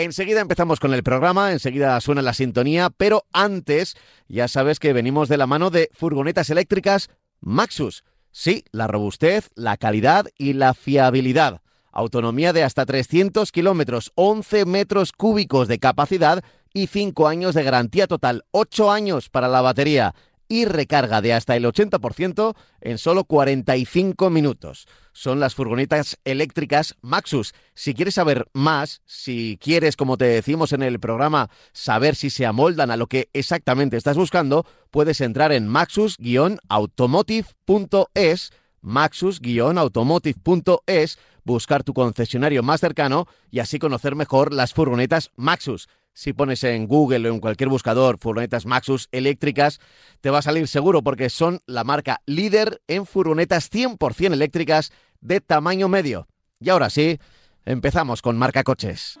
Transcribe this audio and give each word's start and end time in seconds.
Enseguida 0.00 0.40
empezamos 0.40 0.78
con 0.78 0.94
el 0.94 1.02
programa, 1.02 1.50
enseguida 1.50 2.00
suena 2.00 2.22
la 2.22 2.32
sintonía, 2.32 2.88
pero 2.88 3.24
antes 3.32 3.96
ya 4.28 4.46
sabes 4.46 4.78
que 4.78 4.92
venimos 4.92 5.28
de 5.28 5.36
la 5.36 5.48
mano 5.48 5.70
de 5.70 5.90
furgonetas 5.92 6.50
eléctricas 6.50 7.10
Maxus. 7.40 8.04
Sí, 8.30 8.62
la 8.70 8.86
robustez, 8.86 9.50
la 9.56 9.76
calidad 9.76 10.26
y 10.38 10.52
la 10.52 10.74
fiabilidad. 10.74 11.62
Autonomía 11.90 12.52
de 12.52 12.62
hasta 12.62 12.86
300 12.86 13.50
kilómetros, 13.50 14.12
11 14.14 14.66
metros 14.66 15.10
cúbicos 15.10 15.66
de 15.66 15.80
capacidad 15.80 16.44
y 16.72 16.86
5 16.86 17.26
años 17.26 17.56
de 17.56 17.64
garantía 17.64 18.06
total, 18.06 18.44
8 18.52 18.92
años 18.92 19.28
para 19.30 19.48
la 19.48 19.62
batería 19.62 20.14
y 20.48 20.64
recarga 20.64 21.20
de 21.20 21.34
hasta 21.34 21.56
el 21.56 21.64
80% 21.64 22.54
en 22.80 22.98
solo 22.98 23.24
45 23.24 24.30
minutos. 24.30 24.86
Son 25.12 25.40
las 25.40 25.54
furgonetas 25.54 26.18
eléctricas 26.24 26.94
Maxus. 27.02 27.52
Si 27.74 27.92
quieres 27.94 28.14
saber 28.14 28.48
más, 28.52 29.02
si 29.04 29.58
quieres, 29.60 29.96
como 29.96 30.16
te 30.16 30.24
decimos 30.24 30.72
en 30.72 30.82
el 30.82 30.98
programa, 31.00 31.50
saber 31.72 32.14
si 32.16 32.30
se 32.30 32.46
amoldan 32.46 32.90
a 32.90 32.96
lo 32.96 33.06
que 33.06 33.28
exactamente 33.32 33.96
estás 33.96 34.16
buscando, 34.16 34.66
puedes 34.90 35.20
entrar 35.20 35.52
en 35.52 35.68
maxus-automotive.es 35.68 38.50
maxus-automotive.es, 38.80 41.18
buscar 41.44 41.84
tu 41.84 41.92
concesionario 41.94 42.62
más 42.62 42.80
cercano 42.80 43.26
y 43.50 43.60
así 43.60 43.78
conocer 43.78 44.14
mejor 44.14 44.52
las 44.52 44.74
furgonetas 44.74 45.30
Maxus. 45.36 45.88
Si 46.18 46.32
pones 46.32 46.64
en 46.64 46.88
Google 46.88 47.30
o 47.30 47.32
en 47.32 47.38
cualquier 47.38 47.68
buscador 47.68 48.18
furgonetas 48.20 48.66
Maxus 48.66 49.08
eléctricas, 49.12 49.78
te 50.20 50.30
va 50.30 50.38
a 50.38 50.42
salir 50.42 50.66
seguro 50.66 51.00
porque 51.00 51.30
son 51.30 51.60
la 51.64 51.84
marca 51.84 52.22
líder 52.26 52.82
en 52.88 53.06
furgonetas 53.06 53.70
100% 53.70 54.32
eléctricas 54.32 54.90
de 55.20 55.40
tamaño 55.40 55.86
medio. 55.86 56.26
Y 56.58 56.70
ahora 56.70 56.90
sí, 56.90 57.20
empezamos 57.64 58.20
con 58.20 58.36
marca 58.36 58.64
coches. 58.64 59.20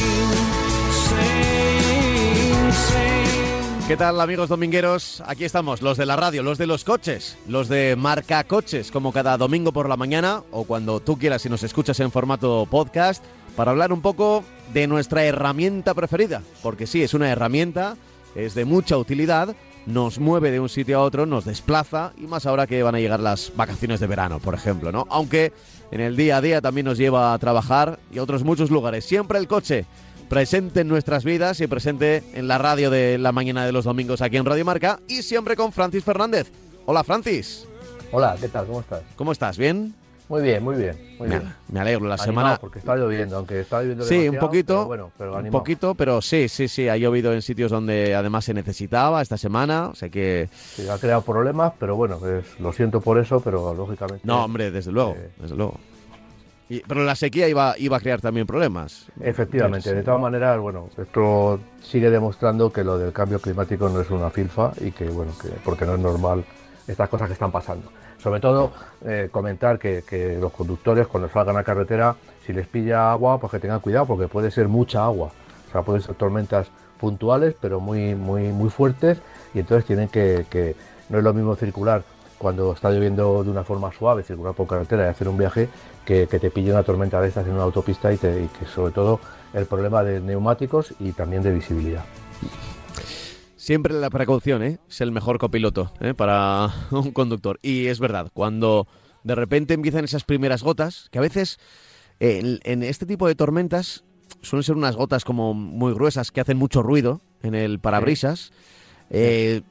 ¿Qué 3.91 3.97
tal 3.97 4.21
amigos 4.21 4.47
domingueros? 4.47 5.21
Aquí 5.27 5.43
estamos, 5.43 5.81
los 5.81 5.97
de 5.97 6.05
la 6.05 6.15
radio, 6.15 6.43
los 6.43 6.57
de 6.57 6.65
los 6.65 6.85
coches, 6.85 7.37
los 7.45 7.67
de 7.67 7.97
Marca 7.97 8.41
Coches, 8.45 8.89
como 8.89 9.11
cada 9.11 9.37
domingo 9.37 9.73
por 9.73 9.89
la 9.89 9.97
mañana 9.97 10.43
o 10.51 10.63
cuando 10.63 11.01
tú 11.01 11.17
quieras 11.17 11.41
si 11.41 11.49
nos 11.49 11.61
escuchas 11.61 11.99
en 11.99 12.09
formato 12.09 12.65
podcast, 12.71 13.21
para 13.57 13.71
hablar 13.71 13.91
un 13.91 14.01
poco 14.01 14.45
de 14.73 14.87
nuestra 14.87 15.25
herramienta 15.25 15.93
preferida, 15.93 16.41
porque 16.63 16.87
sí, 16.87 17.03
es 17.03 17.13
una 17.13 17.29
herramienta, 17.29 17.97
es 18.33 18.55
de 18.55 18.63
mucha 18.63 18.97
utilidad, 18.97 19.57
nos 19.85 20.19
mueve 20.19 20.51
de 20.51 20.61
un 20.61 20.69
sitio 20.69 20.97
a 20.97 21.01
otro, 21.01 21.25
nos 21.25 21.43
desplaza 21.43 22.13
y 22.17 22.27
más 22.27 22.45
ahora 22.45 22.67
que 22.67 22.83
van 22.83 22.95
a 22.95 22.99
llegar 23.01 23.19
las 23.19 23.51
vacaciones 23.57 23.99
de 23.99 24.07
verano, 24.07 24.39
por 24.39 24.53
ejemplo, 24.53 24.93
¿no? 24.93 25.05
Aunque 25.09 25.51
en 25.91 25.99
el 25.99 26.15
día 26.15 26.37
a 26.37 26.41
día 26.41 26.61
también 26.61 26.85
nos 26.85 26.97
lleva 26.97 27.33
a 27.33 27.39
trabajar 27.39 27.99
y 28.09 28.19
otros 28.19 28.45
muchos 28.45 28.71
lugares, 28.71 29.03
siempre 29.03 29.37
el 29.37 29.49
coche 29.49 29.85
presente 30.31 30.79
en 30.79 30.87
nuestras 30.87 31.25
vidas 31.25 31.59
y 31.59 31.67
presente 31.67 32.23
en 32.33 32.47
la 32.47 32.57
radio 32.57 32.89
de 32.89 33.17
la 33.17 33.33
mañana 33.33 33.65
de 33.65 33.73
los 33.73 33.83
domingos 33.83 34.21
aquí 34.21 34.37
en 34.37 34.45
Radio 34.45 34.63
Marca 34.63 34.97
y 35.09 35.23
siempre 35.23 35.57
con 35.57 35.73
Francis 35.73 36.05
Fernández. 36.05 36.49
Hola 36.85 37.03
Francis. 37.03 37.67
Hola, 38.13 38.37
¿qué 38.39 38.47
tal? 38.47 38.65
¿Cómo 38.65 38.79
estás? 38.79 39.01
¿Cómo 39.17 39.33
estás? 39.33 39.57
¿Bien? 39.57 39.93
Muy 40.29 40.41
bien, 40.41 40.63
muy 40.63 40.77
bien. 40.77 40.95
Muy 41.19 41.27
me, 41.27 41.39
bien. 41.39 41.53
me, 41.67 41.79
alegro. 41.81 42.07
La 42.07 42.17
semana. 42.17 42.57
Porque 42.61 42.79
está 42.79 42.95
lloviendo, 42.95 43.35
aunque 43.35 43.59
está 43.59 43.81
lloviendo 43.81 44.05
Sí, 44.05 44.29
un 44.29 44.37
poquito. 44.37 44.75
Pero 44.75 44.87
bueno, 44.87 45.11
pero 45.17 45.35
un 45.35 45.49
poquito, 45.49 45.95
pero 45.95 46.21
sí, 46.21 46.47
sí, 46.47 46.69
sí. 46.69 46.87
Ha 46.87 46.95
llovido 46.95 47.33
en 47.33 47.41
sitios 47.41 47.69
donde 47.69 48.15
además 48.15 48.45
se 48.45 48.53
necesitaba 48.53 49.21
esta 49.21 49.37
semana. 49.37 49.89
O 49.89 49.95
sea 49.95 50.07
que. 50.07 50.47
Sí, 50.53 50.87
ha 50.87 50.97
creado 50.97 51.23
problemas, 51.23 51.73
pero 51.77 51.97
bueno, 51.97 52.19
pues, 52.19 52.45
lo 52.57 52.71
siento 52.71 53.01
por 53.01 53.17
eso, 53.17 53.41
pero 53.41 53.73
lógicamente. 53.73 54.21
No, 54.23 54.45
hombre, 54.45 54.71
desde 54.71 54.93
luego, 54.93 55.11
eh, 55.17 55.29
desde 55.41 55.57
luego 55.57 55.77
pero 56.79 57.03
la 57.03 57.15
sequía 57.15 57.47
iba, 57.49 57.75
iba 57.77 57.97
a 57.97 57.99
crear 57.99 58.21
también 58.21 58.47
problemas. 58.47 59.07
Efectivamente, 59.19 59.93
de 59.93 60.03
todas 60.03 60.21
maneras, 60.21 60.59
bueno, 60.59 60.89
esto 60.97 61.59
sigue 61.81 62.09
demostrando 62.09 62.71
que 62.71 62.83
lo 62.83 62.97
del 62.97 63.11
cambio 63.11 63.39
climático 63.39 63.89
no 63.89 64.01
es 64.01 64.09
una 64.09 64.29
filfa 64.29 64.71
y 64.79 64.91
que, 64.91 65.09
bueno, 65.09 65.33
que 65.41 65.49
porque 65.65 65.85
no 65.85 65.95
es 65.95 65.99
normal 65.99 66.45
estas 66.87 67.09
cosas 67.09 67.27
que 67.27 67.33
están 67.33 67.51
pasando. 67.51 67.91
Sobre 68.17 68.39
todo, 68.39 68.71
eh, 69.03 69.29
comentar 69.31 69.79
que, 69.79 70.03
que, 70.07 70.37
los 70.37 70.51
conductores 70.51 71.07
cuando 71.07 71.27
salgan 71.29 71.57
a 71.57 71.63
carretera, 71.63 72.15
si 72.45 72.53
les 72.53 72.67
pilla 72.67 73.11
agua, 73.11 73.39
pues 73.39 73.51
que 73.51 73.59
tengan 73.59 73.79
cuidado 73.79 74.05
porque 74.05 74.27
puede 74.27 74.51
ser 74.51 74.67
mucha 74.67 75.03
agua. 75.03 75.31
O 75.67 75.71
sea, 75.71 75.81
pueden 75.81 76.01
ser 76.01 76.15
tormentas 76.15 76.67
puntuales, 76.99 77.55
pero 77.59 77.79
muy, 77.79 78.15
muy, 78.15 78.51
muy 78.51 78.69
fuertes 78.69 79.19
y 79.53 79.59
entonces 79.59 79.85
tienen 79.85 80.07
que 80.07 80.75
no 81.09 81.17
es 81.17 81.23
lo 81.23 81.33
mismo 81.33 81.55
circular 81.55 82.03
cuando 82.41 82.73
está 82.73 82.89
lloviendo 82.89 83.43
de 83.43 83.51
una 83.51 83.63
forma 83.63 83.91
suave, 83.91 84.23
circular 84.23 84.55
por 84.55 84.65
carretera 84.65 85.05
y 85.05 85.09
hacer 85.09 85.27
un 85.27 85.37
viaje, 85.37 85.69
que, 86.05 86.27
te 86.27 86.51
pille 86.51 86.71
una 86.71 86.83
tormenta 86.83 87.21
de 87.21 87.29
estas 87.29 87.45
en 87.47 87.53
una 87.53 87.63
autopista 87.63 88.11
y, 88.13 88.17
que 88.17 88.65
sobre 88.73 88.91
todo 88.91 89.19
el 89.53 89.65
problema 89.65 90.03
de 90.03 90.19
neumáticos 90.19 90.93
y 90.99 91.11
también 91.11 91.43
de 91.43 91.51
visibilidad. 91.51 92.03
Siempre 93.55 93.93
la 93.93 94.09
precaución 94.09 94.63
¿eh? 94.63 94.79
es 94.89 95.01
el 95.01 95.11
mejor 95.11 95.37
copiloto 95.37 95.91
¿eh? 95.99 96.13
para 96.13 96.73
un 96.91 97.11
conductor. 97.11 97.59
Y 97.61 97.87
es 97.87 97.99
verdad, 97.99 98.29
cuando 98.33 98.87
de 99.23 99.35
repente 99.35 99.73
empiezan 99.73 100.03
esas 100.03 100.23
primeras 100.23 100.63
gotas, 100.63 101.07
que 101.11 101.19
a 101.19 101.21
veces 101.21 101.59
en, 102.19 102.83
este 102.83 103.05
tipo 103.05 103.27
de 103.27 103.35
tormentas 103.35 104.03
suelen 104.41 104.63
ser 104.63 104.75
unas 104.75 104.95
gotas 104.95 105.23
como 105.25 105.53
muy 105.53 105.93
gruesas 105.93 106.31
que 106.31 106.41
hacen 106.41 106.57
mucho 106.57 106.81
ruido 106.81 107.21
en 107.43 107.55
el 107.55 107.79
parabrisas. 107.79 108.51
Eh, 109.09 109.61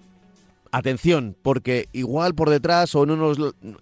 atención, 0.72 1.36
porque 1.42 1.88
igual 1.92 2.34
por 2.34 2.50
detrás 2.50 2.94
o 2.94 3.04
en, 3.04 3.10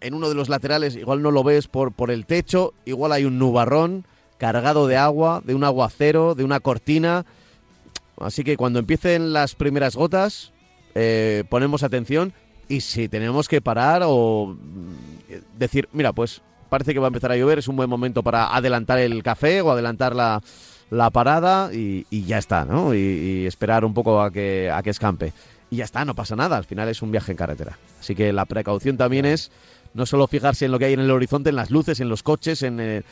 en 0.01 0.15
uno 0.15 0.29
de 0.29 0.35
los 0.35 0.49
laterales, 0.49 0.97
igual 0.97 1.23
no 1.23 1.31
lo 1.31 1.45
ves 1.45 1.69
por, 1.69 1.93
el 2.11 2.27
techo, 2.27 2.73
igual 2.85 3.13
hay 3.13 3.25
un 3.25 3.39
nubarrón 3.39 4.05
cargado 4.39 4.87
de 4.87 4.97
agua, 4.97 5.43
de 5.45 5.55
un 5.55 5.65
aguacero, 5.65 6.35
de 6.35 6.45
una 6.45 6.61
cortina. 6.61 7.27
Así 8.19 8.45
que 8.45 8.57
cuando 8.57 8.79
empiecen 8.79 9.33
las 9.33 9.55
primeras 9.55 9.97
gotas, 9.97 10.53
eh, 10.95 11.45
ponemos 11.49 11.83
atención 11.83 12.33
y 12.69 12.81
si 12.81 13.09
tenemos 13.09 13.49
que 13.49 13.61
parar 13.61 14.03
o 14.05 14.47
mm, 14.47 15.59
decir, 15.59 15.89
mira, 15.93 16.13
pues 16.13 16.43
parece 16.69 16.93
que 16.93 17.01
va 17.01 17.07
a 17.07 17.09
empezar 17.09 17.33
a 17.33 17.37
llover, 17.37 17.59
es 17.59 17.69
un 17.69 17.77
buen 17.77 17.89
momento 17.89 18.23
para 18.23 18.55
adelantar 18.55 18.99
el 18.99 19.23
café 19.23 19.61
o 19.61 19.71
adelantar 19.71 20.15
la, 20.15 20.43
la 20.91 21.11
parada 21.11 21.71
y, 21.73 22.05
ya 22.25 22.39
está, 22.39 22.65
¿no? 22.65 22.95
Y, 22.95 22.99
y, 22.99 23.47
esperar 23.47 23.85
un 23.85 23.95
poco 23.95 24.21
a 24.21 24.31
que, 24.31 24.71
a 24.71 24.83
que 24.83 24.91
escampe 24.91 25.33
y 25.71 25.77
ya 25.77 25.85
está, 25.85 26.05
no 26.05 26.15
pasa 26.15 26.37
nada. 26.37 26.57
Al 26.57 26.65
final 26.65 26.89
es 26.89 27.03
un 27.03 27.11
viaje 27.11 27.33
en 27.33 27.37
carretera. 27.37 27.79
Así 28.01 28.15
que 28.15 28.33
la 28.33 28.45
precaución 28.47 28.97
también 28.97 29.25
es 29.25 29.51
no 29.95 30.07
solo 30.07 30.27
fijarse 30.27 30.67
en 30.67 30.73
lo 30.73 30.79
que 30.79 30.87
hay 30.87 30.93
en 30.93 31.01
el 31.01 31.11
horizonte, 31.11 31.51
en 31.51 31.57
las 31.57 31.71
luces, 31.71 32.01
en 32.01 32.09
los 32.09 32.23
coches, 32.23 32.63
en 32.63 32.81
eh, 32.81 33.03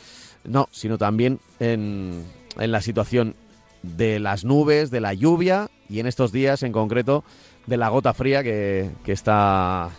no, 0.43 0.69
sino 0.71 0.97
también 0.97 1.39
en, 1.59 2.23
en 2.57 2.71
la 2.71 2.81
situación 2.81 3.35
de 3.83 4.19
las 4.19 4.43
nubes, 4.43 4.91
de 4.91 5.01
la 5.01 5.13
lluvia 5.13 5.69
y 5.89 5.99
en 5.99 6.07
estos 6.07 6.31
días 6.31 6.63
en 6.63 6.71
concreto 6.71 7.23
de 7.65 7.77
la 7.77 7.89
gota 7.89 8.13
fría 8.13 8.43
que, 8.43 8.89
que 9.03 9.11
está 9.11 9.89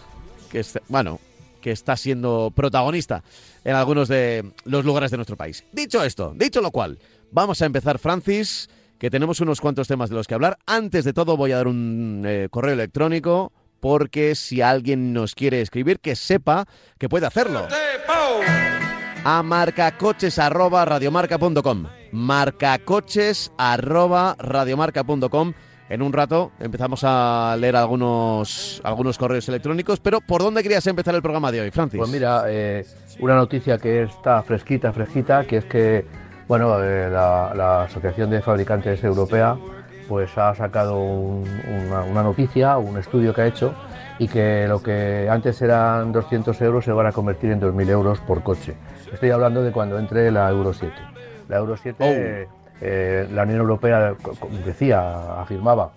que 0.51 0.65
bueno 0.89 1.21
que 1.61 1.71
está 1.71 1.97
siendo 1.97 2.53
protagonista 2.55 3.23
en 3.65 3.75
algunos 3.75 4.09
de 4.09 4.53
los 4.65 4.85
lugares 4.85 5.11
de 5.11 5.17
nuestro 5.17 5.37
país. 5.37 5.65
Dicho 5.73 6.03
esto, 6.05 6.33
dicho 6.37 6.61
lo 6.61 6.71
cual, 6.71 6.99
vamos 7.31 7.61
a 7.61 7.67
empezar, 7.67 7.99
Francis, 7.99 8.71
que 8.99 9.11
tenemos 9.11 9.41
unos 9.41 9.61
cuantos 9.61 9.89
temas 9.89 10.11
de 10.11 10.17
los 10.17 10.27
que 10.27 10.35
hablar. 10.35 10.59
Antes 10.67 11.05
de 11.05 11.13
todo 11.13 11.37
voy 11.37 11.53
a 11.53 11.57
dar 11.57 11.69
un 11.69 12.25
eh, 12.27 12.49
correo 12.51 12.75
electrónico 12.75 13.53
porque 13.81 14.35
si 14.35 14.61
alguien 14.61 15.13
nos 15.13 15.35
quiere 15.35 15.61
escribir, 15.61 16.01
que 16.01 16.17
sepa 16.17 16.67
que 16.99 17.09
puede 17.09 17.27
hacerlo. 17.27 17.69
A 19.25 19.43
marcacoches 19.43 20.39
arroba 20.39 20.85
radiomarca.com. 20.85 21.87
Marcacoches 22.13 23.53
arroba 23.59 24.35
radiomarca.com 24.39 25.53
En 25.91 26.03
un 26.03 26.13
rato 26.13 26.53
empezamos 26.59 27.03
a 27.05 27.57
leer 27.59 27.77
algunos, 27.77 28.81
algunos 28.85 29.19
correos 29.19 29.49
electrónicos, 29.49 30.01
pero 30.01 30.21
¿por 30.21 30.43
dónde 30.43 30.63
querías 30.63 30.87
empezar 30.87 31.15
el 31.15 31.23
programa 31.23 31.53
de 31.53 31.61
hoy, 31.61 31.71
Francis? 31.71 31.99
Pues 31.99 32.11
mira, 32.11 32.45
eh, 32.49 32.85
una 33.21 33.37
noticia 33.37 33.79
que 33.79 34.03
está 34.03 34.43
fresquita, 34.43 34.93
fresquita, 34.93 35.45
que 35.45 35.57
es 35.59 35.65
que 35.67 36.28
bueno, 36.49 36.83
eh, 36.83 37.11
la, 37.11 37.83
Asociación 37.83 38.31
de 38.31 38.41
Fabricantes 38.41 39.05
Europea 39.05 39.57
pues 40.09 40.37
ha 40.39 40.55
sacado 40.55 40.99
una, 40.99 42.03
una, 42.03 42.23
noticia, 42.23 42.79
un 42.79 42.97
estudio 42.97 43.35
que 43.35 43.43
ha 43.43 43.47
hecho 43.47 43.75
y 44.19 44.27
que 44.27 44.67
lo 44.67 44.83
que 44.83 45.29
antes 45.31 45.61
eran 45.61 46.11
200 46.13 46.59
euros 46.63 46.87
se 46.87 46.93
van 46.93 47.07
a 47.07 47.13
convertir 47.13 47.51
en 47.51 47.61
2.000 47.61 47.91
euros 47.91 48.19
por 48.21 48.43
coche. 48.43 48.75
Estoy 49.13 49.31
hablando 49.31 49.63
de 49.63 49.71
cuando 49.71 49.99
entre 49.99 50.31
la 50.31 50.49
Euro 50.49 50.73
7. 50.73 50.95
La 51.49 51.59
Euro 51.59 51.77
7, 51.77 52.49
eh, 52.81 53.29
la 53.31 53.43
Unión 53.43 53.59
Europea 53.61 54.15
decía, 54.65 55.41
afirmaba 55.41 55.91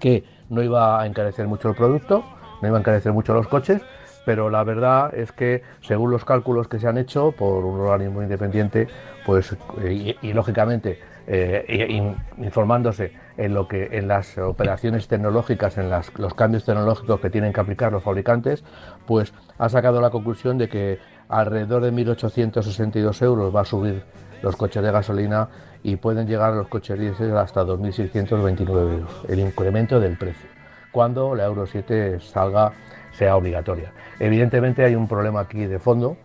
que 0.00 0.24
no 0.48 0.62
iba 0.62 1.00
a 1.00 1.06
encarecer 1.06 1.46
mucho 1.46 1.68
el 1.68 1.76
producto, 1.76 2.24
no 2.60 2.68
iba 2.68 2.76
a 2.76 2.80
encarecer 2.80 3.12
mucho 3.12 3.32
los 3.32 3.46
coches, 3.46 3.80
pero 4.24 4.50
la 4.50 4.64
verdad 4.64 5.14
es 5.14 5.32
que 5.32 5.62
según 5.80 6.10
los 6.10 6.24
cálculos 6.24 6.68
que 6.68 6.78
se 6.78 6.88
han 6.88 6.98
hecho 6.98 7.32
por 7.32 7.64
un 7.64 7.80
organismo 7.80 8.22
independiente, 8.22 8.88
pues 9.24 9.56
y, 9.82 10.32
lógicamente 10.32 10.98
eh, 11.26 12.14
informándose 12.38 13.12
en 13.36 13.54
lo 13.54 13.66
que 13.66 13.88
en 13.92 14.08
las 14.08 14.36
operaciones 14.38 15.08
tecnológicas, 15.08 15.78
en 15.78 15.90
los 15.90 16.34
cambios 16.34 16.64
tecnológicos 16.64 17.20
que 17.20 17.30
tienen 17.30 17.52
que 17.52 17.60
aplicar 17.60 17.92
los 17.92 18.02
fabricantes, 18.02 18.64
pues 19.06 19.32
ha 19.58 19.68
sacado 19.68 20.00
la 20.00 20.10
conclusión 20.10 20.58
de 20.58 20.68
que 20.68 20.98
alrededor 21.28 21.82
de 21.82 21.92
1.862 21.92 23.22
euros 23.22 23.54
va 23.54 23.62
a 23.62 23.64
subir 23.64 24.04
los 24.42 24.56
coches 24.56 24.82
de 24.82 24.92
gasolina 24.92 25.48
y 25.82 25.96
pueden 25.96 26.26
llegar 26.26 26.54
los 26.54 26.68
coches 26.68 26.98
diésel 26.98 27.36
hasta 27.36 27.64
2.629 27.64 28.68
euros, 28.68 29.24
el 29.28 29.40
incremento 29.40 30.00
del 30.00 30.16
precio, 30.16 30.48
cuando 30.92 31.34
la 31.34 31.44
Euro 31.44 31.66
7 31.66 32.20
salga, 32.20 32.72
sea 33.16 33.36
obligatoria. 33.36 33.92
Evidentemente 34.18 34.84
hay 34.84 34.94
un 34.94 35.08
problema 35.08 35.40
aquí 35.40 35.66
de 35.66 35.78
fondo. 35.78 36.16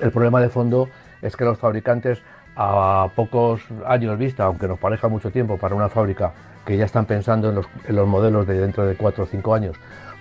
El 0.00 0.10
problema 0.10 0.40
de 0.40 0.48
fondo 0.48 0.88
es 1.22 1.36
que 1.36 1.44
los 1.44 1.58
fabricantes 1.58 2.22
a 2.56 3.08
pocos 3.14 3.62
años 3.86 4.16
vista, 4.18 4.44
aunque 4.44 4.68
nos 4.68 4.78
parezca 4.78 5.08
mucho 5.08 5.30
tiempo 5.30 5.58
para 5.58 5.74
una 5.74 5.88
fábrica 5.88 6.32
que 6.64 6.76
ya 6.76 6.84
están 6.84 7.06
pensando 7.06 7.50
en 7.50 7.96
los, 7.96 8.08
modelos 8.08 8.46
de 8.46 8.60
dentro 8.60 8.86
de 8.86 8.94
4 8.94 9.24
o 9.24 9.26
5 9.26 9.54
años, 9.54 9.76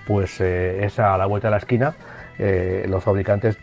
pues 0.08 0.42
eh, 0.42 0.84
es 0.84 1.00
a 1.00 1.18
la 1.18 1.26
vuelta 1.26 1.48
de 1.48 1.52
la 1.52 1.58
esquina. 1.58 1.94
Eh, 2.40 2.86
los 2.90 3.04
fabricantes 3.04 3.58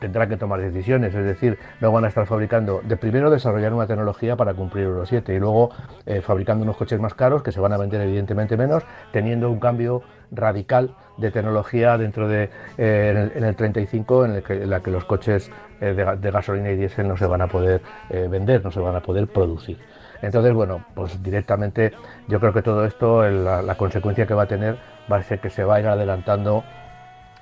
tendrán 0.00 0.28
que 0.28 0.36
tomar 0.36 0.60
decisiones, 0.60 1.14
es 1.14 1.24
decir, 1.24 1.58
no 1.80 1.92
van 1.92 2.04
a 2.04 2.08
estar 2.08 2.26
fabricando, 2.26 2.82
de 2.84 2.96
primero 2.96 3.30
desarrollar 3.30 3.72
una 3.72 3.86
tecnología 3.86 4.36
para 4.36 4.52
cumplir 4.52 4.84
Euro 4.84 5.06
7 5.06 5.34
y 5.34 5.38
luego 5.38 5.70
eh, 6.04 6.20
fabricando 6.20 6.62
unos 6.62 6.76
coches 6.76 7.00
más 7.00 7.14
caros 7.14 7.42
que 7.42 7.52
se 7.52 7.60
van 7.60 7.72
a 7.72 7.78
vender 7.78 8.00
evidentemente 8.02 8.56
menos, 8.56 8.82
teniendo 9.12 9.50
un 9.50 9.60
cambio 9.60 10.02
radical 10.30 10.94
de 11.16 11.30
tecnología 11.30 11.96
dentro 11.98 12.28
de 12.28 12.50
en, 12.76 13.44
el, 13.44 13.56
35 13.56 14.24
en, 14.24 14.30
el 14.32 14.42
que, 14.42 14.66
la 14.66 14.80
que 14.80 14.90
los 14.90 15.04
coches 15.04 15.50
de, 15.80 16.30
gasolina 16.30 16.70
y 16.70 16.76
diésel 16.76 17.06
no 17.08 17.16
se 17.16 17.26
van 17.26 17.42
a 17.42 17.46
poder 17.46 17.82
vender, 18.10 18.64
no 18.64 18.70
se 18.70 18.80
van 18.80 18.96
a 18.96 19.00
poder 19.00 19.26
producir. 19.28 19.78
Entonces, 20.24 20.54
bueno, 20.54 20.84
pues 20.94 21.22
directamente 21.22 21.92
yo 22.28 22.40
creo 22.40 22.52
que 22.52 22.62
todo 22.62 22.86
esto, 22.86 23.28
la, 23.28 23.74
consecuencia 23.74 24.26
que 24.26 24.32
va 24.32 24.44
a 24.44 24.46
tener 24.46 24.78
va 25.10 25.18
a 25.18 25.22
ser 25.22 25.38
que 25.38 25.50
se 25.50 25.64
va 25.64 25.76
a 25.76 25.80
ir 25.80 25.86
adelantando, 25.86 26.64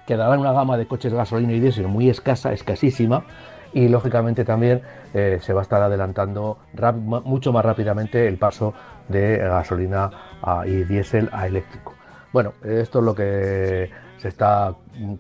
quedará 0.05 0.37
una 0.37 0.53
gama 0.53 0.77
de 0.77 0.87
coches 0.87 1.13
de 1.13 1.19
gasolina 1.19 1.53
y 1.53 1.61
diésel 1.61 1.87
muy 1.87 2.11
escasa, 2.11 2.53
escasísima, 2.53 3.25
y 3.73 3.89
lógicamente 3.89 4.45
también 4.45 4.83
eh, 5.15 5.39
se 5.41 5.53
va 5.53 5.61
a 5.61 5.63
estar 5.63 5.81
adelantando 5.81 6.59
mucho 7.25 7.53
más 7.53 7.65
rápidamente 7.65 8.27
el 8.27 8.37
paso 8.37 8.75
de 9.09 9.39
gasolina 9.39 10.11
y 10.67 10.83
diésel 10.83 11.31
a 11.33 11.47
eléctrico. 11.47 11.95
Bueno, 12.33 12.55
esto 12.65 13.01
es 13.01 13.05
lo 13.05 13.15
que 13.15 13.91
se 14.17 14.29
está 14.29 14.75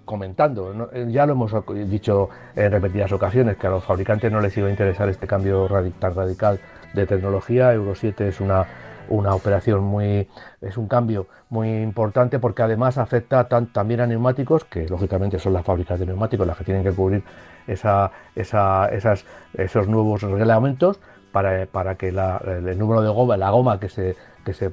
comentando. 0.04 0.90
Ya 1.08 1.26
lo 1.26 1.32
hemos 1.32 1.52
dicho 1.88 2.30
en 2.56 2.72
repetidas 2.72 3.12
ocasiones, 3.12 3.56
que 3.56 3.66
a 3.66 3.70
los 3.70 3.84
fabricantes 3.84 4.32
no 4.32 4.40
les 4.40 4.56
iba 4.56 4.68
a 4.68 4.70
interesar 4.70 5.08
este 5.08 5.26
cambio 5.26 5.68
tan 5.98 6.14
radical 6.14 6.60
de 6.94 7.06
tecnología. 7.06 7.74
Euro 7.74 7.94
7 7.94 8.28
es 8.28 8.40
una, 8.40 8.64
una 9.08 9.34
operación 9.34 9.82
muy, 9.82 10.28
es 10.60 10.76
un 10.76 10.88
cambio 10.88 11.26
muy 11.50 11.82
importante 11.82 12.38
porque 12.38 12.62
además 12.62 12.96
afecta 12.96 13.46
también 13.46 14.00
a 14.00 14.06
neumáticos, 14.06 14.64
que 14.64 14.88
lógicamente 14.88 15.38
son 15.38 15.52
las 15.52 15.64
fábricas 15.64 15.98
de 15.98 16.06
neumáticos 16.06 16.46
las 16.46 16.56
que 16.56 16.64
tienen 16.64 16.82
que 16.82 16.92
cubrir 16.92 17.24
esa, 17.66 18.10
esa, 18.34 18.88
esas, 18.88 19.26
esos 19.52 19.86
nuevos 19.86 20.22
reglamentos 20.22 20.98
para, 21.32 21.66
para 21.66 21.96
que 21.96 22.08
el 22.08 22.78
número 22.78 23.02
de 23.02 23.08
goma, 23.08 23.36
la 23.36 23.50
goma 23.50 23.80
que 23.80 23.88
se, 23.88 24.16
que 24.44 24.54
se, 24.54 24.70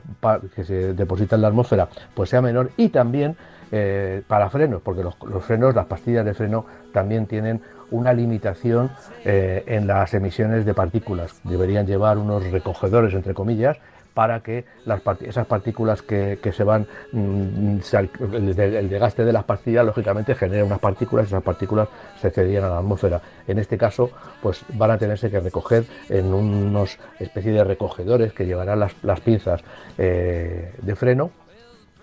que 0.56 0.64
se 0.64 0.94
deposita 0.94 1.36
en 1.36 1.42
la 1.44 1.48
atmósfera, 1.50 1.90
pues 2.14 2.30
sea 2.30 2.42
menor 2.42 2.72
y 2.78 2.90
también 2.90 3.36
eh, 3.72 4.24
para 4.28 4.50
frenos, 4.50 4.82
porque 4.82 5.04
los, 5.04 5.16
los, 5.24 5.44
frenos, 5.44 5.76
las 5.76 5.86
pastillas 5.86 6.26
de 6.26 6.34
freno 6.34 6.66
también 6.92 7.28
tienen 7.28 7.62
una 7.92 8.14
limitación 8.14 8.92
eh, 9.26 9.64
en 9.68 9.88
las 9.88 10.14
emisiones 10.14 10.66
de 10.66 10.74
partículas. 10.74 11.40
Deberían 11.44 11.86
llevar 11.86 12.18
unos 12.18 12.50
recogedores, 12.52 13.14
entre 13.14 13.34
comillas, 13.34 13.78
para 14.14 14.42
que 14.42 14.66
las 14.86 15.02
esas 15.22 15.48
partículas 15.48 16.02
que, 16.02 16.38
se 16.52 16.64
van, 16.64 16.88
mm, 17.12 17.78
el, 17.94 18.90
desgaste 18.90 19.24
de 19.24 19.34
las 19.34 19.44
pastillas, 19.44 19.86
lógicamente 19.86 20.36
genera 20.36 20.66
unas 20.66 20.80
partículas 20.80 21.26
y 21.26 21.28
esas 21.28 21.44
partículas 21.44 21.88
se 22.20 22.30
cederían 22.30 22.66
a 22.66 22.70
la 22.70 22.78
atmósfera. 22.80 23.22
En 23.48 23.60
este 23.60 23.78
caso, 23.78 24.12
pues 24.42 24.64
van 24.74 24.92
a 24.92 24.98
tenerse 24.98 25.30
que 25.30 25.40
recoger 25.40 25.86
en 26.10 26.34
unos 26.34 26.98
especie 27.20 27.52
de 27.52 27.64
recogedores 27.64 28.34
que 28.34 28.46
llevarán 28.46 28.80
las, 28.80 29.20
pinzas 29.22 29.62
eh, 29.98 30.74
de 30.82 30.96
freno 30.96 31.32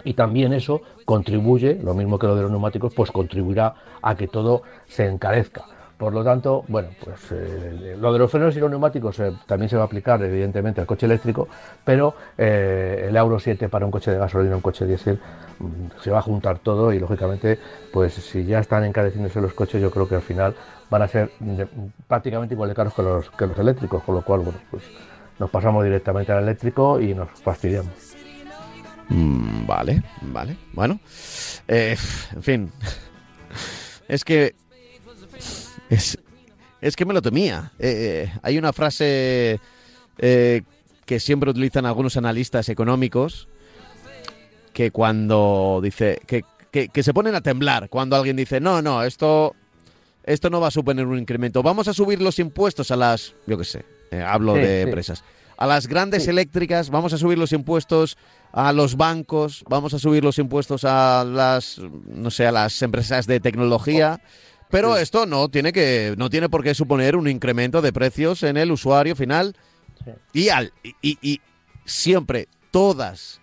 y 0.04 0.14
también 0.14 0.52
eso 0.52 0.82
contribuye, 1.04 1.78
lo 1.82 1.94
mismo 1.94 2.18
que 2.18 2.26
lo 2.26 2.36
de 2.36 2.42
los 2.42 2.50
neumáticos, 2.50 2.94
pues 2.94 3.10
contribuirá 3.10 3.74
a 4.02 4.14
que 4.14 4.28
todo 4.28 4.62
se 4.86 5.06
encarezca. 5.06 5.64
Por 5.96 6.12
lo 6.12 6.22
tanto, 6.22 6.62
bueno, 6.68 6.88
pues 7.02 7.32
eh, 7.32 7.96
lo 7.98 8.12
de 8.12 8.18
los 8.18 8.30
frenos 8.30 8.54
y 8.54 8.60
los 8.60 8.68
neumáticos 8.68 9.18
eh, 9.20 9.32
también 9.46 9.70
se 9.70 9.76
va 9.76 9.82
a 9.82 9.86
aplicar 9.86 10.22
evidentemente 10.22 10.82
al 10.82 10.86
coche 10.86 11.06
eléctrico, 11.06 11.48
pero 11.84 12.14
eh, 12.36 13.06
el 13.08 13.16
Euro 13.16 13.38
7 13.38 13.70
para 13.70 13.86
un 13.86 13.90
coche 13.90 14.10
de 14.10 14.18
gasolina 14.18 14.56
un 14.56 14.60
coche 14.60 14.84
diésel 14.84 15.18
mm, 15.58 16.02
se 16.02 16.10
va 16.10 16.18
a 16.18 16.22
juntar 16.22 16.58
todo 16.58 16.92
y 16.92 16.98
lógicamente, 16.98 17.58
pues 17.90 18.12
si 18.12 18.44
ya 18.44 18.58
están 18.58 18.84
encareciéndose 18.84 19.40
los 19.40 19.54
coches, 19.54 19.80
yo 19.80 19.90
creo 19.90 20.06
que 20.06 20.16
al 20.16 20.22
final 20.22 20.54
van 20.90 21.00
a 21.00 21.08
ser 21.08 21.30
prácticamente 22.06 22.54
igual 22.54 22.68
de 22.68 22.74
caros 22.74 22.92
que 22.92 23.02
los, 23.02 23.30
que 23.30 23.46
los 23.46 23.58
eléctricos, 23.58 24.02
con 24.02 24.16
lo 24.16 24.22
cual, 24.22 24.40
bueno, 24.40 24.58
pues 24.70 24.82
nos 25.38 25.48
pasamos 25.48 25.82
directamente 25.82 26.30
al 26.30 26.42
eléctrico 26.42 27.00
y 27.00 27.14
nos 27.14 27.30
fastidiamos. 27.30 27.94
Mm, 29.08 29.66
vale, 29.66 30.02
vale. 30.20 30.58
Bueno, 30.74 31.00
en 31.68 31.96
fin. 32.42 32.70
Es 34.08 34.24
que 34.24 34.54
es, 35.90 36.18
es 36.80 36.96
que 36.96 37.04
me 37.04 37.14
lo 37.14 37.22
temía. 37.22 37.72
Eh, 37.78 38.32
hay 38.42 38.58
una 38.58 38.72
frase 38.72 39.60
eh, 40.18 40.62
que 41.04 41.20
siempre 41.20 41.50
utilizan 41.50 41.86
algunos 41.86 42.16
analistas 42.16 42.68
económicos 42.68 43.48
que 44.72 44.90
cuando 44.90 45.80
dice 45.82 46.20
que, 46.26 46.44
que, 46.70 47.02
se 47.02 47.14
ponen 47.14 47.34
a 47.34 47.40
temblar 47.40 47.88
cuando 47.88 48.14
alguien 48.16 48.36
dice 48.36 48.60
no, 48.60 48.82
no, 48.82 49.02
esto, 49.02 49.54
esto 50.24 50.50
no 50.50 50.60
va 50.60 50.68
a 50.68 50.70
suponer 50.70 51.06
un 51.06 51.18
incremento. 51.18 51.62
Vamos 51.62 51.88
a 51.88 51.94
subir 51.94 52.20
los 52.20 52.38
impuestos 52.38 52.90
a 52.90 52.96
las, 52.96 53.34
yo 53.46 53.56
qué 53.56 53.64
sé, 53.64 53.84
eh, 54.10 54.20
hablo 54.20 54.52
de 54.52 54.82
empresas, 54.82 55.24
a 55.56 55.66
las 55.66 55.86
grandes 55.86 56.28
eléctricas, 56.28 56.90
vamos 56.90 57.14
a 57.14 57.18
subir 57.18 57.38
los 57.38 57.52
impuestos 57.52 58.18
a 58.52 58.72
los 58.72 58.96
bancos, 58.96 59.64
vamos 59.68 59.94
a 59.94 59.98
subir 59.98 60.22
los 60.22 60.38
impuestos 60.38 60.84
a 60.84 61.24
las, 61.24 61.78
no 61.78 62.30
sé, 62.30 62.46
a 62.46 62.52
las 62.52 62.82
empresas 62.82 63.26
de 63.26 63.40
tecnología. 63.40 64.20
Pero 64.70 64.96
esto 64.96 65.26
no 65.26 65.48
tiene 65.48 65.72
que 65.72 66.14
no 66.16 66.28
tiene 66.28 66.48
por 66.48 66.62
qué 66.62 66.74
suponer 66.74 67.16
un 67.16 67.28
incremento 67.28 67.82
de 67.82 67.92
precios 67.92 68.42
en 68.42 68.56
el 68.56 68.72
usuario 68.72 69.14
final. 69.14 69.56
Y, 70.32 70.50
al, 70.50 70.72
y, 70.82 71.18
y, 71.22 71.40
siempre, 71.84 72.48
todas 72.70 73.40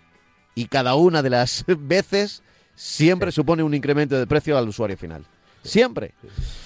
y 0.54 0.66
cada 0.66 0.94
una 0.94 1.22
de 1.22 1.30
las 1.30 1.64
veces, 1.78 2.42
siempre 2.74 3.32
supone 3.32 3.62
un 3.62 3.74
incremento 3.74 4.18
de 4.18 4.26
precio 4.26 4.56
al 4.56 4.68
usuario 4.68 4.96
final. 4.96 5.24
Siempre. 5.62 6.12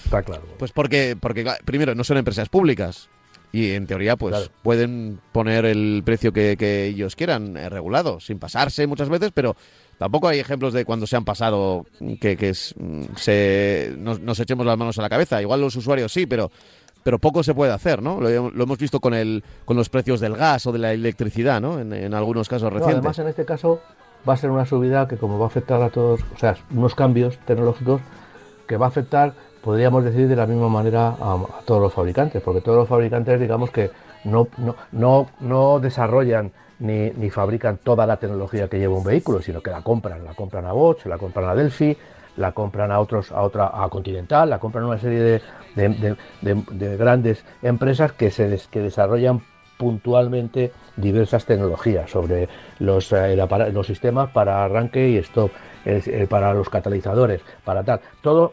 Está 0.04 0.22
claro. 0.22 0.44
Pues 0.58 0.72
porque, 0.72 1.16
porque, 1.18 1.46
primero, 1.64 1.94
no 1.94 2.04
son 2.04 2.16
empresas 2.16 2.48
públicas. 2.48 3.08
Y 3.50 3.70
en 3.70 3.86
teoría, 3.86 4.16
pues 4.16 4.50
pueden 4.62 5.20
poner 5.32 5.64
el 5.64 6.02
precio 6.04 6.32
que, 6.32 6.56
que 6.58 6.84
ellos 6.86 7.16
quieran, 7.16 7.56
eh, 7.56 7.70
regulado, 7.70 8.20
sin 8.20 8.38
pasarse 8.38 8.86
muchas 8.86 9.08
veces, 9.08 9.30
pero 9.32 9.56
Tampoco 9.98 10.28
hay 10.28 10.38
ejemplos 10.38 10.72
de 10.72 10.84
cuando 10.84 11.06
se 11.06 11.16
han 11.16 11.24
pasado 11.24 11.84
que, 12.20 12.36
que 12.36 12.54
se, 12.54 13.94
nos, 13.98 14.38
echemos 14.38 14.64
las 14.64 14.78
manos 14.78 14.96
a 14.98 15.02
la 15.02 15.08
cabeza. 15.08 15.42
Igual 15.42 15.60
los 15.60 15.74
usuarios 15.74 16.12
sí, 16.12 16.24
pero, 16.24 16.52
pero 17.02 17.18
poco 17.18 17.42
se 17.42 17.52
puede 17.52 17.72
hacer, 17.72 18.00
¿no? 18.00 18.20
Lo, 18.20 18.28
hemos 18.28 18.78
visto 18.78 19.00
con, 19.00 19.12
el, 19.12 19.42
con 19.64 19.76
los 19.76 19.88
precios 19.88 20.20
del 20.20 20.36
gas 20.36 20.66
o 20.66 20.72
de 20.72 20.78
la 20.78 20.92
electricidad, 20.92 21.60
¿no? 21.60 21.80
En, 21.80 22.14
algunos 22.14 22.48
casos 22.48 22.72
recientes. 22.72 22.98
además, 22.98 23.18
en 23.18 23.26
este 23.26 23.44
caso 23.44 23.80
va 24.28 24.34
a 24.34 24.36
ser 24.36 24.50
una 24.50 24.66
subida 24.66 25.08
que 25.08 25.16
como 25.16 25.38
va 25.38 25.46
a 25.46 25.48
afectar 25.48 25.82
a 25.82 25.90
todos, 25.90 26.20
o 26.34 26.38
sea, 26.38 26.56
unos 26.70 26.94
cambios 26.94 27.36
tecnológicos 27.38 28.00
que 28.68 28.76
va 28.76 28.86
a 28.86 28.88
afectar, 28.90 29.32
podríamos 29.62 30.04
decir, 30.04 30.28
de 30.28 30.36
la 30.36 30.46
misma 30.46 30.68
manera 30.68 31.08
a, 31.08 31.38
todos 31.64 31.82
los 31.82 31.92
fabricantes, 31.92 32.40
porque 32.40 32.60
todos 32.60 32.78
los 32.78 32.88
fabricantes, 32.88 33.40
digamos 33.40 33.70
que 33.70 33.90
no, 34.22 34.46
no, 34.58 34.76
no, 34.92 35.28
no 35.40 35.80
desarrollan 35.80 36.52
ni, 36.80 37.30
fabrican 37.30 37.78
toda 37.78 38.06
la 38.06 38.16
tecnología 38.16 38.68
que 38.68 38.78
lleva 38.78 38.96
un 38.96 39.04
vehículo, 39.04 39.42
sino 39.42 39.60
que 39.60 39.70
la 39.70 39.82
compran, 39.82 40.24
la 40.24 40.34
compran 40.34 40.64
a 40.66 40.72
Bosch, 40.72 41.06
la 41.06 41.18
compran 41.18 41.48
a 41.48 41.54
Delphi, 41.54 41.96
la 42.36 42.52
compran 42.52 42.92
a 42.92 43.00
otros, 43.00 43.32
a 43.32 43.42
otra, 43.42 43.70
a 43.72 43.88
Continental, 43.88 44.50
la 44.50 44.58
compran 44.58 44.84
a 44.84 44.88
una 44.88 44.98
serie 44.98 45.20
de, 45.20 45.42
de, 45.74 46.64
de, 46.70 46.96
grandes 46.96 47.44
empresas 47.62 48.12
que 48.12 48.30
se 48.30 48.58
que 48.70 48.80
desarrollan 48.80 49.42
puntualmente 49.76 50.72
diversas 50.96 51.46
tecnologías 51.46 52.10
sobre 52.10 52.48
los, 52.78 53.12
eh, 53.12 53.36
los 53.72 53.86
sistemas 53.86 54.30
para 54.30 54.64
arranque 54.64 55.08
y 55.08 55.16
stop, 55.18 55.50
para 56.28 56.52
los 56.54 56.68
catalizadores, 56.68 57.40
para 57.64 57.84
tal. 57.84 58.00
Todo 58.20 58.52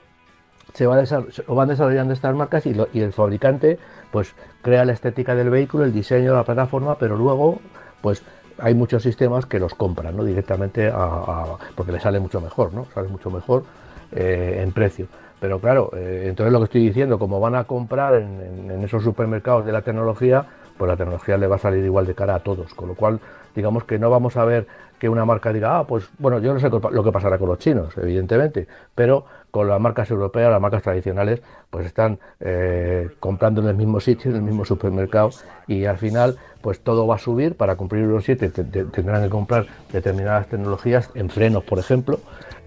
se 0.74 0.86
va 0.86 1.04
van 1.48 1.68
desarrollando 1.70 2.14
estas 2.14 2.36
marcas 2.36 2.66
y, 2.66 2.76
y, 2.94 3.00
el 3.00 3.14
fabricante 3.14 3.80
pues 4.12 4.36
crea 4.62 4.84
la 4.86 4.94
estética 4.94 5.34
del 5.34 5.50
vehículo, 5.50 5.86
el 5.86 5.94
diseño 5.94 6.32
de 6.32 6.38
la 6.38 6.44
plataforma, 6.44 6.98
pero 6.98 7.16
luego 7.16 7.60
pues 8.06 8.22
hay 8.60 8.76
muchos 8.76 9.02
sistemas 9.02 9.48
que 9.48 9.58
los 9.58 9.74
compran 9.74 10.16
¿no? 10.16 10.24
directamente 10.24 10.92
a, 10.94 11.58
porque 11.74 11.92
le 11.92 12.00
sale 12.00 12.20
mucho 12.20 12.40
mejor, 12.40 12.72
¿no? 12.72 12.86
Sale 12.94 13.08
mucho 13.08 13.32
mejor 13.32 13.64
eh, 14.12 14.62
en 14.62 14.72
precio. 14.74 15.08
Pero 15.40 15.60
claro, 15.60 15.90
eh, 15.98 16.26
entonces 16.28 16.54
lo 16.54 16.60
que 16.60 16.66
estoy 16.66 16.86
diciendo, 16.86 17.18
como 17.18 17.40
van 17.40 17.56
a 17.56 17.64
comprar 17.64 18.14
en, 18.22 18.84
esos 18.84 19.04
supermercados 19.04 19.66
de 19.66 19.72
la 19.72 19.82
tecnología, 19.82 20.46
pues 20.78 20.88
la 20.88 20.96
tecnología 20.96 21.36
le 21.38 21.48
va 21.48 21.56
a 21.56 21.58
salir 21.58 21.84
igual 21.84 22.06
de 22.06 22.14
cara 22.14 22.36
a 22.36 22.42
todos. 22.42 22.76
Con 22.76 22.90
lo 22.90 22.94
cual, 22.94 23.20
digamos 23.56 23.86
que 23.86 23.98
no 23.98 24.12
vamos 24.12 24.38
a 24.38 24.46
ver 24.46 24.68
que 25.06 25.10
una 25.10 25.24
marca 25.24 25.54
diga, 25.54 25.78
ah, 25.78 25.86
pues 25.86 26.10
bueno, 26.18 26.40
yo 26.40 26.52
no 26.52 26.60
sé 26.60 26.70
lo 26.70 27.04
que 27.04 27.12
pasará 27.12 27.38
con 27.38 27.48
los 27.48 27.60
chinos, 27.60 27.96
evidentemente, 27.98 28.68
pero 28.96 29.26
con 29.52 29.68
las 29.68 29.80
marcas 29.80 30.10
europeas, 30.10 30.50
las 30.50 30.60
marcas 30.60 30.82
tradicionales, 30.82 31.42
pues 31.70 31.86
están 31.86 32.18
eh, 32.40 33.10
comprando 33.20 33.62
en 33.62 33.68
el 33.68 33.76
mismo 33.76 34.00
sitio, 34.00 34.32
en 34.32 34.38
el 34.38 34.42
mismo 34.42 34.66
supermercado, 34.66 35.30
y 35.68 35.86
al 35.86 36.00
final, 36.00 36.38
pues 36.62 36.80
todo 36.80 37.06
va 37.06 37.16
a 37.16 37.20
subir. 37.20 37.56
Para 37.56 37.76
cumplir 37.76 38.04
Euro 38.04 38.20
7 38.20 38.50
tendrán 38.50 39.24
que 39.24 39.30
comprar 39.30 39.68
determinadas 39.94 40.48
tecnologías 40.48 41.12
en 41.14 41.30
frenos, 41.30 41.64
por 41.64 41.78
ejemplo, 41.78 42.20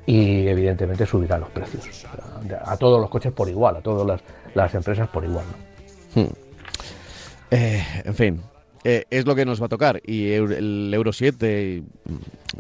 y 0.07 0.47
evidentemente 0.47 1.05
subirá 1.05 1.39
los 1.39 1.51
precios 1.51 2.07
a, 2.65 2.77
todos 2.77 3.01
los 3.01 3.11
coches 3.11 3.33
por 3.33 3.49
igual, 3.49 3.77
a 3.77 3.81
todas 3.81 4.23
las, 4.55 4.75
empresas 4.75 5.09
por 5.09 5.25
igual. 5.25 5.45
Hmm. 6.15 6.27
Eh, 7.51 7.85
en 8.05 8.15
fin, 8.15 8.43
eh, 8.85 9.05
es 9.11 9.27
lo 9.27 9.35
que 9.35 9.45
nos 9.45 9.61
va 9.61 9.67
a 9.67 9.69
tocar. 9.69 10.01
Y 10.05 10.31
el 10.33 10.93
Euro 10.95 11.13
7, 11.13 11.83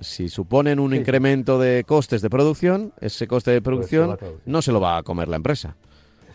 si 0.00 0.28
suponen 0.28 0.80
un 0.80 0.94
incremento 0.94 1.58
de 1.58 1.84
costes 1.84 2.22
de 2.22 2.30
producción, 2.30 2.92
ese 3.00 3.26
coste 3.26 3.50
de 3.50 3.60
pues 3.60 3.74
producción 3.76 4.18
no 4.46 4.62
se 4.62 4.72
lo 4.72 4.80
va 4.80 4.98
a 4.98 5.02
comer 5.02 5.28
la 5.28 5.36
empresa. 5.36 5.76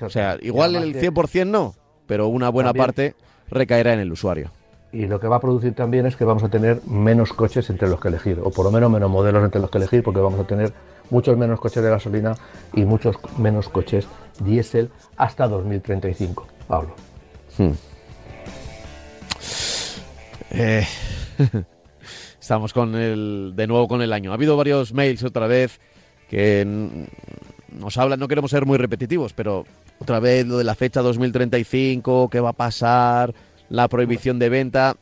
O 0.01 0.09
sea, 0.09 0.37
igual 0.41 0.75
el 0.75 0.95
100% 0.95 1.47
no, 1.47 1.75
pero 2.07 2.27
una 2.27 2.49
buena 2.49 2.73
parte 2.73 3.15
recaerá 3.49 3.93
en 3.93 3.99
el 3.99 4.11
usuario. 4.11 4.51
Y 4.91 5.07
lo 5.07 5.19
que 5.19 5.27
va 5.27 5.37
a 5.37 5.39
producir 5.39 5.73
también 5.73 6.05
es 6.05 6.15
que 6.15 6.23
vamos 6.23 6.43
a 6.43 6.49
tener 6.49 6.81
menos 6.85 7.33
coches 7.33 7.69
entre 7.69 7.89
los 7.89 7.99
que 7.99 8.09
elegir, 8.09 8.39
o 8.43 8.51
por 8.51 8.65
lo 8.65 8.71
menos 8.71 8.91
menos 8.91 9.09
modelos 9.09 9.43
entre 9.43 9.59
los 9.59 9.71
que 9.71 9.79
elegir, 9.79 10.03
porque 10.03 10.19
vamos 10.19 10.39
a 10.39 10.43
tener 10.45 10.71
muchos 11.09 11.35
menos 11.37 11.59
coches 11.59 11.83
de 11.83 11.89
gasolina 11.89 12.35
y 12.73 12.85
muchos 12.85 13.17
menos 13.37 13.69
coches 13.69 14.07
diésel 14.39 14.91
hasta 15.17 15.47
2035, 15.47 16.47
Pablo. 16.67 16.93
Hmm. 17.57 17.71
Eh, 20.53 20.85
estamos 22.39 22.73
con 22.73 22.95
el, 22.95 23.53
de 23.55 23.67
nuevo 23.67 23.87
con 23.87 24.01
el 24.01 24.13
año. 24.13 24.31
Ha 24.31 24.35
habido 24.35 24.55
varios 24.55 24.93
mails 24.93 25.23
otra 25.23 25.47
vez 25.47 25.79
que 26.29 26.65
nos 27.71 27.97
hablan, 27.97 28.19
no 28.19 28.27
queremos 28.27 28.51
ser 28.51 28.65
muy 28.65 28.77
repetitivos, 28.77 29.33
pero 29.33 29.65
otra 29.99 30.19
vez 30.19 30.45
lo 30.45 30.57
de 30.57 30.63
la 30.63 30.75
fecha 30.75 31.01
2035, 31.01 32.29
qué 32.29 32.39
va 32.39 32.49
a 32.49 32.53
pasar, 32.53 33.33
la 33.69 33.87
prohibición 33.87 34.37
de 34.39 34.49
venta. 34.49 34.95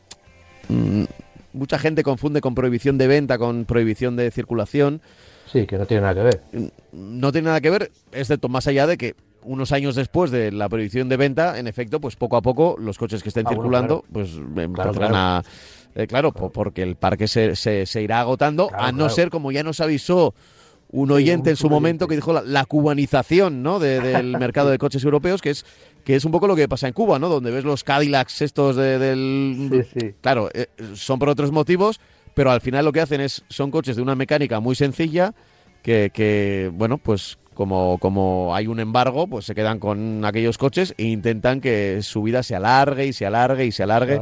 Mm, 0.68 1.04
mucha 1.52 1.78
gente 1.78 2.02
confunde 2.02 2.40
con 2.40 2.54
prohibición 2.54 2.96
de 2.96 3.06
venta 3.06 3.36
con 3.36 3.66
prohibición 3.66 4.16
de 4.16 4.30
circulación. 4.30 5.02
Sí, 5.52 5.66
que 5.66 5.76
no 5.76 5.86
tiene 5.86 6.02
nada 6.02 6.14
que 6.14 6.22
ver. 6.22 6.70
No 6.92 7.30
tiene 7.30 7.46
nada 7.46 7.60
que 7.60 7.70
ver, 7.70 7.90
excepto 8.12 8.48
más 8.48 8.66
allá 8.66 8.86
de 8.86 8.96
que 8.96 9.14
unos 9.44 9.72
años 9.72 9.94
después 9.94 10.30
de 10.30 10.52
la 10.52 10.68
prohibición 10.68 11.08
de 11.08 11.16
venta, 11.16 11.58
en 11.58 11.66
efecto, 11.66 12.00
pues 12.00 12.16
poco 12.16 12.36
a 12.36 12.42
poco 12.42 12.76
los 12.78 12.98
coches 12.98 13.22
que 13.22 13.28
estén 13.28 13.46
ah, 13.46 13.50
circulando, 13.50 14.04
pues 14.12 14.30
empezarán 14.56 15.14
a... 15.14 15.42
Eh, 15.94 16.06
claro, 16.06 16.32
porque 16.32 16.82
el 16.82 16.96
parque 16.96 17.28
se, 17.28 17.54
se, 17.54 18.02
irá 18.02 18.20
agotando, 18.20 18.70
a 18.72 18.92
no 18.92 19.10
ser, 19.10 19.28
como 19.28 19.52
ya 19.52 19.62
nos 19.62 19.80
avisó 19.80 20.34
un 20.90 21.10
oyente 21.10 21.50
en 21.50 21.56
su 21.56 21.68
momento 21.68 22.06
que 22.06 22.14
dijo 22.14 22.32
la, 22.32 22.64
cubanización 22.64 23.62
¿no? 23.62 23.78
del 23.78 24.36
mercado 24.38 24.70
de 24.70 24.78
coches 24.78 25.04
europeos, 25.04 25.42
que 25.42 25.50
es 25.50 25.64
que 26.04 26.16
es 26.16 26.24
un 26.24 26.32
poco 26.32 26.46
lo 26.46 26.56
que 26.56 26.68
pasa 26.68 26.88
en 26.88 26.94
Cuba, 26.94 27.18
¿no? 27.18 27.28
Donde 27.28 27.50
ves 27.50 27.64
los 27.64 27.84
Cadillacs 27.84 28.42
estos 28.42 28.76
del... 28.76 29.86
Claro, 30.20 30.48
eh, 30.52 30.66
son 30.94 31.18
por 31.18 31.28
otros 31.28 31.52
motivos, 31.52 32.00
pero 32.34 32.50
al 32.50 32.60
final 32.60 32.84
lo 32.84 32.92
que 32.92 33.00
hacen 33.00 33.20
es 33.20 33.44
son 33.48 33.70
coches 33.70 33.96
de 33.96 34.02
una 34.02 34.14
mecánica 34.14 34.58
muy 34.58 34.74
sencilla 34.74 35.34
que, 35.82 36.10
que 36.12 36.70
bueno, 36.74 36.98
pues 36.98 37.38
como, 37.54 37.98
como 37.98 38.54
hay 38.54 38.66
un 38.66 38.80
embargo, 38.80 39.26
pues 39.26 39.44
se 39.44 39.54
quedan 39.54 39.78
con 39.78 40.24
aquellos 40.24 40.58
coches 40.58 40.94
e 40.96 41.04
intentan 41.04 41.60
que 41.60 42.00
su 42.02 42.22
vida 42.22 42.42
se 42.42 42.56
alargue 42.56 43.06
y 43.06 43.12
se 43.12 43.26
alargue 43.26 43.66
y 43.66 43.72
se 43.72 43.82
alargue. 43.82 44.20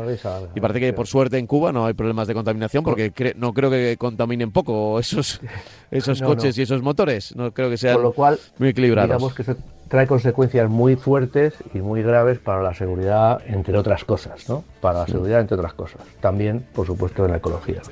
Y 0.54 0.60
parece 0.60 0.80
que 0.80 0.92
por 0.92 1.06
suerte 1.06 1.38
en 1.38 1.46
Cuba 1.46 1.72
no 1.72 1.86
hay 1.86 1.94
problemas 1.94 2.26
de 2.26 2.34
contaminación 2.34 2.82
porque 2.82 3.12
no 3.36 3.52
creo 3.52 3.70
que 3.70 3.96
contaminen 3.98 4.50
poco 4.50 4.98
esos, 4.98 5.40
esos 5.90 6.20
coches 6.22 6.58
y 6.58 6.62
esos 6.62 6.82
motores. 6.82 7.34
No 7.36 7.52
creo 7.52 7.70
que 7.70 7.76
sean 7.76 8.02
lo 8.02 8.12
cual, 8.12 8.38
muy 8.58 8.70
equilibrados. 8.70 9.08
Digamos 9.08 9.34
que 9.34 9.42
eso 9.42 9.56
trae 9.88 10.06
consecuencias 10.06 10.68
muy 10.68 10.96
fuertes 10.96 11.54
y 11.74 11.78
muy 11.78 12.02
graves 12.02 12.38
para 12.38 12.62
la 12.62 12.74
seguridad, 12.74 13.40
entre 13.46 13.76
otras 13.76 14.04
cosas, 14.04 14.48
¿no? 14.48 14.64
Para 14.80 15.00
la 15.00 15.06
seguridad, 15.06 15.40
entre 15.40 15.56
otras 15.56 15.74
cosas. 15.74 16.00
También, 16.20 16.66
por 16.72 16.86
supuesto, 16.86 17.24
en 17.24 17.32
la 17.32 17.36
ecología. 17.38 17.82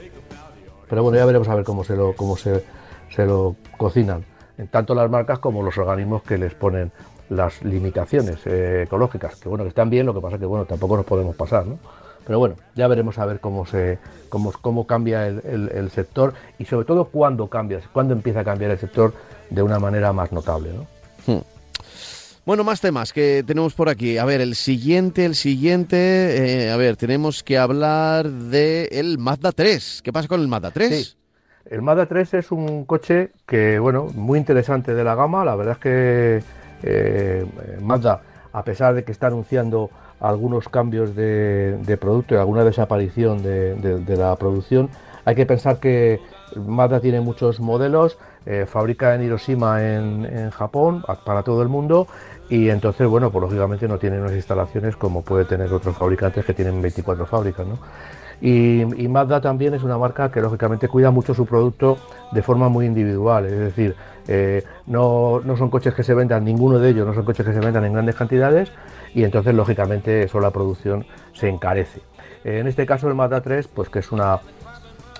Pero 0.88 1.02
bueno, 1.02 1.18
ya 1.18 1.26
veremos 1.26 1.48
a 1.48 1.54
ver 1.54 1.64
cómo 1.64 1.84
se 1.84 1.96
lo, 1.96 2.14
cómo 2.14 2.36
se, 2.36 2.64
se 3.10 3.26
lo 3.26 3.56
cocinan 3.76 4.24
tanto 4.66 4.94
las 4.94 5.10
marcas 5.10 5.38
como 5.38 5.62
los 5.62 5.78
organismos 5.78 6.22
que 6.22 6.38
les 6.38 6.54
ponen 6.54 6.92
las 7.30 7.62
limitaciones 7.62 8.38
eh, 8.46 8.84
ecológicas, 8.86 9.36
que 9.36 9.48
bueno, 9.48 9.64
que 9.64 9.68
están 9.68 9.90
bien, 9.90 10.06
lo 10.06 10.14
que 10.14 10.20
pasa 10.20 10.38
que 10.38 10.46
bueno, 10.46 10.64
tampoco 10.64 10.96
nos 10.96 11.06
podemos 11.06 11.36
pasar, 11.36 11.66
¿no? 11.66 11.78
Pero 12.26 12.38
bueno, 12.38 12.56
ya 12.74 12.88
veremos 12.88 13.18
a 13.18 13.24
ver 13.24 13.40
cómo 13.40 13.64
se 13.64 13.98
cómo, 14.28 14.52
cómo 14.52 14.86
cambia 14.86 15.26
el, 15.26 15.90
sector 15.90 16.34
y 16.58 16.66
sobre 16.66 16.84
todo 16.84 17.06
cuándo 17.06 17.46
cambia, 17.48 17.80
cuándo 17.92 18.12
empieza 18.12 18.40
a 18.40 18.44
cambiar 18.44 18.70
el 18.70 18.78
sector 18.78 19.14
de 19.48 19.62
una 19.62 19.78
manera 19.78 20.12
más 20.12 20.30
notable, 20.30 20.70
¿no? 20.74 20.86
Hmm. 21.26 21.42
Bueno, 22.44 22.64
más 22.64 22.80
temas 22.80 23.12
que 23.12 23.44
tenemos 23.46 23.74
por 23.74 23.90
aquí. 23.90 24.16
A 24.16 24.24
ver, 24.24 24.40
el 24.40 24.54
siguiente, 24.56 25.26
el 25.26 25.34
siguiente, 25.34 26.66
eh, 26.66 26.70
a 26.70 26.76
ver, 26.76 26.96
tenemos 26.96 27.42
que 27.42 27.58
hablar 27.58 28.30
de 28.30 28.88
el 28.92 29.18
Mazda 29.18 29.52
3. 29.52 30.00
¿Qué 30.02 30.12
pasa 30.12 30.28
con 30.28 30.40
el 30.40 30.48
Mazda 30.48 30.70
3? 30.70 31.16
El 31.70 31.82
Mazda 31.82 32.06
3 32.06 32.34
es 32.34 32.50
un 32.50 32.86
coche 32.86 33.30
que, 33.46 33.78
bueno, 33.78 34.06
muy 34.14 34.38
interesante 34.38 34.94
de 34.94 35.04
la 35.04 35.14
gama. 35.14 35.44
La 35.44 35.54
verdad 35.54 35.74
es 35.74 35.78
que 35.78 36.42
eh, 36.82 37.46
Mazda, 37.82 38.22
a 38.52 38.64
pesar 38.64 38.94
de 38.94 39.04
que 39.04 39.12
está 39.12 39.26
anunciando 39.26 39.90
algunos 40.18 40.68
cambios 40.70 41.14
de, 41.14 41.98
producto 42.00 42.34
y 42.34 42.38
alguna 42.38 42.64
desaparición 42.64 43.42
de, 43.42 44.16
la 44.16 44.34
producción, 44.36 44.88
hay 45.26 45.34
que 45.34 45.44
pensar 45.44 45.78
que 45.78 46.20
Mazda 46.56 47.00
tiene 47.00 47.20
muchos 47.20 47.60
modelos, 47.60 48.18
eh, 48.46 48.64
fabrica 48.66 49.14
en 49.14 49.22
Hiroshima 49.22 49.84
en, 49.84 50.24
en, 50.24 50.50
Japón 50.50 51.04
para 51.26 51.42
todo 51.42 51.60
el 51.60 51.68
mundo 51.68 52.06
y 52.48 52.70
entonces, 52.70 53.06
bueno, 53.06 53.30
pues 53.30 53.42
lógicamente 53.42 53.86
no 53.86 53.98
tiene 53.98 54.18
unas 54.18 54.32
instalaciones 54.32 54.96
como 54.96 55.22
puede 55.22 55.44
tener 55.44 55.70
otros 55.70 55.98
fabricantes 55.98 56.46
que 56.46 56.54
tienen 56.54 56.80
24 56.80 57.26
fábricas, 57.26 57.66
¿no? 57.66 57.78
Y, 58.40 58.84
Mazda 59.08 59.40
también 59.40 59.74
es 59.74 59.82
una 59.82 59.98
marca 59.98 60.30
que 60.30 60.40
lógicamente 60.40 60.88
cuida 60.88 61.10
mucho 61.10 61.34
su 61.34 61.44
producto 61.44 61.98
de 62.30 62.42
forma 62.42 62.68
muy 62.68 62.86
individual, 62.86 63.46
es 63.46 63.58
decir, 63.58 63.96
eh, 64.28 64.62
no, 64.86 65.42
son 65.56 65.70
coches 65.70 65.94
que 65.94 66.04
se 66.04 66.14
vendan, 66.14 66.44
ninguno 66.44 66.78
de 66.78 66.90
ellos 66.90 67.06
no 67.06 67.14
son 67.14 67.24
coches 67.24 67.44
que 67.44 67.52
se 67.52 67.60
vendan 67.60 67.84
en 67.84 67.94
grandes 67.94 68.14
cantidades 68.14 68.70
y 69.14 69.24
entonces 69.24 69.54
lógicamente 69.54 70.22
eso 70.22 70.38
la 70.38 70.50
producción 70.50 71.04
se 71.32 71.48
encarece. 71.48 72.00
en 72.44 72.68
este 72.68 72.86
caso 72.86 73.08
el 73.08 73.14
Mazda 73.14 73.40
3, 73.40 73.66
pues 73.68 73.88
que 73.88 74.00
es 74.00 74.12
una, 74.12 74.38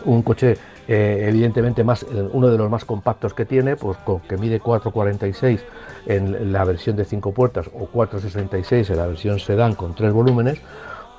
un 0.05 0.23
coche 0.23 0.57
eh, 0.91 1.27
evidentemente 1.29 1.85
más, 1.85 2.07
uno 2.33 2.49
de 2.49 2.57
los 2.57 2.71
más 2.71 2.87
compactos 2.87 3.35
que 3.35 3.45
tiene, 3.45 3.77
pues 3.77 3.99
que 4.27 4.39
mide 4.39 4.59
4,46 4.59 5.61
en 6.07 6.51
la 6.51 6.65
versión 6.65 6.97
de 6.97 7.05
5 7.05 7.33
puertas 7.33 7.69
o 7.75 7.89
4,66 7.93 8.91
en 8.91 8.97
la 8.97 9.07
versión 9.07 9.39
sedán 9.39 9.75
con 9.75 9.95
3 9.95 10.11
volúmenes, 10.15 10.63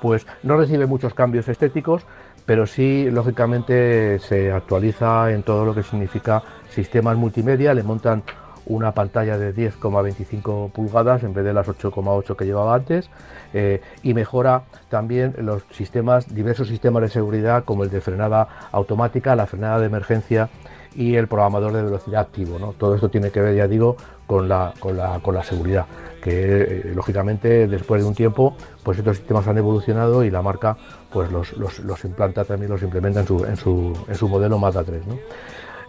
pues 0.00 0.26
no 0.42 0.56
recibe 0.56 0.86
muchos 0.86 1.14
cambios 1.14 1.48
estéticos, 1.48 2.04
pero 2.46 2.66
sí, 2.66 3.08
lógicamente, 3.10 4.18
se 4.18 4.50
actualiza 4.52 5.30
en 5.30 5.42
todo 5.42 5.64
lo 5.64 5.74
que 5.74 5.82
significa 5.82 6.42
sistemas 6.70 7.16
multimedia, 7.16 7.74
le 7.74 7.82
montan 7.82 8.22
una 8.66 8.92
pantalla 8.92 9.38
de 9.38 9.54
10,25 9.54 10.70
pulgadas 10.70 11.22
en 11.24 11.34
vez 11.34 11.44
de 11.44 11.52
las 11.52 11.66
8,8 11.66 12.36
que 12.36 12.44
llevaba 12.44 12.74
antes 12.74 13.10
eh, 13.52 13.80
y 14.02 14.14
mejora 14.14 14.62
también 14.88 15.34
los 15.38 15.62
sistemas, 15.72 16.32
diversos 16.32 16.68
sistemas 16.68 17.02
de 17.02 17.08
seguridad 17.08 17.64
como 17.64 17.84
el 17.84 17.90
de 17.90 18.00
frenada 18.00 18.48
automática, 18.70 19.34
la 19.34 19.46
frenada 19.46 19.80
de 19.80 19.86
emergencia 19.86 20.48
y 20.94 21.16
el 21.16 21.28
programador 21.28 21.72
de 21.72 21.82
velocidad 21.82 22.22
activo. 22.22 22.58
¿no? 22.58 22.72
Todo 22.72 22.94
esto 22.94 23.08
tiene 23.08 23.30
que 23.30 23.40
ver, 23.40 23.54
ya 23.56 23.68
digo, 23.68 23.96
con 24.26 24.48
la, 24.48 24.72
con 24.78 24.96
la, 24.96 25.20
con 25.20 25.34
la 25.34 25.42
seguridad, 25.42 25.86
que 26.22 26.62
eh, 26.62 26.92
lógicamente 26.94 27.66
después 27.66 28.02
de 28.02 28.08
un 28.08 28.14
tiempo, 28.14 28.56
pues 28.82 28.98
estos 28.98 29.16
sistemas 29.16 29.46
han 29.48 29.58
evolucionado 29.58 30.24
y 30.24 30.30
la 30.30 30.42
marca 30.42 30.76
pues 31.12 31.30
los, 31.32 31.56
los, 31.56 32.04
implanta 32.04 32.44
también, 32.44 32.70
los 32.70 32.82
implementa 32.82 33.20
en 33.20 33.26
su, 33.26 33.44
en 33.44 33.56
su, 33.56 33.92
en 34.08 34.14
su 34.14 34.28
modelo 34.28 34.58
Mazda 34.58 34.84
3. 34.84 35.02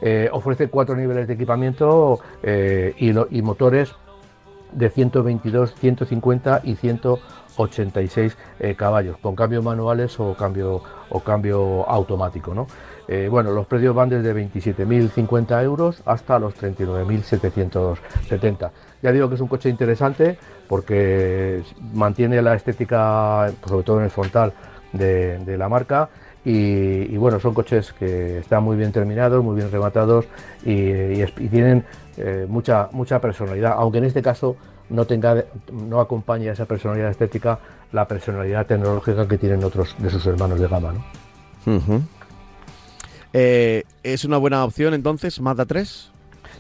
Eh, 0.02 0.30
ofrece 0.32 0.68
cuatro 0.68 0.96
niveles 0.96 1.28
de 1.28 1.36
equipamiento 1.36 2.20
eh, 2.42 2.96
y, 2.98 3.42
motores 3.44 3.94
de 4.72 4.90
122, 4.90 5.76
150 5.76 6.62
y 6.64 6.76
186 6.76 8.38
eh, 8.60 8.76
caballos, 8.76 9.18
con 9.18 9.36
cambios 9.36 9.64
manuales 9.64 10.20
o 10.20 10.34
cambio, 10.34 10.82
o 11.10 11.20
cambio 11.20 11.88
automático. 11.88 12.56
¿no? 12.56 12.66
Eh, 13.14 13.28
bueno, 13.28 13.52
los 13.52 13.68
precios 13.68 13.94
van 13.94 14.08
desde 14.08 14.34
27.050 14.34 15.62
euros 15.66 16.02
hasta 16.06 16.40
los 16.40 16.56
39.770. 16.56 18.72
Ya 19.02 19.12
digo 19.12 19.28
que 19.28 19.36
es 19.36 19.42
un 19.42 19.50
coche 19.50 19.68
interesante 19.68 20.38
porque 20.70 21.62
mantiene 21.94 22.42
la 22.42 22.56
estética, 22.56 23.52
sobre 23.68 23.84
todo 23.84 23.98
en 23.98 24.06
el 24.06 24.12
frontal, 24.12 24.54
de, 24.94 25.58
la 25.58 25.68
marca. 25.68 26.08
Y, 26.46 27.18
bueno, 27.18 27.38
son 27.42 27.54
coches 27.54 27.92
que 27.92 28.38
están 28.38 28.64
muy 28.64 28.78
bien 28.78 28.94
terminados, 28.94 29.44
muy 29.44 29.58
bien 29.58 29.70
rematados 29.70 30.24
y 30.64 31.22
tienen 31.50 31.84
eh, 32.16 32.46
mucha, 32.48 32.88
mucha 32.94 33.20
personalidad, 33.20 33.74
aunque 33.76 33.98
en 33.98 34.06
este 34.06 34.22
caso 34.22 34.56
no 34.90 35.04
tenga, 35.04 35.44
no 35.70 36.00
acompañe 36.00 36.48
a 36.48 36.54
esa 36.54 36.64
personalidad 36.64 37.10
estética 37.10 37.60
la 37.92 38.08
personalidad 38.08 38.68
tecnológica 38.68 39.28
que 39.28 39.38
tienen 39.38 39.66
otros 39.66 39.98
de 40.00 40.10
sus 40.10 40.26
hermanos 40.28 40.62
de 40.62 40.68
gama. 40.70 40.94
Eh, 43.34 43.84
¿Es 44.04 44.26
una 44.26 44.38
buena 44.38 44.64
opción 44.64 44.94
entonces 44.94 45.40
Mazda 45.40 45.66
3? 45.66 46.12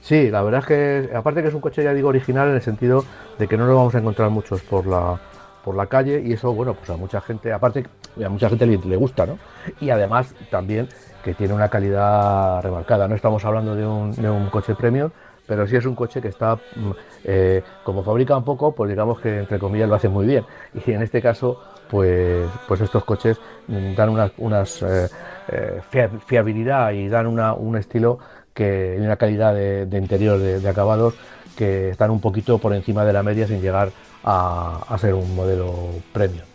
Sí, 0.02 0.30
la 0.32 0.42
verdad 0.42 0.62
es 0.62 0.66
que, 0.66 1.16
aparte 1.16 1.42
que 1.42 1.50
es 1.50 1.54
un 1.54 1.62
coche, 1.62 1.84
ya 1.84 1.94
digo, 1.94 2.10
original 2.10 2.50
en 2.50 2.56
el 2.56 2.62
sentido 2.62 3.06
de 3.38 3.48
que 3.48 3.58
no 3.58 3.66
lo 3.66 3.76
vamos 3.76 3.94
a 3.94 4.00
encontrar 4.00 4.30
muchos 4.30 4.62
por 4.62 4.88
la, 4.88 5.20
por 5.64 5.76
la 5.76 5.86
calle 5.88 6.22
y 6.26 6.34
eso, 6.34 6.54
bueno, 6.54 6.74
pues 6.74 6.90
a 6.90 6.98
mucha 6.98 7.22
gente, 7.22 7.54
aparte, 7.54 7.86
a 8.24 8.30
mucha 8.30 8.50
gente 8.50 8.66
le, 8.66 8.78
le 8.78 8.96
gusta, 8.96 9.26
¿no? 9.26 9.38
Y 9.80 9.90
además 9.90 10.34
también 10.50 10.88
que 11.24 11.34
tiene 11.34 11.54
una 11.54 11.70
calidad 11.70 12.62
remarcada. 12.64 13.08
No 13.08 13.16
estamos 13.16 13.46
hablando 13.46 13.76
de 13.76 13.86
un, 13.86 14.12
de 14.12 14.30
un 14.30 14.50
coche 14.50 14.74
premium, 14.76 15.12
pero 15.52 15.68
sí 15.68 15.76
es 15.76 15.86
un 15.86 15.96
coche 15.96 16.22
que 16.22 16.30
está, 16.30 16.56
mm, 16.56 16.92
eh, 17.26 17.62
como 17.84 18.06
fabrica 18.06 18.38
un 18.38 18.46
poco, 18.46 18.74
pues 18.74 18.90
digamos 18.90 19.20
que 19.20 19.40
entre 19.40 19.60
comillas 19.60 19.90
lo 19.90 19.96
hace 19.96 20.08
muy 20.08 20.26
bien. 20.26 20.46
Y 20.74 20.92
en 20.92 21.02
este 21.02 21.22
caso, 21.22 21.60
pues, 21.90 22.48
pues 22.70 22.80
estos 22.80 23.04
coches 23.04 23.38
mm, 23.68 23.94
dan 23.94 24.08
una 24.08 24.32
unas, 24.38 24.82
eh, 24.82 25.10
eh, 25.50 25.82
fiabilidad 26.26 26.94
y 26.94 27.10
dan 27.10 27.28
una, 27.28 27.54
un 27.54 27.76
estilo 27.76 28.18
que, 28.54 28.96
y 28.98 29.02
una 29.02 29.18
calidad 29.18 29.54
de, 29.54 29.98
interior 29.98 30.40
de, 30.40 30.70
acabados 30.70 31.16
que 31.58 31.90
están 31.90 32.12
un 32.12 32.22
poquito 32.22 32.58
por 32.58 32.74
encima 32.74 33.04
de 33.04 33.12
la 33.12 33.22
media 33.22 33.46
sin 33.46 33.62
llegar 33.62 33.92
a, 34.24 34.98
ser 35.02 35.16
un 35.16 35.36
modelo 35.36 35.90
premium. 36.14 36.46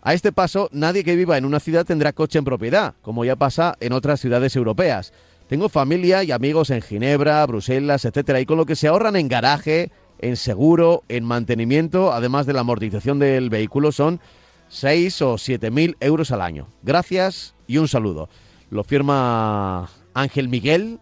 A 0.02 0.14
este 0.14 0.30
paso, 0.30 0.68
nadie 0.72 1.04
que 1.04 1.16
viva 1.16 1.36
en 1.36 1.44
una 1.44 1.58
ciudad 1.58 1.84
tendrá 1.84 2.12
coche 2.12 2.38
en 2.38 2.44
propiedad, 2.44 2.94
como 3.02 3.24
ya 3.24 3.34
pasa 3.34 3.76
en 3.80 3.92
otras 3.92 4.20
ciudades 4.20 4.54
europeas. 4.54 5.12
Tengo 5.48 5.68
familia 5.68 6.22
y 6.22 6.32
amigos 6.32 6.70
en 6.70 6.82
Ginebra, 6.82 7.44
Bruselas, 7.46 8.04
etcétera, 8.04 8.40
y 8.40 8.46
con 8.46 8.56
lo 8.56 8.66
que 8.66 8.76
se 8.76 8.88
ahorran 8.88 9.16
en 9.16 9.28
garaje, 9.28 9.90
en 10.18 10.36
seguro, 10.36 11.02
en 11.08 11.24
mantenimiento, 11.24 12.12
además 12.12 12.46
de 12.46 12.52
la 12.52 12.60
amortización 12.60 13.18
del 13.18 13.50
vehículo, 13.50 13.92
son 13.92 14.20
6 14.68 15.22
o 15.22 15.38
7 15.38 15.70
mil 15.70 15.96
euros 16.00 16.30
al 16.30 16.42
año. 16.42 16.68
Gracias 16.82 17.54
y 17.66 17.78
un 17.78 17.88
saludo. 17.88 18.28
Lo 18.70 18.84
firma 18.84 19.88
Ángel 20.14 20.48
Miguel 20.48 20.98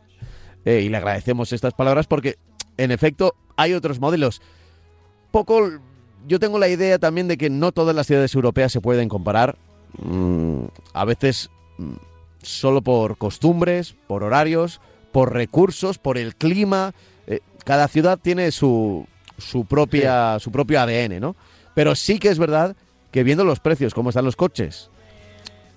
eh, 0.64 0.82
y 0.82 0.88
le 0.88 0.96
agradecemos 0.96 1.52
estas 1.52 1.74
palabras 1.74 2.06
porque, 2.06 2.36
en 2.76 2.90
efecto, 2.90 3.34
hay 3.56 3.74
otros 3.74 4.00
modelos. 4.00 4.42
Poco, 5.30 5.70
yo 6.26 6.38
tengo 6.38 6.58
la 6.58 6.68
idea 6.68 6.98
también 6.98 7.28
de 7.28 7.36
que 7.36 7.50
no 7.50 7.72
todas 7.72 7.94
las 7.94 8.06
ciudades 8.06 8.34
europeas 8.34 8.72
se 8.72 8.80
pueden 8.80 9.08
comparar. 9.08 9.56
Mm, 9.98 10.64
a 10.92 11.04
veces 11.04 11.50
mm, 11.78 11.94
solo 12.42 12.82
por 12.82 13.16
costumbres, 13.18 13.94
por 14.06 14.22
horarios, 14.22 14.80
por 15.12 15.32
recursos, 15.32 15.98
por 15.98 16.18
el 16.18 16.34
clima. 16.34 16.92
Eh, 17.26 17.40
cada 17.64 17.88
ciudad 17.88 18.18
tiene 18.20 18.52
su, 18.52 19.06
su, 19.38 19.64
propia, 19.64 20.38
su 20.38 20.50
propio 20.50 20.80
ADN, 20.80 21.20
¿no? 21.20 21.36
Pero 21.74 21.94
sí 21.94 22.18
que 22.18 22.28
es 22.28 22.38
verdad 22.38 22.76
que 23.14 23.22
viendo 23.22 23.44
los 23.44 23.60
precios, 23.60 23.94
cómo 23.94 24.08
están 24.08 24.24
los 24.24 24.34
coches, 24.34 24.90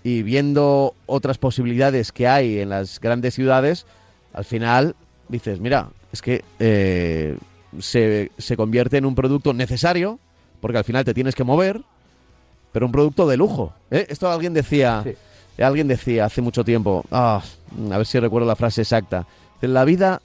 y 0.04 0.23
viendo 0.23 0.95
otras 1.06 1.38
posibilidades 1.38 2.12
que 2.12 2.28
hay 2.28 2.58
en 2.58 2.69
las 2.69 3.00
grandes 3.00 3.36
ciudades, 3.36 3.86
al 4.34 4.43
final 4.43 4.95
dices, 5.30 5.60
mira, 5.60 5.89
es 6.12 6.23
que 6.23 6.43
eh, 6.58 7.38
se, 7.78 8.32
convierte 8.58 8.97
en 8.97 9.06
un 9.06 9.13
producto 9.13 9.54
necesario, 9.54 10.17
porque 10.62 10.80
al 10.80 10.84
final 10.84 11.06
te 11.06 11.13
tienes 11.13 11.36
que 11.36 11.43
mover, 11.43 11.84
pero 12.71 12.88
un 12.88 12.91
producto 12.91 13.28
de 13.28 13.38
lujo. 13.38 13.71
¿eh? 13.91 14.08
Esto 14.10 14.32
alguien 14.32 14.56
decía, 14.56 15.04
alguien 15.60 15.88
decía 15.88 16.26
hace 16.26 16.41
mucho 16.41 16.63
tiempo, 16.63 17.06
ah, 17.12 17.43
a 17.91 17.97
ver 17.97 18.08
si 18.08 18.19
recuerdo 18.19 18.47
la 18.47 18.56
frase 18.56 18.82
exacta, 18.82 19.28
la 19.62 19.86
vida, 19.86 20.23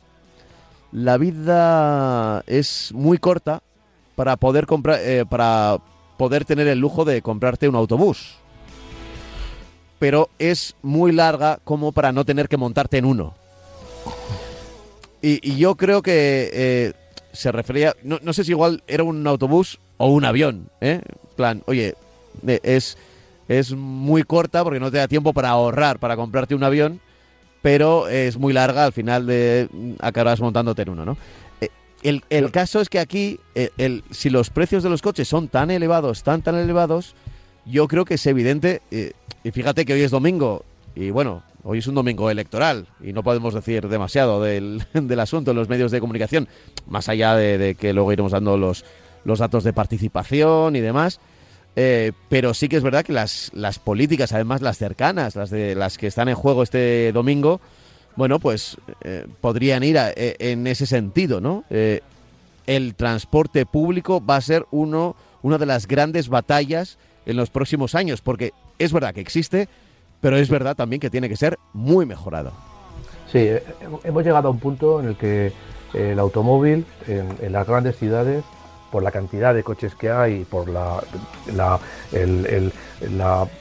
la 0.92 1.18
vida 1.18 2.42
es 2.46 2.90
muy 2.94 3.18
corta 3.18 3.62
para 4.14 4.38
poder 4.38 4.64
comprar, 4.64 4.98
eh, 5.03 5.27
para 5.29 5.79
poder 6.16 6.44
tener 6.44 6.68
el 6.68 6.79
lujo 6.79 7.05
de 7.05 7.22
comprarte 7.22 7.68
un 7.68 7.77
autobús. 7.77 8.37
Pero 9.98 10.31
es 10.38 10.75
muy 10.83 11.12
larga 11.12 11.59
como 11.64 11.92
para 11.92 12.12
no 12.12 12.25
tener 12.25 12.48
que 12.48 12.57
montarte 12.57 12.98
en 12.98 13.05
uno. 13.05 13.35
Y, 15.20 15.57
yo 15.57 15.77
creo 15.77 16.03
que 16.03 16.51
eh, 16.53 16.92
se 17.33 17.53
refería, 17.53 17.94
no, 18.03 18.33
sé 18.33 18.42
si 18.42 18.51
igual 18.51 18.83
era 18.88 19.05
un 19.05 19.25
autobús 19.27 19.79
o 19.98 20.09
un 20.09 20.25
avión, 20.25 20.68
¿eh? 20.81 21.01
plan, 21.37 21.62
oye, 21.66 21.94
eh, 22.46 22.61
es, 22.64 22.98
es 23.46 23.72
muy 23.72 24.25
corta 24.25 24.64
porque 24.64 24.81
no 24.81 24.90
te 24.90 24.98
da 24.98 25.07
tiempo 25.07 25.33
para 25.33 25.51
ahorrar, 25.51 26.01
para 26.01 26.16
comprarte 26.16 26.57
un 26.57 26.64
avión, 26.64 27.01
pero 27.62 28.09
es 28.09 28.37
muy 28.37 28.53
larga, 28.53 28.85
al 28.85 28.92
final 28.92 29.27
de 29.27 29.68
acabarás 30.01 30.40
montándote 30.40 30.83
en 30.83 30.88
uno, 30.88 31.05
¿no? 31.05 31.16
El, 32.03 32.51
caso 32.51 32.81
es 32.81 32.88
que 32.88 32.99
aquí, 32.99 33.38
eh, 33.55 33.71
si 34.11 34.29
los 34.29 34.51
precios 34.51 34.83
de 34.83 34.91
los 34.91 35.03
coches 35.03 35.29
son 35.29 35.49
tan 35.49 35.71
elevados, 35.71 36.25
tan, 36.25 36.43
tan 36.43 36.57
elevados, 36.57 37.15
yo 37.65 37.87
creo 37.87 38.05
que 38.05 38.15
es 38.15 38.27
evidente, 38.27 38.83
eh, 38.91 39.12
y 39.45 39.53
fíjate 39.53 39.85
que 39.85 39.93
hoy 39.93 40.03
es 40.03 40.11
domingo, 40.11 40.65
y 40.97 41.11
bueno, 41.11 41.45
hoy 41.62 41.79
es 41.79 41.87
un 41.87 41.95
domingo 41.95 42.29
electoral, 42.29 42.88
y 43.01 43.12
no 43.12 43.23
podemos 43.23 43.55
decir 43.55 43.88
demasiado 43.88 44.43
del, 44.43 44.85
asunto 45.21 45.53
en 45.53 45.57
los 45.57 45.69
medios 45.69 45.93
de 45.93 46.01
comunicación, 46.01 46.49
más 46.88 47.09
allá 47.09 47.37
de, 47.37 47.77
que 47.79 47.93
luego 47.93 48.12
iremos 48.12 48.33
dando 48.33 48.57
los, 48.57 48.85
los 49.25 49.38
datos 49.38 49.62
de 49.62 49.73
participación 49.73 50.75
y 50.75 50.81
demás. 50.81 51.21
Eh, 51.75 52.12
pero 52.29 52.53
sí 52.53 52.69
que 52.69 52.77
es 52.77 52.83
verdad 52.83 53.03
que 53.03 53.15
las, 53.15 53.51
las 53.55 53.79
políticas, 53.79 54.33
además 54.33 54.61
las 54.61 54.77
cercanas, 54.77 55.37
las 55.37 55.49
de 55.49 55.75
las 55.75 55.97
que 55.97 56.07
están 56.07 56.29
en 56.29 56.35
juego 56.35 56.62
este 56.62 57.12
domingo, 57.12 57.62
bueno, 58.16 58.38
pues 58.38 58.77
eh, 59.03 59.27
podrían 59.40 59.83
ir 59.83 59.96
eh, 59.98 60.37
en 60.38 60.66
ese 60.66 60.87
sentido, 60.87 61.40
¿no? 61.40 61.64
Eh, 61.70 62.01
el 62.66 62.94
transporte 62.94 63.66
público 63.66 64.25
va 64.25 64.37
a 64.37 64.40
ser 64.40 64.66
uno, 64.70 65.16
una 65.42 65.59
de 65.59 65.66
las 65.66 65.87
grandes 65.87 66.29
batallas 66.29 66.98
en 67.27 67.37
los 67.37 67.51
próximos 67.51 67.94
años, 67.94 68.20
porque 68.20 68.53
es 68.79 68.92
verdad 68.92 69.14
que 69.14 69.20
existe, 69.20 69.68
pero 70.20 70.37
es 70.37 70.48
verdad 70.48 70.77
también 70.77 71.01
que 71.01 71.11
tiene 71.11 71.29
que 71.29 71.37
ser 71.37 71.59
muy 71.72 72.07
mejorado. 72.07 72.53
Sí, 73.31 73.48
hemos 74.05 74.25
llegado 74.25 74.48
a 74.48 74.51
un 74.51 74.59
punto 74.59 75.01
en 75.01 75.09
el 75.09 75.16
que 75.16 75.53
el 75.94 76.18
automóvil 76.18 76.85
en 77.07 77.53
las 77.53 77.66
grandes 77.66 77.96
ciudades 77.96 78.44
por 78.92 79.02
la 79.02 79.11
cantidad 79.11 79.55
de 79.55 79.64
coches 79.64 79.94
que 79.94 80.11
hay, 80.11 80.44
por 80.44 80.68
la, 80.68 81.00
el, 82.12 82.72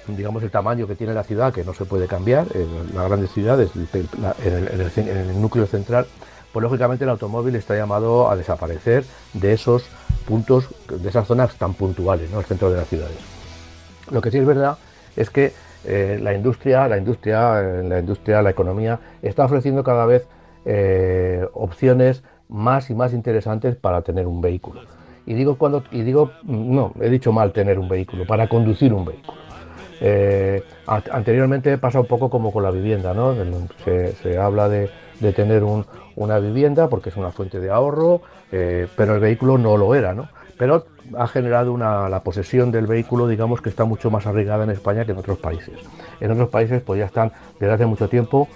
digamos, 0.08 0.44
el 0.44 0.52
tamaño 0.52 0.86
que 0.86 0.96
tiene 0.96 1.14
la 1.14 1.24
ciudad, 1.24 1.54
que 1.54 1.64
no 1.64 1.74
se 1.74 1.86
puede 1.86 2.06
cambiar, 2.08 2.46
en 2.54 2.94
las 2.94 3.08
grandes 3.08 3.32
ciudades, 3.32 3.72
en 3.76 5.08
el, 5.08 5.42
núcleo 5.42 5.66
central, 5.66 6.06
pues 6.52 6.62
lógicamente 6.62 7.06
el 7.06 7.10
automóvil 7.10 7.56
está 7.56 7.76
llamado 7.76 8.30
a 8.30 8.36
desaparecer 8.36 9.06
de 9.34 9.54
esos 9.54 9.86
puntos, 10.28 10.68
de 10.90 11.08
esas 11.08 11.26
zonas 11.26 11.56
tan 11.56 11.74
puntuales, 11.74 12.30
¿no? 12.30 12.40
el 12.40 12.46
centro 12.46 12.70
de 12.70 12.78
las 12.78 12.90
ciudades. 12.90 13.18
Lo 14.12 14.22
que 14.22 14.32
sí 14.32 14.38
es 14.38 14.46
verdad 14.46 14.78
es 15.16 15.30
que 15.30 15.54
eh, 15.86 16.20
la 16.22 16.34
industria, 16.34 16.90
la 16.90 16.98
industria, 16.98 17.62
eh, 17.62 17.84
la 17.84 18.00
industria, 18.00 18.42
la 18.42 18.50
economía 18.50 19.00
está 19.22 19.46
ofreciendo 19.46 19.84
cada 19.84 20.06
vez 20.06 20.28
eh, 20.66 21.48
opciones 21.54 22.24
más 22.50 22.90
y 22.90 22.96
más 22.96 23.14
interesantes 23.14 23.78
para 23.78 24.02
tener 24.02 24.28
un 24.28 24.42
vehículo. 24.42 24.82
Y 25.26 25.34
digo 25.34 25.56
cuando 25.56 25.84
y 25.92 26.02
digo 26.02 26.32
no, 26.44 26.94
he 27.00 27.10
dicho 27.10 27.32
mal 27.32 27.52
tener 27.52 27.80
un 27.80 27.88
vehículo, 27.88 28.26
para 28.26 28.48
conducir 28.48 28.94
un 28.94 29.06
vehículo. 29.06 29.38
anteriormente 31.12 31.78
pasa 31.78 32.00
un 32.00 32.08
poco 32.08 32.30
como 32.30 32.52
con 32.52 32.64
la 32.64 32.72
vivienda, 32.72 33.14
¿no? 33.14 33.36
Se, 33.84 34.38
habla 34.38 34.68
de, 34.70 34.90
tener 35.36 35.64
una 36.16 36.40
vivienda 36.40 36.90
porque 36.90 37.10
es 37.10 37.18
una 37.18 37.32
fuente 37.32 37.60
de 37.60 37.70
ahorro, 37.70 38.22
pero 38.50 39.16
el 39.16 39.20
vehículo 39.20 39.58
no 39.58 39.78
lo 39.78 39.94
era, 39.96 40.14
¿no? 40.14 40.30
Pero 40.58 40.86
ha 41.18 41.28
generado 41.28 41.74
una, 41.74 42.08
la 42.10 42.24
posesión 42.24 42.72
del 42.72 42.86
vehículo, 42.88 43.28
digamos 43.28 43.62
que 43.62 43.70
está 43.70 43.86
mucho 43.86 44.12
más 44.12 44.28
arraigada 44.28 44.64
en 44.64 44.70
España 44.70 45.06
que 45.06 45.12
en 45.12 45.18
otros 45.18 45.40
países. 45.40 45.74
En 46.20 46.32
otros 46.32 46.50
países 46.50 46.82
pues 46.82 47.00
ya 47.00 47.06
están 47.06 47.32
desde 47.60 47.74
hace 47.74 47.86
mucho 47.86 48.08
tiempo 48.08 48.48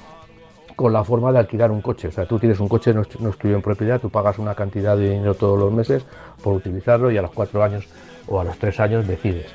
con 0.75 0.93
la 0.93 1.03
forma 1.03 1.31
de 1.31 1.39
alquilar 1.39 1.71
un 1.71 1.81
coche. 1.81 2.07
O 2.07 2.11
sea, 2.11 2.25
tú 2.25 2.39
tienes 2.39 2.59
un 2.59 2.67
coche, 2.67 2.93
no 2.93 3.01
es, 3.01 3.37
tuyo 3.37 3.55
en 3.55 3.61
propiedad, 3.61 3.99
tú 3.99 4.09
pagas 4.09 4.39
una 4.39 4.55
cantidad 4.55 4.97
de 4.97 5.11
dinero 5.11 5.35
todos 5.35 5.59
los 5.59 5.71
meses 5.71 6.05
por 6.43 6.53
utilizarlo 6.53 7.11
y 7.11 7.17
a 7.17 7.21
los 7.21 7.31
cuatro 7.31 7.63
años 7.63 7.87
o 8.27 8.39
a 8.39 8.43
los 8.43 8.57
tres 8.57 8.79
años 8.79 9.07
decides. 9.07 9.47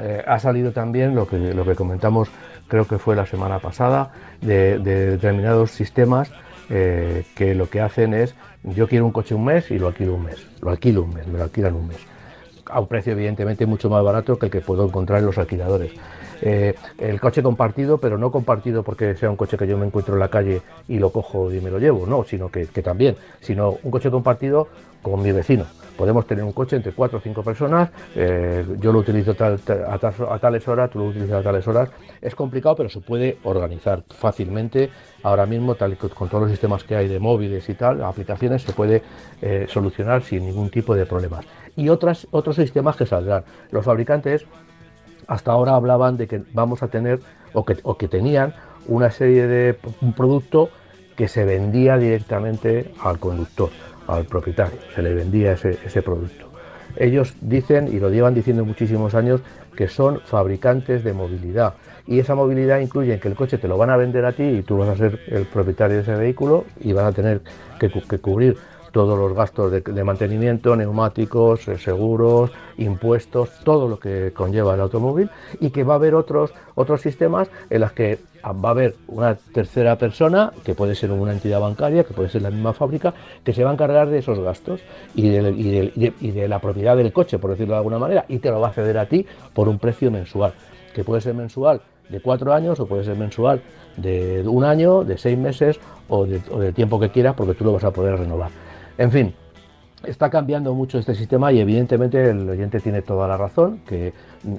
Eh, 0.00 0.22
ha 0.26 0.38
salido 0.38 0.72
también 0.72 1.14
lo 1.14 1.26
que, 1.26 1.38
lo 1.38 1.64
que 1.64 1.74
comentamos, 1.74 2.28
creo 2.68 2.86
que 2.86 2.98
fue 2.98 3.16
la 3.16 3.26
semana 3.26 3.58
pasada, 3.58 4.12
de, 4.40 4.78
determinados 4.78 5.70
sistemas 5.70 6.30
eh, 6.68 7.24
que 7.34 7.54
lo 7.54 7.70
que 7.70 7.80
hacen 7.80 8.12
es, 8.12 8.34
yo 8.62 8.88
quiero 8.88 9.06
un 9.06 9.12
coche 9.12 9.34
un 9.34 9.44
mes 9.44 9.70
y 9.70 9.78
lo 9.78 9.86
alquilo 9.86 10.14
un 10.14 10.24
mes, 10.24 10.46
lo 10.60 10.70
alquilo 10.70 11.02
un 11.02 11.14
mes, 11.14 11.26
me 11.28 11.38
lo 11.38 11.44
alquilan 11.44 11.74
un 11.74 11.88
mes 11.88 11.98
a 12.70 12.80
un 12.80 12.86
precio 12.86 13.12
evidentemente 13.12 13.66
mucho 13.66 13.88
más 13.88 14.02
barato 14.02 14.38
que 14.38 14.46
el 14.46 14.52
que 14.52 14.60
puedo 14.60 14.84
encontrar 14.86 15.20
en 15.20 15.26
los 15.26 15.38
alquiladores. 15.38 15.92
Eh, 16.42 16.74
el 16.98 17.20
coche 17.20 17.42
compartido, 17.42 17.98
pero 17.98 18.18
no 18.18 18.30
compartido 18.30 18.82
porque 18.82 19.14
sea 19.16 19.30
un 19.30 19.36
coche 19.36 19.56
que 19.56 19.66
yo 19.66 19.76
me 19.78 19.86
encuentro 19.86 20.14
en 20.14 20.20
la 20.20 20.28
calle 20.28 20.62
y 20.88 20.98
lo 20.98 21.10
cojo 21.10 21.52
y 21.52 21.60
me 21.60 21.70
lo 21.70 21.78
llevo, 21.78 22.06
no, 22.06 22.24
sino 22.24 22.50
que, 22.50 22.66
también, 22.66 23.16
sino 23.40 23.76
un 23.82 23.90
coche 23.90 24.10
compartido 24.10 24.68
con 25.02 25.22
mi 25.22 25.32
vecino. 25.32 25.64
Podemos 25.96 26.26
tener 26.26 26.44
un 26.44 26.52
coche 26.52 26.76
entre 26.76 26.92
cuatro 26.92 27.18
o 27.18 27.20
cinco 27.22 27.42
personas, 27.42 27.90
eh, 28.14 28.64
yo 28.80 28.92
lo 28.92 28.98
utilizo 28.98 29.30
a, 29.30 30.38
tales 30.38 30.68
horas, 30.68 30.90
tú 30.90 30.98
lo 30.98 31.06
utilizas 31.06 31.40
a 31.40 31.42
tales 31.42 31.66
horas. 31.66 31.88
Es 32.20 32.34
complicado, 32.34 32.76
pero 32.76 32.88
se 32.90 33.00
puede 33.00 33.38
organizar 33.44 34.02
fácilmente. 34.10 34.90
Ahora 35.22 35.46
mismo, 35.46 35.74
tal 35.74 35.96
con 35.96 36.28
todos 36.28 36.42
los 36.42 36.50
sistemas 36.50 36.84
que 36.84 36.96
hay 36.96 37.08
de 37.08 37.18
móviles 37.18 37.66
y 37.68 37.74
tal, 37.74 38.04
aplicaciones, 38.04 38.62
se 38.62 38.72
puede 38.72 39.02
eh, 39.40 39.66
solucionar 39.68 40.22
sin 40.22 40.44
ningún 40.44 40.68
tipo 40.68 40.94
de 40.94 41.06
problemas 41.06 41.46
y 41.76 41.90
otras, 41.90 42.26
otros 42.30 42.56
sistemas 42.56 42.96
que 42.96 43.06
saldrán. 43.06 43.44
Los 43.70 43.84
fabricantes 43.84 44.46
hasta 45.26 45.52
ahora 45.52 45.74
hablaban 45.74 46.16
de 46.16 46.26
que 46.26 46.42
vamos 46.52 46.82
a 46.82 46.88
tener 46.88 47.20
o 47.52 47.64
que, 47.96 48.08
tenían 48.08 48.54
una 48.86 49.10
serie 49.10 49.46
de 49.46 49.78
un 50.00 50.12
producto 50.12 50.68
que 51.16 51.28
se 51.28 51.44
vendía 51.44 51.96
directamente 51.96 52.92
al 53.02 53.18
conductor, 53.18 53.70
al 54.06 54.26
propietario, 54.26 54.78
se 54.94 55.02
le 55.02 55.14
vendía 55.14 55.52
ese, 55.52 56.02
producto. 56.02 56.50
Ellos 56.96 57.34
dicen, 57.40 57.88
y 57.88 57.98
lo 57.98 58.10
llevan 58.10 58.34
diciendo 58.34 58.64
muchísimos 58.64 59.14
años, 59.14 59.40
que 59.74 59.88
son 59.88 60.20
fabricantes 60.20 61.02
de 61.02 61.12
movilidad. 61.12 61.74
Y 62.06 62.20
esa 62.20 62.34
movilidad 62.34 62.80
incluye 62.80 63.18
que 63.18 63.28
el 63.28 63.34
coche 63.34 63.58
te 63.58 63.68
lo 63.68 63.78
van 63.78 63.90
a 63.90 63.96
vender 63.96 64.24
a 64.24 64.32
ti 64.32 64.44
y 64.44 64.62
tú 64.62 64.78
vas 64.78 64.88
a 64.88 64.96
ser 64.96 65.20
el 65.28 65.46
propietario 65.46 65.96
de 65.96 66.02
ese 66.02 66.14
vehículo 66.14 66.64
y 66.80 66.92
van 66.92 67.06
a 67.06 67.12
tener 67.12 67.40
que 67.80 67.90
cubrir 68.18 68.56
todos 68.96 69.18
los 69.18 69.34
gastos 69.34 69.70
de, 69.70 70.04
mantenimiento, 70.04 70.74
neumáticos, 70.74 71.68
eh, 71.68 71.76
seguros, 71.76 72.50
impuestos, 72.78 73.50
todo 73.62 73.88
lo 73.88 73.98
que 73.98 74.32
conlleva 74.34 74.72
el 74.72 74.80
automóvil 74.80 75.28
y 75.60 75.68
que 75.68 75.84
va 75.84 75.92
a 75.92 75.96
haber 75.96 76.14
otros, 76.14 76.54
otros 76.76 77.02
sistemas 77.02 77.50
en 77.68 77.82
los 77.82 77.92
que 77.92 78.18
va 78.42 78.68
a 78.68 78.70
haber 78.70 78.94
una 79.08 79.34
tercera 79.34 79.98
persona, 79.98 80.50
que 80.64 80.74
puede 80.74 80.94
ser 80.94 81.10
una 81.10 81.32
entidad 81.32 81.60
bancaria, 81.60 82.04
que 82.04 82.14
puede 82.14 82.30
ser 82.30 82.40
la 82.40 82.48
misma 82.50 82.72
fábrica, 82.72 83.12
que 83.44 83.52
se 83.52 83.64
va 83.64 83.68
a 83.68 83.74
encargar 83.74 84.08
de 84.08 84.16
esos 84.16 84.38
gastos 84.38 84.80
y 85.14 85.28
de, 85.28 86.48
la 86.48 86.58
propiedad 86.58 86.96
del 86.96 87.12
coche, 87.12 87.38
por 87.38 87.50
decirlo 87.50 87.74
de 87.74 87.78
alguna 87.80 87.98
manera, 87.98 88.24
y 88.28 88.38
te 88.38 88.48
lo 88.48 88.60
va 88.60 88.68
a 88.68 88.72
ceder 88.72 88.96
a 88.96 89.04
ti 89.04 89.26
por 89.52 89.68
un 89.68 89.78
precio 89.78 90.10
mensual, 90.10 90.54
que 90.94 91.04
puede 91.04 91.20
ser 91.20 91.34
mensual 91.34 91.82
de 92.08 92.20
cuatro 92.20 92.54
años 92.54 92.80
o 92.80 92.86
puede 92.86 93.04
ser 93.04 93.18
mensual 93.18 93.60
de 93.98 94.42
un 94.48 94.64
año, 94.64 95.04
de 95.04 95.18
seis 95.18 95.36
meses 95.36 95.78
o, 96.08 96.24
de, 96.24 96.40
o 96.50 96.60
del 96.60 96.72
tiempo 96.72 96.98
que 96.98 97.10
quieras, 97.10 97.34
porque 97.34 97.52
tú 97.52 97.62
lo 97.62 97.74
vas 97.74 97.84
a 97.84 97.90
poder 97.90 98.18
renovar. 98.20 98.65
En 98.98 99.10
fin, 99.10 99.34
está 100.04 100.30
cambiando 100.30 100.74
mucho 100.74 100.98
este 100.98 101.14
sistema 101.14 101.52
y 101.52 101.60
evidentemente 101.60 102.30
el 102.30 102.48
oyente 102.48 102.80
tiene 102.80 103.02
toda 103.02 103.28
la 103.28 103.36
razón, 103.36 103.80
que 103.86 104.12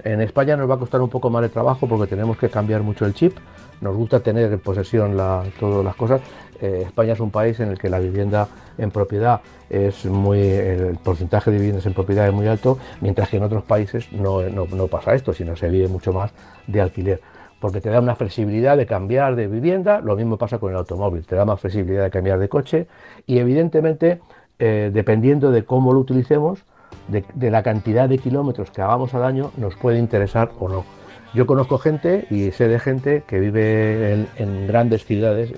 en 0.03 0.21
España 0.21 0.55
nos 0.55 0.69
va 0.69 0.75
a 0.75 0.77
costar 0.77 1.01
un 1.01 1.09
poco 1.09 1.29
más 1.29 1.41
de 1.41 1.49
trabajo 1.49 1.87
porque 1.87 2.07
tenemos 2.07 2.37
que 2.37 2.49
cambiar 2.49 2.83
mucho 2.83 3.05
el 3.05 3.13
chip, 3.13 3.37
nos 3.81 3.95
gusta 3.95 4.19
tener 4.19 4.51
en 4.51 4.59
posesión 4.59 5.17
todas 5.59 5.85
las 5.85 5.95
cosas. 5.95 6.21
Eh, 6.59 6.83
España 6.85 7.13
es 7.13 7.19
un 7.19 7.29
país 7.29 7.59
en 7.59 7.69
el 7.69 7.77
que 7.77 7.89
la 7.89 7.99
vivienda 7.99 8.47
en 8.79 8.89
propiedad 8.89 9.41
es 9.69 10.05
muy, 10.05 10.39
el 10.39 10.97
porcentaje 11.03 11.51
de 11.51 11.57
viviendas 11.57 11.85
en 11.85 11.93
propiedad 11.93 12.27
es 12.27 12.33
muy 12.33 12.47
alto, 12.47 12.79
mientras 13.01 13.29
que 13.29 13.37
en 13.37 13.43
otros 13.43 13.63
países 13.63 14.11
no, 14.11 14.41
no 14.49 14.87
pasa 14.87 15.13
esto, 15.13 15.33
sino 15.33 15.55
se 15.55 15.69
vive 15.69 15.87
mucho 15.87 16.13
más 16.13 16.31
de 16.65 16.81
alquiler 16.81 17.21
porque 17.59 17.81
te 17.81 17.89
da 17.89 17.99
una 17.99 18.15
flexibilidad 18.15 18.77
de 18.77 18.85
cambiar 18.85 19.35
de 19.35 19.47
vivienda, 19.47 20.01
lo 20.01 20.15
mismo 20.15 20.37
pasa 20.37 20.59
con 20.59 20.71
el 20.71 20.77
automóvil, 20.77 21.25
te 21.25 21.35
da 21.35 21.45
más 21.45 21.59
flexibilidad 21.59 22.03
de 22.03 22.11
cambiar 22.11 22.39
de 22.39 22.49
coche 22.49 22.87
y 23.25 23.39
evidentemente, 23.39 24.19
eh, 24.59 24.91
dependiendo 24.93 25.51
de 25.51 25.63
cómo 25.65 25.93
lo 25.93 25.99
utilicemos, 25.99 26.63
de, 27.07 27.51
la 27.51 27.63
cantidad 27.63 28.09
de 28.09 28.17
kilómetros 28.17 28.71
que 28.71 28.81
hagamos 28.81 29.13
al 29.13 29.23
año, 29.23 29.51
nos 29.57 29.75
puede 29.75 29.97
interesar 29.99 30.51
o 30.59 30.67
no. 30.67 30.85
Yo 31.33 31.45
conozco 31.45 31.77
gente 31.77 32.25
y 32.29 32.51
sé 32.51 32.67
de 32.67 32.79
gente 32.79 33.23
que 33.27 33.39
vive 33.39 34.27
en, 34.37 34.67
grandes 34.67 35.05
ciudades, 35.05 35.53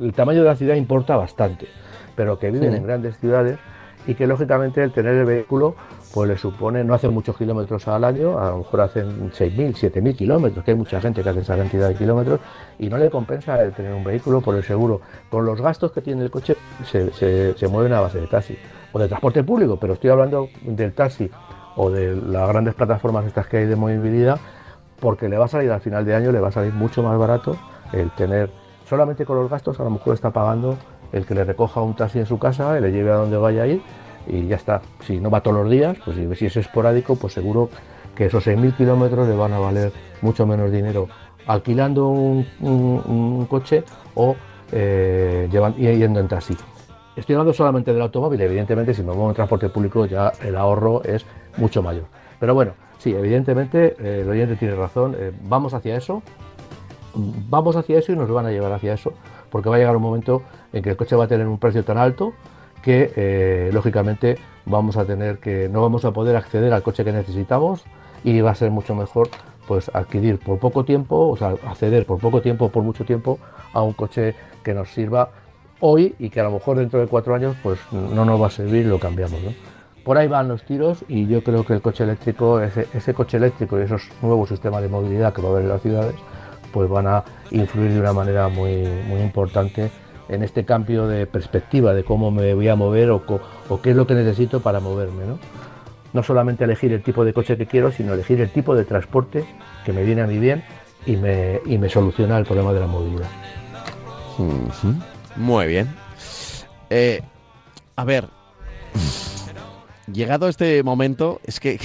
el 0.00 0.12
tamaño 0.12 0.42
de 0.42 0.48
la 0.48 0.56
ciudad 0.56 0.74
importa 0.74 1.16
bastante, 1.16 1.66
pero 2.16 2.38
que 2.38 2.50
viven 2.50 2.74
en 2.74 2.84
grandes 2.84 3.18
ciudades 3.18 3.58
y 4.06 4.14
que 4.14 4.26
lógicamente 4.26 4.82
el 4.82 4.92
tener 4.92 5.14
el 5.14 5.24
vehículo 5.24 5.74
pues 6.12 6.28
le 6.28 6.36
supone, 6.36 6.84
no 6.84 6.94
hacen 6.94 7.12
muchos 7.12 7.36
kilómetros 7.36 7.88
al 7.88 8.04
año, 8.04 8.38
a 8.38 8.50
lo 8.50 8.58
mejor 8.58 8.82
hacen 8.82 9.30
6.000, 9.30 9.74
7.000 9.74 10.16
kilómetros, 10.16 10.64
que 10.64 10.72
hay 10.72 10.76
mucha 10.76 11.00
gente 11.00 11.22
que 11.22 11.28
hace 11.28 11.40
esa 11.40 11.56
cantidad 11.56 11.88
de 11.88 11.94
kilómetros 11.94 12.40
y 12.78 12.88
no 12.88 12.98
le 12.98 13.08
compensa 13.08 13.60
el 13.62 13.72
tener 13.72 13.94
un 13.94 14.04
vehículo 14.04 14.40
por 14.40 14.54
el 14.54 14.62
seguro. 14.62 15.00
Con 15.30 15.46
los 15.46 15.60
gastos 15.60 15.92
que 15.92 16.02
tiene 16.02 16.22
el 16.22 16.30
coche 16.30 16.56
se, 16.84 17.12
se, 17.12 17.68
mueven 17.68 17.94
a 17.94 18.00
base 18.00 18.20
de 18.20 18.26
taxi 18.26 18.58
o 18.92 18.98
de 18.98 19.08
transporte 19.08 19.42
público, 19.42 19.78
pero 19.80 19.94
estoy 19.94 20.10
hablando 20.10 20.48
del 20.62 20.92
taxi 20.92 21.30
o 21.76 21.90
de 21.90 22.14
las 22.14 22.46
grandes 22.48 22.74
plataformas 22.74 23.24
estas 23.24 23.46
que 23.46 23.58
hay 23.58 23.66
de 23.66 23.76
movilidad, 23.76 24.38
porque 25.00 25.28
le 25.28 25.38
va 25.38 25.46
a 25.46 25.48
salir 25.48 25.70
al 25.70 25.80
final 25.80 26.04
de 26.04 26.14
año, 26.14 26.30
le 26.30 26.40
va 26.40 26.48
a 26.48 26.52
salir 26.52 26.74
mucho 26.74 27.02
más 27.02 27.18
barato 27.18 27.56
el 27.92 28.10
tener, 28.10 28.50
solamente 28.84 29.24
con 29.24 29.36
los 29.36 29.50
gastos 29.50 29.80
a 29.80 29.84
lo 29.84 29.90
mejor 29.90 30.14
está 30.14 30.30
pagando 30.30 30.76
el 31.12 31.26
que 31.26 31.34
le 31.34 31.44
recoja 31.44 31.80
un 31.82 31.94
taxi 31.94 32.20
en 32.20 32.26
su 32.26 32.38
casa 32.38 32.78
y 32.78 32.80
le 32.80 32.90
lleve 32.90 33.10
a 33.10 33.16
donde 33.16 33.36
vaya 33.36 33.62
a 33.62 33.66
ir 33.66 33.82
y 34.26 34.46
ya 34.46 34.56
está. 34.56 34.82
Si 35.06 35.20
no 35.20 35.30
va 35.30 35.42
todos 35.42 35.56
los 35.62 35.70
días, 35.70 35.96
pues 36.04 36.16
si 36.38 36.46
es 36.46 36.56
esporádico, 36.56 37.16
pues 37.16 37.32
seguro 37.32 37.68
que 38.14 38.26
esos 38.26 38.46
6.000 38.46 38.76
kilómetros 38.76 39.28
le 39.28 39.34
van 39.34 39.52
a 39.52 39.58
valer 39.58 39.92
mucho 40.20 40.46
menos 40.46 40.70
dinero 40.70 41.08
alquilando 41.46 42.08
un, 42.08 43.46
coche 43.48 43.84
o 44.14 44.36
eh, 44.70 45.48
yendo 45.50 46.20
en 46.20 46.28
taxi. 46.28 46.56
Estoy 47.14 47.34
hablando 47.34 47.52
solamente 47.52 47.92
del 47.92 48.00
automóvil, 48.00 48.40
evidentemente 48.40 48.94
si 48.94 49.02
me 49.02 49.08
muevo 49.08 49.28
en 49.28 49.34
transporte 49.34 49.68
público 49.68 50.06
ya 50.06 50.32
el 50.42 50.56
ahorro 50.56 51.02
es 51.04 51.26
mucho 51.58 51.82
mayor. 51.82 52.04
Pero 52.40 52.54
bueno, 52.54 52.72
sí, 52.98 53.14
evidentemente 53.14 53.96
eh, 53.98 54.20
el 54.22 54.30
oyente 54.30 54.56
tiene 54.56 54.74
razón, 54.74 55.14
eh, 55.18 55.32
vamos 55.42 55.74
hacia 55.74 55.96
eso, 55.96 56.22
vamos 57.14 57.76
hacia 57.76 57.98
eso 57.98 58.12
y 58.12 58.16
nos 58.16 58.30
van 58.30 58.46
a 58.46 58.50
llevar 58.50 58.72
hacia 58.72 58.94
eso, 58.94 59.12
porque 59.50 59.68
va 59.68 59.76
a 59.76 59.78
llegar 59.78 59.94
un 59.96 60.02
momento 60.02 60.42
en 60.72 60.82
que 60.82 60.90
el 60.90 60.96
coche 60.96 61.16
va 61.16 61.24
a 61.24 61.28
tener 61.28 61.46
un 61.46 61.58
precio 61.58 61.84
tan 61.84 61.98
alto 61.98 62.32
que 62.82 63.12
eh, 63.16 63.70
lógicamente 63.72 64.38
vamos 64.66 64.96
a 64.96 65.04
tener 65.04 65.38
que 65.38 65.68
no 65.68 65.80
vamos 65.80 66.04
a 66.04 66.12
poder 66.12 66.36
acceder 66.36 66.72
al 66.72 66.82
coche 66.82 67.04
que 67.04 67.12
necesitamos 67.12 67.84
y 68.24 68.40
va 68.40 68.50
a 68.50 68.54
ser 68.54 68.70
mucho 68.70 68.94
mejor 68.94 69.28
pues 69.66 69.90
adquirir 69.94 70.38
por 70.38 70.58
poco 70.58 70.84
tiempo, 70.84 71.28
o 71.28 71.36
sea, 71.36 71.54
acceder 71.66 72.04
por 72.04 72.18
poco 72.18 72.42
tiempo, 72.42 72.68
por 72.68 72.82
mucho 72.82 73.04
tiempo 73.04 73.38
a 73.72 73.82
un 73.82 73.92
coche 73.92 74.34
que 74.62 74.74
nos 74.74 74.90
sirva 74.90 75.30
hoy 75.80 76.14
y 76.18 76.30
que 76.30 76.40
a 76.40 76.44
lo 76.44 76.50
mejor 76.50 76.78
dentro 76.78 77.00
de 77.00 77.06
cuatro 77.06 77.34
años 77.34 77.56
pues 77.62 77.78
no 77.92 78.24
nos 78.24 78.40
va 78.40 78.48
a 78.48 78.50
servir 78.50 78.86
lo 78.86 78.98
cambiamos. 78.98 79.38
Por 80.04 80.18
ahí 80.18 80.26
van 80.26 80.48
los 80.48 80.64
tiros 80.64 81.04
y 81.06 81.28
yo 81.28 81.44
creo 81.44 81.64
que 81.64 81.74
el 81.74 81.80
coche 81.80 82.02
eléctrico, 82.02 82.60
ese, 82.60 82.88
ese 82.92 83.14
coche 83.14 83.36
eléctrico 83.36 83.78
y 83.78 83.82
esos 83.82 84.08
nuevos 84.20 84.48
sistemas 84.48 84.82
de 84.82 84.88
movilidad 84.88 85.32
que 85.32 85.42
va 85.42 85.48
a 85.48 85.52
haber 85.52 85.62
en 85.62 85.68
las 85.68 85.82
ciudades, 85.82 86.14
pues 86.72 86.88
van 86.88 87.06
a 87.06 87.24
influir 87.52 87.92
de 87.92 88.00
una 88.00 88.12
manera 88.12 88.48
muy, 88.48 88.84
muy 89.06 89.20
importante 89.20 89.90
en 90.34 90.42
este 90.42 90.64
cambio 90.64 91.06
de 91.06 91.26
perspectiva 91.26 91.94
de 91.94 92.04
cómo 92.04 92.30
me 92.30 92.54
voy 92.54 92.68
a 92.68 92.76
mover 92.76 93.10
o, 93.10 93.22
qué 93.82 93.90
es 93.90 93.96
lo 93.96 94.06
que 94.06 94.14
necesito 94.14 94.60
para 94.60 94.80
moverme. 94.80 95.26
¿no? 95.26 95.38
no 96.12 96.22
solamente 96.22 96.64
elegir 96.64 96.92
el 96.92 97.02
tipo 97.02 97.24
de 97.24 97.32
coche 97.32 97.56
que 97.56 97.66
quiero, 97.66 97.90
sino 97.90 98.12
elegir 98.14 98.40
el 98.40 98.50
tipo 98.50 98.74
de 98.74 98.84
transporte 98.84 99.44
que 99.84 99.92
me 99.92 100.04
viene 100.04 100.22
a 100.22 100.26
mí 100.26 100.38
bien 100.38 100.62
y 101.06 101.16
me, 101.16 101.60
me 101.66 101.88
soluciona 101.88 102.38
el 102.38 102.44
problema 102.44 102.72
de 102.72 102.80
la 102.80 102.86
movilidad. 102.86 103.28
Muy 105.36 105.66
bien. 105.66 105.94
Eh, 106.90 107.22
a 107.96 108.04
ver, 108.04 108.28
llegado 110.12 110.48
este 110.48 110.82
momento, 110.82 111.40
es 111.44 111.60
que 111.60 111.78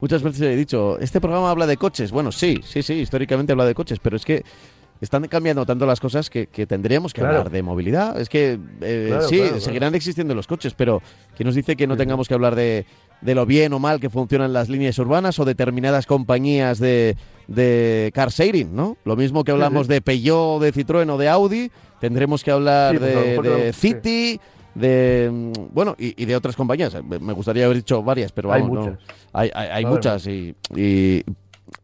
muchas 0.00 0.22
veces 0.22 0.42
he 0.42 0.56
dicho, 0.56 0.98
este 0.98 1.20
programa 1.20 1.50
habla 1.50 1.66
de 1.66 1.76
coches. 1.76 2.10
Bueno, 2.10 2.32
sí, 2.32 2.60
sí, 2.64 2.82
sí, 2.82 2.94
históricamente 2.94 3.52
habla 3.52 3.64
de 3.64 3.74
coches, 3.74 3.98
pero 4.00 4.16
es 4.16 4.24
que 4.24 4.44
están 5.02 5.26
cambiando 5.26 5.66
tanto 5.66 5.84
las 5.84 5.98
cosas 5.98 6.30
que, 6.30 6.46
tendríamos 6.46 7.12
que 7.12 7.22
hablar 7.22 7.50
de 7.50 7.62
movilidad. 7.62 8.18
Es 8.20 8.28
que 8.28 8.58
eh, 8.80 9.18
sí, 9.28 9.42
seguirán 9.58 9.96
existiendo 9.96 10.32
los 10.34 10.46
coches, 10.46 10.74
pero 10.74 11.02
¿quién 11.36 11.46
nos 11.46 11.56
dice 11.56 11.74
que 11.74 11.88
no 11.88 11.96
tengamos 11.96 12.28
que 12.28 12.34
hablar 12.34 12.54
de, 12.54 12.86
lo 13.20 13.44
bien 13.44 13.72
o 13.72 13.80
mal 13.80 13.98
que 13.98 14.10
funcionan 14.10 14.52
las 14.52 14.68
líneas 14.68 14.96
urbanas 14.98 15.38
o 15.40 15.44
determinadas 15.44 16.06
compañías 16.06 16.78
de, 16.78 17.16
de 17.48 18.12
car 18.14 18.30
sharing, 18.30 18.74
¿no? 18.74 18.96
Lo 19.04 19.16
mismo 19.16 19.42
que 19.42 19.50
hablamos 19.50 19.88
de 19.88 20.00
Peugeot, 20.00 20.62
de 20.62 20.72
Citroën 20.72 21.10
o 21.10 21.18
de 21.18 21.28
Audi, 21.28 21.72
tendremos 22.00 22.44
que 22.44 22.52
hablar 22.52 23.00
de, 23.00 23.40
de 23.40 23.72
City 23.72 24.40
de 24.74 25.28
mm, 25.30 25.74
bueno 25.74 25.96
y, 25.98 26.24
de 26.24 26.36
otras 26.36 26.54
compañías. 26.54 26.96
Me 27.04 27.32
gustaría 27.32 27.64
haber 27.64 27.78
dicho 27.78 28.02
varias 28.04 28.30
pero 28.30 28.50
vamos, 28.50 28.70
hay 28.70 28.86
muchas. 28.86 28.98
Hay, 29.32 29.50
hay, 29.52 29.84
muchas 29.84 30.26
y, 30.26 31.24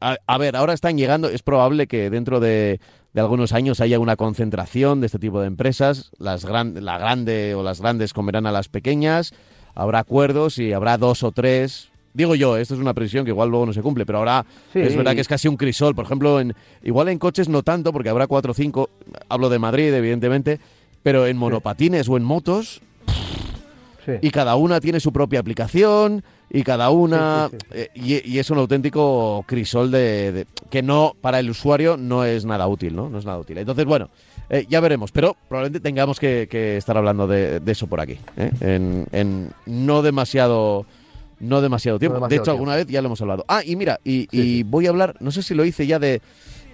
a, 0.01 0.39
ver 0.39 0.57
ahora 0.57 0.73
están 0.73 0.97
llegando 0.97 1.29
es 1.29 1.43
probable 1.43 1.87
que 1.87 2.11
dentro 2.11 2.41
de, 2.41 2.81
algunos 3.15 3.53
años 3.53 3.81
haya 3.81 3.99
una 3.99 4.17
concentración 4.17 5.01
de 5.01 5.07
este 5.07 5.19
tipo 5.19 5.41
de 5.41 5.47
empresas 5.47 6.11
las 6.19 6.45
gran, 6.45 6.85
la 6.85 6.99
grande 6.99 7.55
o 7.55 7.63
las 7.63 7.81
grandes 7.81 8.13
comerán 8.13 8.47
a 8.47 8.53
las 8.53 8.69
pequeñas 8.69 9.33
habrá 9.75 10.01
acuerdos 10.01 10.59
y 10.59 10.73
habrá 10.73 10.99
dos 10.99 11.23
o 11.23 11.33
tres 11.33 11.91
Digo 12.15 12.35
yo, 12.35 12.57
esto 12.57 12.75
es 12.75 12.81
una 12.81 12.95
previsión 12.95 13.25
que 13.25 13.31
igual 13.31 13.49
luego 13.51 13.67
no 13.67 13.73
se 13.73 13.83
cumple, 13.83 14.05
pero 14.05 14.19
ahora 14.19 14.45
es 14.75 14.97
verdad 14.97 15.15
que 15.15 15.21
es 15.21 15.29
casi 15.29 15.47
un 15.47 15.57
crisol. 15.57 15.95
Por 15.95 16.05
ejemplo, 16.05 16.41
en, 16.41 16.53
igual 16.83 17.09
en 17.11 17.19
coches 17.19 17.49
no 17.49 17.63
tanto, 17.63 17.93
porque 17.93 18.09
habrá 18.09 18.27
cuatro 18.27 18.51
o 18.51 18.55
cinco. 18.55 18.91
Hablo 19.29 19.49
de 19.49 19.61
Madrid, 19.61 19.95
evidentemente 19.95 20.59
pero 21.03 21.27
en 21.27 21.37
monopatines 21.37 22.09
o 22.09 22.17
en 22.17 22.25
motos, 22.25 22.81
y 24.21 24.31
cada 24.31 24.57
una 24.57 24.81
tiene 24.81 25.01
su 25.01 25.13
propia 25.13 25.41
aplicación 25.41 26.23
y 26.51 26.63
cada 26.63 26.91
una 26.91 27.51
eh, 27.73 27.91
y, 27.95 28.39
es 28.39 28.51
un 28.51 28.59
auténtico 28.59 29.45
crisol 29.47 29.91
de, 29.91 30.47
que 30.71 30.83
no 30.83 31.15
para 31.21 31.41
el 31.41 31.51
usuario 31.51 31.97
no 31.97 32.25
es 32.25 32.45
nada 32.45 32.67
útil 32.67 32.97
no 32.97 33.09
no 33.09 33.19
es 33.19 33.25
nada 33.25 33.39
útil. 33.39 33.59
Entonces 33.59 33.85
bueno 33.85 34.09
eh, 34.49 34.67
ya 34.69 34.81
veremos 34.81 35.13
pero 35.13 35.37
probablemente 35.49 35.81
tengamos 35.81 36.19
que, 36.19 36.49
estar 36.77 36.97
hablando 36.97 37.27
de, 37.27 37.61
eso 37.67 37.87
por 37.87 38.01
aquí 38.01 38.19
¿eh? 38.37 39.07
en, 39.13 39.51
no 39.67 40.03
demasiado 40.03 40.87
no 41.41 41.61
demasiado 41.61 41.99
tiempo. 41.99 42.27
De 42.27 42.37
hecho 42.37 42.51
alguna 42.51 42.77
vez 42.77 42.87
ya 42.87 43.03
lo 43.03 43.07
hemos 43.07 43.21
hablado. 43.21 43.45
Ah 43.47 43.63
y 43.65 43.77
mira 43.77 44.01
y, 44.05 44.63
voy 44.65 44.87
a 44.87 44.91
hablar 44.91 45.17
no 45.21 45.31
sé 45.31 45.43
si 45.43 45.55
lo 45.55 45.65
hice 45.65 45.87
ya 45.87 45.99
de 45.99 46.23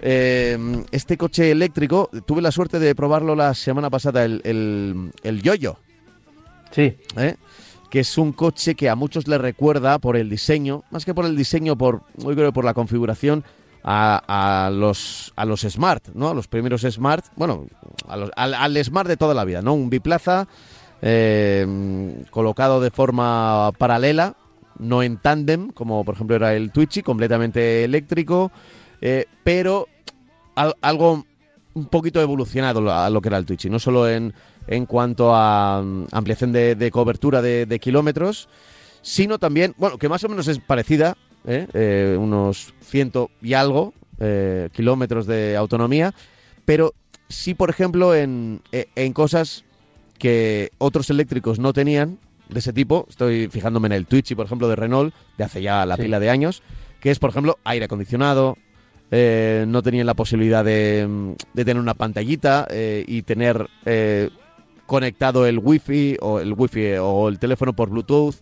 este 0.01 1.17
coche 1.17 1.51
eléctrico. 1.51 2.09
Tuve 2.25 2.41
la 2.41 2.51
suerte 2.51 2.79
de 2.79 2.95
probarlo 2.95 3.35
la 3.35 3.53
semana 3.53 3.89
pasada 3.89 4.23
el, 4.23 4.41
el, 4.45 5.11
el 5.23 5.41
Yoyo. 5.41 5.77
Sí. 6.71 6.97
¿Eh? 7.15 7.35
Que 7.95 8.01
es 8.01 8.17
un 8.17 8.33
coche 8.33 8.75
que 8.75 8.89
a 8.89 8.95
muchos 8.97 9.25
le 9.25 9.37
recuerda 9.37 9.99
por 9.99 10.17
el 10.17 10.29
diseño, 10.29 10.83
más 10.91 11.05
que 11.05 11.13
por 11.13 11.23
el 11.23 11.37
diseño, 11.37 11.77
por, 11.77 12.01
muy 12.21 12.35
creo 12.35 12.51
por 12.51 12.65
la 12.65 12.73
configuración, 12.73 13.45
a, 13.85 14.69
los, 14.73 15.31
a 15.37 15.45
los 15.45 15.61
Smart, 15.61 16.09
¿no? 16.13 16.27
A 16.27 16.33
los 16.33 16.49
primeros 16.49 16.81
Smart, 16.81 17.23
bueno, 17.37 17.67
al, 18.05 18.83
Smart 18.83 19.07
de 19.07 19.15
toda 19.15 19.33
la 19.33 19.45
vida, 19.45 19.61
¿no? 19.61 19.75
Un 19.75 19.89
biplaza 19.89 20.45
eh, 21.01 21.65
colocado 22.31 22.81
de 22.81 22.91
forma 22.91 23.71
paralela, 23.77 24.35
no 24.77 25.01
en 25.01 25.15
tándem, 25.15 25.69
como 25.69 26.03
por 26.03 26.15
ejemplo 26.15 26.35
era 26.35 26.53
el 26.53 26.73
Twitchy, 26.73 27.01
completamente 27.01 27.85
eléctrico, 27.85 28.51
eh, 28.99 29.23
pero 29.45 29.87
algo 30.81 31.23
un 31.75 31.85
poquito 31.85 32.21
evolucionado 32.21 32.91
a 32.91 33.09
lo 33.09 33.21
que 33.21 33.29
era 33.29 33.37
el 33.37 33.45
Twitchy, 33.45 33.69
no 33.69 33.79
solo 33.79 34.09
en 34.09 34.33
en 34.67 34.85
cuanto 34.85 35.35
a 35.35 35.81
mm, 35.81 36.07
ampliación 36.11 36.51
de, 36.51 36.89
cobertura 36.91 37.41
de, 37.41 37.79
kilómetros, 37.79 38.49
sino 39.01 39.37
también, 39.37 39.75
bueno, 39.77 39.97
que 39.97 40.09
más 40.09 40.23
o 40.23 40.29
menos 40.29 40.47
es 40.47 40.59
parecida, 40.59 41.17
¿eh? 41.45 41.67
Eh, 41.73 42.17
unos 42.19 42.73
ciento 42.81 43.29
y 43.41 43.53
algo 43.53 43.93
eh, 44.19 44.69
kilómetros 44.73 45.27
de 45.27 45.55
autonomía, 45.55 46.13
pero 46.65 46.93
sí, 47.29 47.53
por 47.53 47.69
ejemplo, 47.69 48.15
en, 48.15 48.61
en 48.71 49.13
cosas 49.13 49.63
que 50.17 50.71
otros 50.77 51.09
eléctricos 51.09 51.59
no 51.59 51.73
tenían 51.73 52.17
de 52.49 52.59
ese 52.59 52.73
tipo, 52.73 53.05
estoy 53.09 53.47
fijándome 53.49 53.87
en 53.87 53.93
el 53.93 54.05
Twitch, 54.05 54.35
por 54.35 54.45
ejemplo, 54.45 54.67
de 54.67 54.75
Renault, 54.75 55.13
de 55.37 55.43
hace 55.43 55.61
ya 55.61 55.85
la 55.85 55.97
pila 55.97 56.19
de 56.19 56.29
años, 56.29 56.61
que 56.99 57.11
es, 57.11 57.19
por 57.19 57.31
ejemplo, 57.31 57.57
aire 57.63 57.85
acondicionado, 57.85 58.57
no 59.11 59.81
tenían 59.81 60.05
la 60.05 60.13
posibilidad 60.13 60.63
de, 60.63 61.05
mm, 61.07 61.31
de 61.53 61.65
tener 61.65 61.81
una 61.81 61.93
pantallita 61.93 62.67
y 62.71 63.21
tener 63.23 63.67
conectado 64.85 65.45
el 65.45 65.59
wifi 65.59 66.17
o 66.21 66.39
el 66.39 66.53
wifi 66.53 66.93
o 66.99 67.27
el 67.29 67.39
teléfono 67.39 67.73
por 67.73 67.89
Bluetooth 67.89 68.35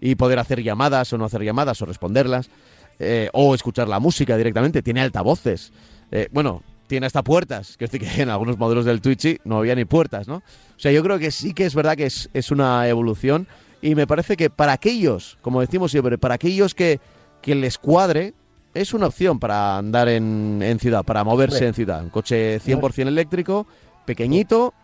y 0.00 0.14
poder 0.14 0.38
hacer 0.38 0.62
llamadas 0.62 1.12
o 1.12 1.18
no 1.18 1.24
hacer 1.24 1.42
llamadas 1.42 1.80
o 1.82 1.86
responderlas 1.86 2.50
eh, 2.98 3.28
o 3.32 3.54
escuchar 3.54 3.88
la 3.88 4.00
música 4.00 4.36
directamente. 4.36 4.82
Tiene 4.82 5.00
altavoces. 5.00 5.72
Eh, 6.10 6.28
bueno, 6.32 6.62
tiene 6.86 7.06
hasta 7.06 7.22
puertas. 7.22 7.76
Que 7.76 7.88
que 7.88 8.22
en 8.22 8.30
algunos 8.30 8.58
modelos 8.58 8.84
del 8.84 9.00
Twitch 9.00 9.40
no 9.44 9.58
había 9.58 9.74
ni 9.74 9.84
puertas, 9.84 10.28
¿no? 10.28 10.36
O 10.36 10.78
sea, 10.78 10.92
yo 10.92 11.02
creo 11.02 11.18
que 11.18 11.30
sí 11.30 11.54
que 11.54 11.66
es 11.66 11.74
verdad 11.74 11.96
que 11.96 12.06
es, 12.06 12.30
es 12.32 12.50
una 12.50 12.86
evolución 12.88 13.46
y 13.82 13.94
me 13.94 14.06
parece 14.06 14.36
que 14.36 14.50
para 14.50 14.72
aquellos, 14.72 15.38
como 15.42 15.60
decimos 15.60 15.90
siempre, 15.90 16.18
para 16.18 16.34
aquellos 16.34 16.74
que, 16.74 17.00
que 17.42 17.54
les 17.54 17.78
cuadre, 17.78 18.34
es 18.74 18.92
una 18.92 19.06
opción 19.06 19.38
para 19.38 19.78
andar 19.78 20.08
en, 20.08 20.60
en 20.62 20.78
ciudad, 20.78 21.02
para 21.04 21.24
moverse 21.24 21.66
en 21.66 21.74
ciudad. 21.74 22.02
Un 22.02 22.10
coche 22.10 22.60
100% 22.60 23.08
eléctrico, 23.08 23.66
pequeñito 24.04 24.74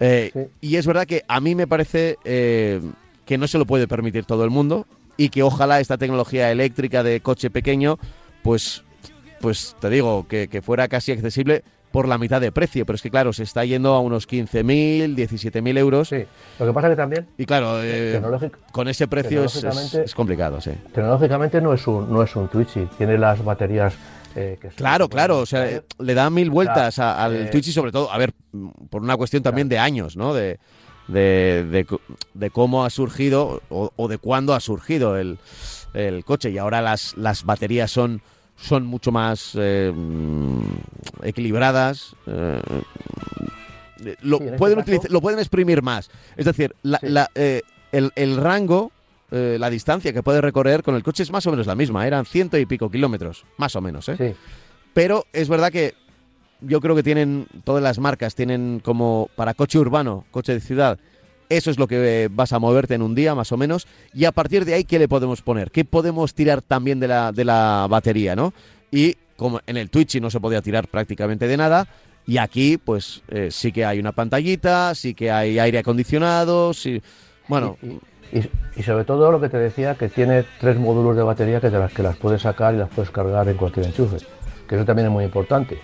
eh, 0.00 0.50
y 0.60 0.76
es 0.76 0.86
verdad 0.86 1.06
que 1.06 1.24
a 1.28 1.40
mí 1.40 1.54
me 1.54 1.66
parece 1.66 2.16
eh, 2.24 2.80
que 3.24 3.38
no 3.38 3.48
se 3.48 3.58
lo 3.58 3.66
puede 3.66 3.88
permitir 3.88 4.24
todo 4.24 4.44
el 4.44 4.50
mundo 4.50 4.86
y 5.16 5.30
que 5.30 5.42
ojalá 5.42 5.80
esta 5.80 5.98
tecnología 5.98 6.50
eléctrica 6.50 7.02
de 7.02 7.20
coche 7.20 7.50
pequeño, 7.50 7.98
pues, 8.42 8.84
pues 9.40 9.76
te 9.80 9.90
digo, 9.90 10.26
que, 10.28 10.62
fuera 10.62 10.88
casi 10.88 11.12
accesible 11.12 11.64
por 11.90 12.06
la 12.06 12.18
mitad 12.18 12.40
de 12.40 12.52
precio, 12.52 12.86
pero 12.86 12.96
es 12.96 13.02
que 13.02 13.10
claro, 13.10 13.32
se 13.32 13.42
está 13.42 13.64
yendo 13.64 13.94
a 13.94 14.00
unos 14.00 14.28
15.000, 14.28 15.16
17.000 15.16 15.78
euros. 15.78 16.08
Sí, 16.08 16.24
lo 16.60 16.66
que 16.66 16.72
pasa 16.72 16.90
que 16.90 16.96
también... 16.96 17.26
Y 17.36 17.46
claro, 17.46 17.82
eh, 17.82 18.20
con 18.70 18.88
ese 18.88 19.08
precio 19.08 19.44
es, 19.44 20.14
complicado, 20.14 20.60
sí. 20.60 20.70
Tecnológicamente 20.92 21.60
no 21.60 21.72
es 21.72 21.86
un, 21.86 22.12
no 22.12 22.22
es 22.22 22.36
un 22.36 22.46
Twitch, 22.48 22.88
tiene 22.98 23.18
las 23.18 23.42
baterías 23.42 23.94
eh, 24.38 24.58
claro, 24.76 25.08
claro, 25.08 25.38
o 25.38 25.46
sea, 25.46 25.82
le 25.98 26.14
da 26.14 26.30
mil 26.30 26.50
vueltas 26.50 26.98
al 26.98 27.34
eh, 27.34 27.44
Twitch 27.46 27.68
y 27.68 27.72
sobre 27.72 27.90
todo, 27.90 28.12
a 28.12 28.18
ver, 28.18 28.32
por 28.88 29.02
una 29.02 29.16
cuestión 29.16 29.42
también 29.42 29.68
de 29.68 29.78
años, 29.78 30.16
¿no? 30.16 30.32
De, 30.32 30.58
de, 31.08 32.50
cómo 32.52 32.84
ha 32.84 32.90
surgido 32.90 33.62
o, 33.68 34.08
de 34.08 34.18
cuándo 34.18 34.54
ha 34.54 34.60
surgido 34.60 35.16
el, 35.16 35.38
coche 36.24 36.50
y 36.50 36.58
ahora 36.58 36.80
las, 36.82 37.16
las 37.16 37.44
baterías 37.44 37.90
son, 37.90 38.22
son 38.56 38.86
mucho 38.86 39.10
más 39.10 39.52
eh, 39.56 39.92
equilibradas. 41.22 42.14
lo, 44.22 44.36
este 44.38 44.52
pueden 44.56 44.84
lo 45.08 45.20
pueden 45.20 45.40
exprimir 45.40 45.82
más. 45.82 46.10
Es 46.36 46.44
decir, 46.44 46.76
el, 46.84 48.12
el 48.14 48.36
rango 48.36 48.92
eh, 49.30 49.56
la 49.58 49.70
distancia 49.70 50.12
que 50.12 50.22
puede 50.22 50.40
recorrer 50.40 50.82
con 50.82 50.94
el 50.94 51.02
coche 51.02 51.22
es 51.22 51.30
más 51.30 51.46
o 51.46 51.50
menos 51.50 51.66
la 51.66 51.74
misma, 51.74 52.06
eran 52.06 52.24
ciento 52.24 52.58
y 52.58 52.66
pico 52.66 52.90
kilómetros, 52.90 53.44
más 53.56 53.76
o 53.76 53.80
menos, 53.80 54.08
¿eh? 54.08 54.34
Pero 54.94 55.26
es 55.32 55.48
verdad 55.48 55.70
que 55.70 55.94
yo 56.60 56.80
creo 56.80 56.96
que 56.96 57.02
tienen, 57.02 57.46
todas 57.64 57.82
las 57.82 57.98
marcas 57.98 58.34
tienen 58.34 58.80
como 58.82 59.30
para 59.36 59.54
coche 59.54 59.78
urbano, 59.78 60.24
coche 60.30 60.54
de 60.54 60.60
ciudad, 60.60 60.98
eso 61.48 61.70
es 61.70 61.78
lo 61.78 61.86
que 61.86 62.24
eh, 62.24 62.28
vas 62.30 62.52
a 62.52 62.58
moverte 62.58 62.94
en 62.94 63.02
un 63.02 63.14
día, 63.14 63.34
más 63.34 63.52
o 63.52 63.56
menos, 63.56 63.86
y 64.12 64.24
a 64.24 64.32
partir 64.32 64.64
de 64.64 64.74
ahí, 64.74 64.84
¿qué 64.84 64.98
le 64.98 65.08
podemos 65.08 65.42
poner? 65.42 65.70
¿Qué 65.70 65.84
podemos 65.84 66.34
tirar 66.34 66.62
también 66.62 67.00
de 67.00 67.08
la, 67.08 67.32
de 67.32 67.44
la 67.44 67.86
batería, 67.88 68.36
no? 68.36 68.52
Y 68.90 69.16
como 69.36 69.60
en 69.66 69.76
el 69.76 69.88
Twitch 69.88 70.20
no 70.20 70.30
se 70.30 70.40
podía 70.40 70.62
tirar 70.62 70.88
prácticamente 70.88 71.46
de 71.46 71.56
nada, 71.56 71.88
y 72.26 72.36
aquí, 72.36 72.76
pues 72.76 73.22
eh, 73.28 73.48
sí 73.50 73.72
que 73.72 73.86
hay 73.86 73.98
una 73.98 74.12
pantallita, 74.12 74.94
sí 74.94 75.14
que 75.14 75.30
hay 75.30 75.58
aire 75.58 75.78
acondicionado, 75.78 76.74
sí. 76.74 77.00
Bueno. 77.46 77.78
Y, 77.82 77.98
sobre 78.84 79.04
todo 79.04 79.30
lo 79.32 79.40
que 79.40 79.48
te 79.48 79.58
decía, 79.58 79.94
que 79.94 80.08
tiene 80.08 80.44
tres 80.60 80.78
módulos 80.78 81.16
de 81.16 81.22
batería 81.22 81.60
que, 81.60 81.70
de 81.70 81.78
las 81.78 81.92
que 81.92 82.02
las 82.02 82.16
puedes 82.16 82.42
sacar 82.42 82.74
y 82.74 82.78
las 82.78 82.88
puedes 82.88 83.10
cargar 83.10 83.48
en 83.48 83.56
cualquier 83.56 83.86
enchufe, 83.86 84.18
que 84.68 84.76
eso 84.76 84.84
también 84.84 85.06
es 85.06 85.12
muy 85.12 85.24
importante. 85.24 85.78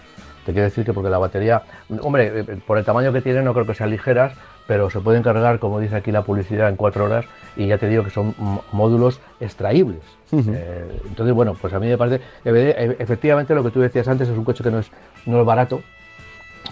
Te 0.44 0.52
quiero 0.52 0.64
decir 0.64 0.84
que 0.84 0.92
porque 0.92 1.08
la 1.08 1.18
batería, 1.18 1.62
hombre, 2.02 2.26
eh, 2.26 2.44
eh, 2.46 2.58
por 2.66 2.76
el 2.76 2.84
tamaño 2.84 3.12
que 3.12 3.22
tiene 3.22 3.42
no 3.42 3.54
creo 3.54 3.66
que 3.66 3.74
sean 3.74 3.90
ligeras, 3.90 4.34
pero 4.66 4.90
se 4.90 5.00
pueden 5.00 5.22
cargar, 5.22 5.58
como 5.58 5.80
dice 5.80 5.96
aquí 5.96 6.12
la 6.12 6.22
publicidad, 6.22 6.68
en 6.68 6.76
cuatro 6.76 7.04
horas 7.04 7.24
y 7.56 7.66
ya 7.66 7.78
te 7.78 7.88
digo 7.88 8.04
que 8.04 8.10
son 8.10 8.34
módulos 8.72 9.20
extraíbles. 9.40 10.00
Eh, 10.32 11.00
entonces, 11.06 11.34
bueno, 11.34 11.54
pues 11.60 11.72
a 11.72 11.80
mí 11.80 11.86
me 11.86 11.96
parece, 11.96 12.20
efectivamente 12.44 13.54
lo 13.54 13.62
que 13.62 13.70
tú 13.70 13.80
decías 13.80 14.08
antes 14.08 14.28
es 14.28 14.36
un 14.36 14.44
coche 14.44 14.64
que 14.64 14.70
no 14.70 14.80
es, 14.80 14.90
no 15.26 15.40
es 15.40 15.46
barato, 15.46 15.80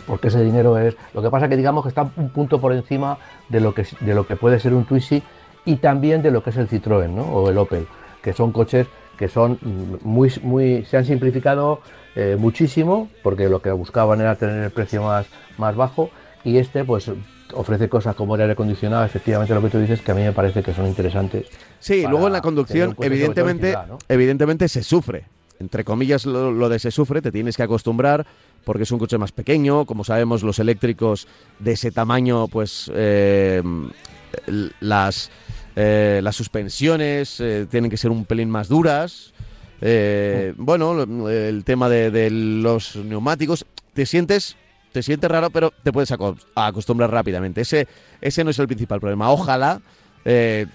porque 0.07 0.29
ese 0.29 0.43
dinero 0.43 0.79
es, 0.79 0.97
lo 1.15 1.23
que 1.23 1.31
pasa 1.31 1.49
que 1.49 1.57
digamos 1.57 1.85
que 1.85 1.91
está 1.91 2.11
un 2.17 2.31
punto 2.31 2.61
por 2.61 2.73
encima 2.73 3.19
de 3.49 3.61
lo 3.61 3.75
que, 3.75 3.87
de 4.01 4.15
lo 4.15 4.27
que 4.27 4.37
puede 4.37 4.59
ser 4.59 4.75
un 4.75 4.85
Twizy 4.85 5.23
y 5.65 5.77
también 5.77 6.23
de 6.23 6.31
lo 6.31 6.43
que 6.43 6.51
es 6.51 6.57
el 6.57 6.69
Citroën 6.69 7.11
¿no? 7.11 7.23
o 7.23 7.51
el 7.51 7.59
Opel, 7.59 7.87
que 8.23 8.33
son 8.33 8.53
coches 8.53 8.87
que 9.17 9.29
son 9.29 9.59
muy, 10.03 10.33
muy, 10.43 10.85
se 10.85 10.97
han 10.97 11.05
simplificado 11.05 11.81
eh, 12.17 12.37
muchísimo 12.39 13.09
porque 13.23 13.49
lo 13.49 13.63
que 13.63 13.71
buscaban 13.71 14.21
era 14.21 14.35
tener 14.37 14.65
el 14.65 14.71
precio 14.71 15.03
más, 15.03 15.27
más 15.59 15.77
bajo 15.77 16.11
y 16.45 16.59
este 16.59 16.85
pues 16.85 17.11
ofrece 17.55 17.89
cosas 17.89 18.15
como 18.17 18.35
el 18.35 18.41
aire 18.43 18.55
acondicionado, 18.55 19.05
efectivamente 19.05 19.55
lo 19.55 19.63
que 19.63 19.69
tú 19.69 19.79
dices, 19.79 20.01
que 20.01 20.11
a 20.11 20.15
mí 20.15 20.23
me 20.23 20.33
parece 20.33 20.63
que 20.63 20.73
son 20.73 20.87
interesantes. 20.87 21.47
Sí, 21.79 22.05
luego 22.09 22.27
en 22.27 22.33
la 22.33 22.41
conducción, 22.41 22.97
evidentemente, 23.01 23.77
evidentemente 24.09 24.69
se 24.69 24.83
sufre. 24.83 25.25
Entre 25.61 25.85
comillas, 25.85 26.27
lo, 26.27 26.69
de 26.69 26.79
se 26.81 26.91
sufre, 26.91 27.23
te 27.23 27.31
tienes 27.31 27.57
que 27.57 27.63
acostumbrar 27.63 28.27
porque 28.65 28.83
es 28.83 28.91
un 28.91 28.99
coche 28.99 29.19
más 29.19 29.31
pequeño. 29.31 29.85
Como 29.85 30.03
sabemos, 30.03 30.43
los 30.43 30.59
eléctricos 30.59 31.29
de 31.61 31.73
ese 31.73 31.93
tamaño, 31.93 32.49
pues 32.49 32.91
eh, 32.93 33.63
las, 34.81 35.31
eh, 35.77 36.21
las 36.23 36.37
suspensiones 36.37 37.41
eh, 37.41 37.67
tienen 37.71 37.91
que 37.91 37.97
ser 37.97 38.11
un 38.11 38.25
pelín 38.25 38.51
más 38.51 38.69
duras. 38.69 39.33
bueno, 40.57 41.03
el 41.29 41.65
tema 41.65 41.89
de, 41.89 42.11
de 42.11 42.31
los 42.31 42.97
neumáticos, 42.97 43.67
te 43.95 44.07
sientes 44.07 44.57
te 44.93 45.03
sientes 45.03 45.31
raro, 45.31 45.51
pero 45.51 45.73
te 45.83 45.93
puedes 45.93 46.13
acostumbrar 46.55 47.11
rápidamente. 47.11 47.63
Ese, 47.63 47.89
ese 48.21 48.45
no 48.45 48.51
es 48.51 48.59
el 48.59 48.67
principal 48.67 49.01
problema. 49.01 49.31
Ojalá 49.31 49.81
eh, 50.25 50.67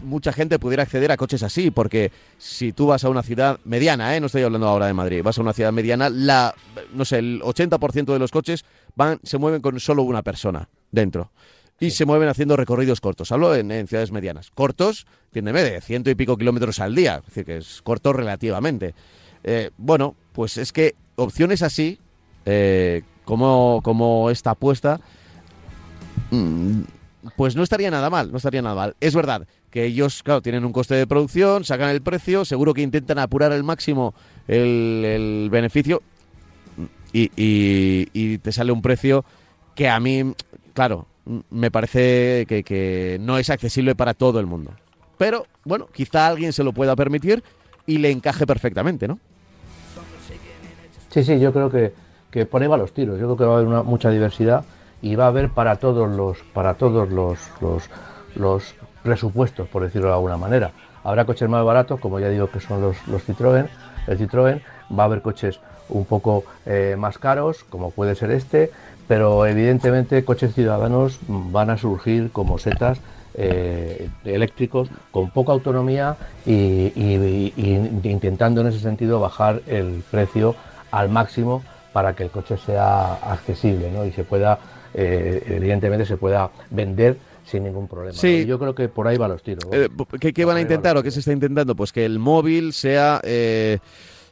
mucha 0.00 0.32
gente 0.32 0.58
pudiera 0.58 0.84
acceder 0.84 1.12
a 1.12 1.16
coches 1.16 1.42
así, 1.42 1.70
porque 1.70 2.10
si 2.38 2.72
tú 2.72 2.86
vas 2.86 3.04
a 3.04 3.10
una 3.10 3.22
ciudad 3.22 3.58
mediana, 3.64 4.16
¿eh? 4.16 4.20
no 4.20 4.26
estoy 4.26 4.42
hablando 4.42 4.68
ahora 4.68 4.86
de 4.86 4.94
Madrid, 4.94 5.22
vas 5.22 5.38
a 5.38 5.42
una 5.42 5.52
ciudad 5.52 5.72
mediana, 5.72 6.08
la, 6.08 6.54
no 6.94 7.04
sé, 7.04 7.18
el 7.18 7.42
80% 7.42 8.12
de 8.12 8.18
los 8.18 8.30
coches 8.30 8.64
van, 8.94 9.18
se 9.22 9.38
mueven 9.38 9.60
con 9.60 9.78
solo 9.80 10.02
una 10.02 10.22
persona 10.22 10.68
dentro. 10.90 11.32
Y 11.80 11.90
se 11.90 12.04
mueven 12.04 12.28
haciendo 12.28 12.56
recorridos 12.56 13.00
cortos. 13.00 13.32
Hablo 13.32 13.54
en, 13.54 13.88
ciudades 13.88 14.12
medianas. 14.12 14.50
Cortos, 14.50 15.06
entiéndeme, 15.28 15.62
de 15.62 15.80
ciento 15.80 16.10
y 16.10 16.14
pico 16.14 16.36
kilómetros 16.36 16.78
al 16.78 16.94
día. 16.94 17.16
Es 17.16 17.26
decir, 17.26 17.44
que 17.46 17.56
es 17.56 17.80
corto 17.82 18.12
relativamente. 18.12 18.94
Eh, 19.42 19.70
bueno, 19.78 20.14
pues 20.32 20.58
es 20.58 20.72
que 20.72 20.94
opciones 21.16 21.62
así 21.62 21.98
eh, 22.44 23.02
como, 23.24 23.80
como 23.82 24.30
esta 24.30 24.50
apuesta, 24.50 25.00
mm, 26.30 26.82
pues 27.36 27.56
no 27.56 27.62
estaría 27.62 27.90
nada 27.90 28.10
mal, 28.10 28.30
no 28.30 28.36
estaría 28.36 28.62
nada 28.62 28.74
mal. 28.74 28.96
Es 29.00 29.14
verdad 29.14 29.46
que 29.70 29.84
ellos, 29.84 30.22
claro, 30.22 30.42
tienen 30.42 30.64
un 30.64 30.72
coste 30.72 30.94
de 30.94 31.06
producción, 31.06 31.64
sacan 31.64 31.90
el 31.90 32.02
precio, 32.02 32.44
seguro 32.44 32.74
que 32.74 32.82
intentan 32.82 33.18
apurar 33.18 33.52
al 33.52 33.62
máximo 33.62 34.14
el, 34.48 35.48
beneficio 35.50 36.02
y, 37.12 37.30
y, 37.36 38.38
te 38.38 38.52
sale 38.52 38.72
un 38.72 38.82
precio 38.82 39.24
que 39.74 39.88
a 39.88 40.00
mí, 40.00 40.34
claro, 40.74 41.06
me 41.50 41.70
parece 41.70 42.46
que, 42.46 43.18
no 43.20 43.38
es 43.38 43.50
accesible 43.50 43.94
para 43.94 44.14
todo 44.14 44.40
el 44.40 44.46
mundo. 44.46 44.72
Pero, 45.18 45.46
bueno, 45.64 45.88
quizá 45.92 46.26
alguien 46.26 46.52
se 46.52 46.64
lo 46.64 46.72
pueda 46.72 46.96
permitir 46.96 47.42
y 47.86 47.98
le 47.98 48.10
encaje 48.10 48.46
perfectamente, 48.46 49.06
¿no? 49.06 49.18
Sí, 51.10 51.24
sí, 51.24 51.40
yo 51.40 51.52
creo 51.52 51.70
que 51.70 51.92
que 52.30 52.46
por 52.46 52.68
va 52.70 52.76
los 52.76 52.92
tiros. 52.92 53.18
Yo 53.18 53.26
creo 53.26 53.36
que 53.36 53.44
va 53.44 53.56
a 53.56 53.58
haber 53.58 53.84
mucha 53.84 54.10
diversidad 54.10 54.64
y 55.02 55.16
va 55.16 55.24
a 55.24 55.28
haber 55.28 55.50
para 55.50 55.76
todos 55.76 56.08
los 56.08 56.38
para 56.52 56.74
todos 56.74 57.10
los, 57.10 57.38
los, 58.36 58.74
presupuestos, 59.02 59.66
por 59.68 59.82
decirlo 59.82 60.08
de 60.08 60.14
alguna 60.14 60.36
manera. 60.36 60.72
Habrá 61.02 61.24
coches 61.24 61.48
más 61.48 61.64
baratos, 61.64 61.98
como 62.00 62.20
ya 62.20 62.28
digo 62.28 62.50
que 62.50 62.60
son 62.60 62.82
los, 62.82 62.96
los 63.08 63.26
Citroën, 63.26 63.66
el 64.06 64.18
Citroën, 64.18 64.60
va 64.96 65.04
a 65.04 65.06
haber 65.06 65.22
coches 65.22 65.58
un 65.88 66.04
poco 66.04 66.44
eh, 66.66 66.96
más 66.98 67.18
caros, 67.18 67.64
como 67.64 67.90
puede 67.90 68.14
ser 68.14 68.30
este, 68.30 68.70
pero 69.10 69.44
evidentemente 69.44 70.24
coches 70.24 70.54
ciudadanos 70.54 71.18
van 71.26 71.68
a 71.68 71.76
surgir 71.76 72.30
como 72.30 72.58
setas 72.58 73.00
eh, 73.34 74.08
eléctricos 74.24 74.88
con 75.10 75.30
poca 75.30 75.50
autonomía 75.50 76.16
y, 76.46 77.52
intentando 78.04 78.60
en 78.60 78.68
ese 78.68 78.78
sentido 78.78 79.18
bajar 79.18 79.62
el 79.66 80.04
precio 80.12 80.54
al 80.92 81.08
máximo 81.08 81.64
para 81.92 82.14
que 82.14 82.22
el 82.22 82.30
coche 82.30 82.56
sea 82.56 83.14
accesible 83.14 83.90
¿no? 83.90 84.04
y 84.04 84.12
se 84.12 84.22
pueda, 84.22 84.60
eh, 84.94 85.42
evidentemente, 85.44 86.06
se 86.06 86.16
pueda 86.16 86.48
vender 86.70 87.16
sin 87.44 87.64
ningún 87.64 87.88
problema. 87.88 88.16
Sí. 88.16 88.46
Yo 88.46 88.60
creo 88.60 88.76
que 88.76 88.88
por 88.88 89.08
ahí 89.08 89.16
van 89.16 89.32
los 89.32 89.42
tiros. 89.42 89.64
Eh, 89.72 89.88
¿qué, 90.20 90.44
van 90.44 90.58
a 90.58 90.60
intentar 90.60 90.96
o 90.96 91.02
qué 91.02 91.10
se 91.10 91.18
está 91.18 91.32
intentando? 91.32 91.74
Pues 91.74 91.90
que 91.90 92.04
el 92.04 92.20
móvil 92.20 92.72
sea... 92.72 93.20
Eh, 93.24 93.80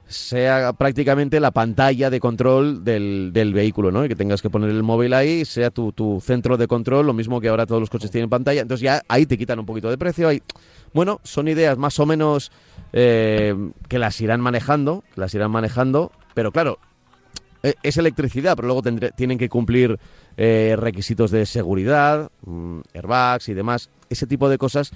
sea 0.09 0.73
prácticamente 0.73 1.38
la 1.38 1.51
pantalla 1.51 2.11
de 2.11 2.18
control 2.18 2.83
del, 2.83 3.31
del, 3.33 3.55
vehículo, 3.55 3.92
¿no? 3.92 4.05
Y 4.05 4.09
que 4.09 4.16
tengas 4.16 4.42
que 4.42 4.51
poner 4.51 4.71
el 4.71 4.83
móvil 4.83 5.14
ahí, 5.14 5.44
sea 5.44 5.71
tu, 5.71 5.92
tu, 5.92 6.21
centro 6.21 6.57
de 6.57 6.66
control, 6.66 7.07
lo 7.07 7.12
mismo 7.12 7.40
que 7.40 7.49
ahora 7.49 7.66
todos 7.66 7.81
los 7.81 7.90
coches 7.90 8.11
tienen 8.11 8.31
pantalla. 8.31 8.62
Entonces 8.62 8.83
ya 8.83 9.03
ahí 9.09 9.27
te 9.27 9.38
quitan 9.38 9.59
un 9.59 9.66
poquito 9.66 9.90
de 9.90 9.99
precio. 9.99 10.31
Bueno, 10.94 11.21
son 11.23 11.49
ideas 11.49 11.79
más 11.79 12.01
o 12.01 12.07
menos 12.07 12.51
que 12.90 13.99
las 13.99 14.21
irán 14.21 14.40
manejando, 14.40 15.05
las 15.14 15.35
irán 15.35 15.51
manejando, 15.51 16.11
pero 16.35 16.53
claro, 16.53 16.79
eh, 17.62 17.75
es 17.83 17.97
electricidad, 17.97 18.57
pero 18.57 18.68
luego 18.68 18.83
tienen 19.16 19.38
que 19.38 19.49
cumplir 19.49 19.99
eh, 20.37 20.77
requisitos 20.79 21.31
de 21.31 21.44
seguridad, 21.47 22.31
mm, 22.44 22.81
airbags 22.94 23.49
y 23.49 23.55
demás, 23.55 23.90
ese 24.09 24.27
tipo 24.27 24.49
de 24.49 24.59
cosas. 24.59 24.92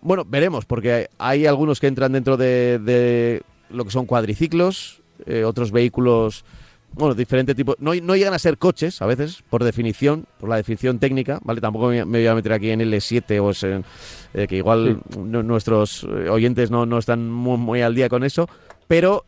Bueno, 0.00 0.24
veremos, 0.26 0.64
porque 0.64 1.08
hay 1.18 1.46
algunos 1.46 1.80
que 1.80 1.88
entran 1.88 2.12
dentro 2.12 2.36
de, 2.36 3.42
lo 3.70 3.84
que 3.84 3.90
son 3.90 4.06
cuadriciclos, 4.06 5.02
eh, 5.26 5.44
otros 5.44 5.72
vehículos, 5.72 6.44
bueno, 6.92 7.14
diferente 7.14 7.54
tipo. 7.54 7.76
No, 7.78 7.94
no, 7.94 8.16
llegan 8.16 8.34
a 8.34 8.38
ser 8.38 8.58
coches, 8.58 9.02
a 9.02 9.06
veces, 9.06 9.42
por 9.50 9.62
definición, 9.64 10.26
por 10.40 10.48
la 10.48 10.56
definición 10.56 10.98
técnica, 10.98 11.38
¿vale? 11.42 11.60
Tampoco 11.60 11.88
me, 11.88 12.04
voy 12.04 12.26
a 12.26 12.34
meter 12.34 12.52
aquí 12.52 12.70
en 12.70 12.80
L7 12.80 13.40
o 13.40 13.66
en, 13.66 14.46
que 14.46 14.56
igual 14.56 15.00
nuestros 15.16 16.04
oyentes 16.04 16.70
no, 16.70 16.86
no 16.86 16.98
están 16.98 17.30
muy, 17.30 17.58
muy, 17.58 17.82
al 17.82 17.94
día 17.94 18.08
con 18.08 18.24
eso, 18.24 18.48
pero 18.86 19.24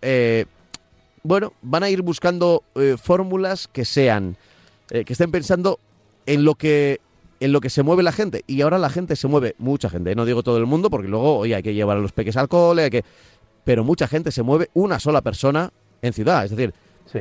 bueno, 1.23 1.53
van 1.63 1.83
a 1.83 1.91
ir 1.91 2.03
buscando 2.03 2.63
eh, 2.75 2.97
fórmulas 3.01 3.69
que 3.69 3.85
sean, 3.85 4.37
eh, 4.91 5.05
que 5.05 5.13
estén 5.13 5.31
pensando 5.31 5.79
en 6.27 6.45
lo 6.45 6.55
que 6.55 7.01
en 7.41 7.53
lo 7.53 7.63
que 7.63 7.71
se 7.71 7.83
mueve 7.83 8.03
la 8.03 8.13
gente. 8.13 8.45
Y 8.47 8.61
ahora 8.61 8.77
la 8.77 8.91
gente 8.91 9.17
se 9.17 9.27
mueve, 9.27 9.55
mucha 9.57 9.89
gente, 9.89 10.15
no 10.15 10.27
digo 10.27 10.43
todo 10.43 10.59
el 10.59 10.67
mundo, 10.67 10.91
porque 10.91 11.09
luego, 11.09 11.39
oye, 11.39 11.55
hay 11.55 11.63
que 11.63 11.73
llevar 11.73 11.97
a 11.97 12.01
los 12.01 12.13
peques 12.13 12.37
al 12.37 12.49
cole, 12.49 12.85
hay 12.85 12.91
que... 12.91 13.05
Pero 13.65 13.85
mucha 13.85 14.09
gente 14.09 14.31
se 14.31 14.43
mueve 14.43 14.71
una 14.75 14.99
sola 14.99 15.21
persona 15.21 15.73
en 16.03 16.13
ciudad, 16.13 16.45
es 16.45 16.51
decir, 16.51 16.75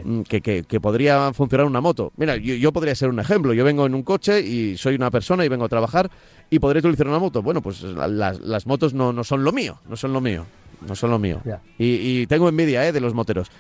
mm, 0.04 0.22
que, 0.22 0.42
que, 0.42 0.80
podría 0.80 1.34
funcionar 1.34 1.68
una 1.68 1.82
moto. 1.82 2.12
Mira, 2.18 2.38
yo, 2.38 2.56
yo, 2.56 2.72
podría 2.72 2.96
ser 2.96 3.10
un 3.10 3.20
ejemplo. 3.20 3.54
Yo 3.54 3.64
vengo 3.66 3.86
en 3.86 3.94
un 3.94 4.04
coche 4.04 4.40
y 4.42 4.78
soy 4.78 4.96
una 4.96 5.12
persona 5.12 5.44
y 5.46 5.50
vengo 5.50 5.66
a 5.66 5.70
trabajar 5.70 6.10
y 6.50 6.60
podría 6.60 6.80
utilizar 6.80 7.08
una 7.08 7.20
moto. 7.20 7.42
Bueno, 7.42 7.62
pues 7.62 7.82
las, 7.84 8.40
las 8.40 8.66
motos 8.66 8.94
no, 8.94 9.12
no 9.12 9.24
son 9.24 9.44
lo 9.44 9.52
mío, 9.52 9.80
no 9.88 9.96
son 9.96 10.14
lo 10.14 10.22
mío 10.22 10.46
no 10.88 10.96
son 10.96 11.12
lo 11.12 11.20
mío. 11.20 11.42
Y, 11.78 12.26
tengo 12.28 12.50
envidia 12.50 12.88
¿eh? 12.88 12.92
de 12.92 13.02
los 13.02 13.14
moteros, 13.14 13.52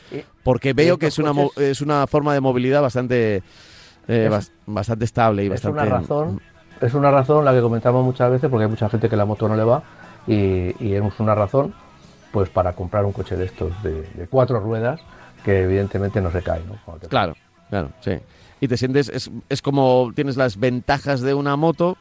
porque 0.43 0.73
veo 0.73 0.97
que 0.97 1.07
es 1.07 1.19
una, 1.19 1.33
es 1.57 1.81
una 1.81 2.07
forma 2.07 2.33
de 2.33 2.41
movilidad 2.41 2.81
bastante, 2.81 3.43
eh, 4.07 4.29
bastante 4.65 5.05
estable 5.05 5.43
y 5.43 5.45
es 5.47 5.51
bastante... 5.51 5.81
Una 5.81 5.89
razón, 5.89 6.41
es 6.81 6.93
una 6.93 7.11
razón 7.11 7.45
la 7.45 7.53
que 7.53 7.61
comentamos 7.61 8.05
muchas 8.05 8.31
veces, 8.31 8.49
porque 8.49 8.65
hay 8.65 8.69
mucha 8.69 8.89
gente 8.89 9.09
que 9.09 9.15
la 9.15 9.25
moto 9.25 9.47
no 9.47 9.55
le 9.55 9.63
va, 9.63 9.83
y, 10.27 10.75
y 10.79 10.93
es 10.93 11.19
una 11.19 11.35
razón 11.35 11.73
pues 12.31 12.49
para 12.49 12.73
comprar 12.73 13.05
un 13.05 13.11
coche 13.11 13.35
de 13.35 13.45
estos 13.45 13.71
de, 13.83 14.27
cuatro 14.29 14.59
ruedas 14.59 15.01
que 15.43 15.63
evidentemente 15.63 16.21
no 16.21 16.31
se 16.31 16.41
cae. 16.41 16.61
¿no? 16.67 16.77
Claro, 17.07 17.35
claro, 17.69 17.91
sí. 18.01 18.11
Y 18.61 18.67
te 18.67 18.77
sientes, 18.77 19.09
es, 19.09 19.31
es 19.47 19.61
como 19.61 20.11
tienes 20.15 20.37
las 20.37 20.57
ventajas 20.57 21.21
de 21.21 21.33
una 21.33 21.55
moto. 21.55 21.97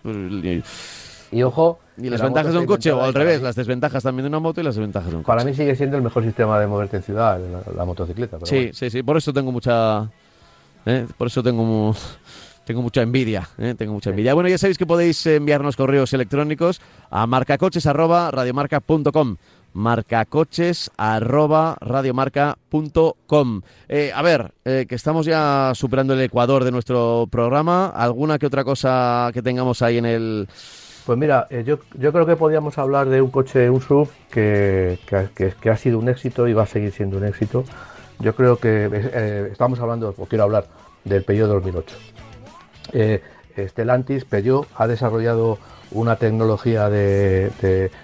Y 1.31 1.43
ojo. 1.43 1.79
Y 1.97 2.11
las 2.11 2.23
ventajas 2.23 2.53
de 2.53 2.59
un 2.59 2.67
coche, 2.67 2.93
o 2.93 3.03
al 3.03 3.13
revés, 3.13 3.43
las 3.43 3.57
desventajas 3.57 4.03
también 4.03 4.25
de 4.25 4.29
una 4.29 4.39
moto 4.39 4.61
y 4.61 4.65
las 4.65 4.77
desventajas 4.77 5.11
de 5.11 5.17
un 5.17 5.23
coche. 5.23 5.37
Para 5.37 5.45
mí 5.45 5.55
sigue 5.55 5.75
siendo 5.75 5.97
el 5.97 6.03
mejor 6.03 6.25
sistema 6.25 6.59
de 6.61 6.67
moverte 6.67 6.99
en 6.99 7.03
ciudad, 7.03 7.41
la, 7.75 7.85
motocicleta. 7.85 8.39
sí, 8.45 8.71
sí, 8.73 8.91
sí, 8.91 9.03
por 9.03 9.17
eso 9.17 9.33
tengo 9.33 9.53
mucha. 9.53 10.09
¿eh? 10.87 11.07
Por 11.17 11.29
eso 11.29 11.43
tengo. 11.43 11.95
Tengo 12.69 12.83
mucha 12.83 13.01
envidia, 13.01 13.49
¿eh? 13.57 13.75
tengo 13.79 13.95
mucha 13.95 14.11
envidia. 14.11 14.35
Bueno, 14.35 14.51
ya 14.51 14.59
sabéis 14.59 14.77
que 14.77 14.85
podéis 14.85 15.25
enviarnos 15.25 15.75
correos 15.75 16.13
electrónicos 16.13 16.83
a 17.09 17.27
marcacoches@radiomarca.com 17.27 19.37
marcacoches 19.79 20.91
arroba 20.97 21.77
radiomarca.com. 21.81 23.63
Eh, 23.89 24.13
a 24.15 24.23
ver, 24.23 24.53
eh, 24.65 24.87
que 24.89 24.95
estamos 24.95 25.25
ya 25.25 25.73
superando 25.75 26.15
el 26.15 26.21
ecuador 26.21 26.65
de 26.65 26.73
nuestro 26.73 27.27
programa. 27.31 27.87
¿Alguna 27.87 28.39
que 28.39 28.47
otra 28.47 28.65
cosa 28.65 29.31
que 29.33 29.43
tengamos 29.43 29.81
ahí 29.83 29.99
en 29.99 30.07
el, 30.07 30.49
pues 31.09 31.19
mira, 31.19 31.47
eh, 31.49 31.65
yo, 31.67 31.79
yo 31.95 32.13
creo 32.13 32.27
que 32.27 32.37
podríamos 32.37 32.77
hablar 32.77 33.09
de 33.09 33.23
un 33.23 33.31
coche, 33.31 33.71
un 33.71 33.81
SUV, 33.81 34.11
que, 34.31 34.99
que, 35.59 35.71
ha 35.71 35.77
sido 35.79 35.99
un 35.99 36.11
éxito 36.11 36.47
y 36.47 36.53
va 36.53 36.65
a 36.65 36.67
seguir 36.67 36.93
siendo 36.93 37.17
un 37.17 37.25
éxito. 37.25 37.65
Yo 38.19 38.35
creo 38.35 38.59
que 38.59 38.91
eh, 38.93 39.49
estamos 39.51 39.81
hablando, 39.81 40.15
o 40.19 40.27
quiero 40.27 40.45
hablar, 40.45 40.67
del 41.05 41.25
Peugeot 41.25 41.49
2008. 41.49 41.97
Eh, 42.93 43.23
Stellantis, 43.57 44.27
Peugeot, 44.27 44.67
ha 44.77 44.87
desarrollado 44.87 45.59
una 45.93 46.17
tecnología 46.17 46.91
de, 46.91 47.53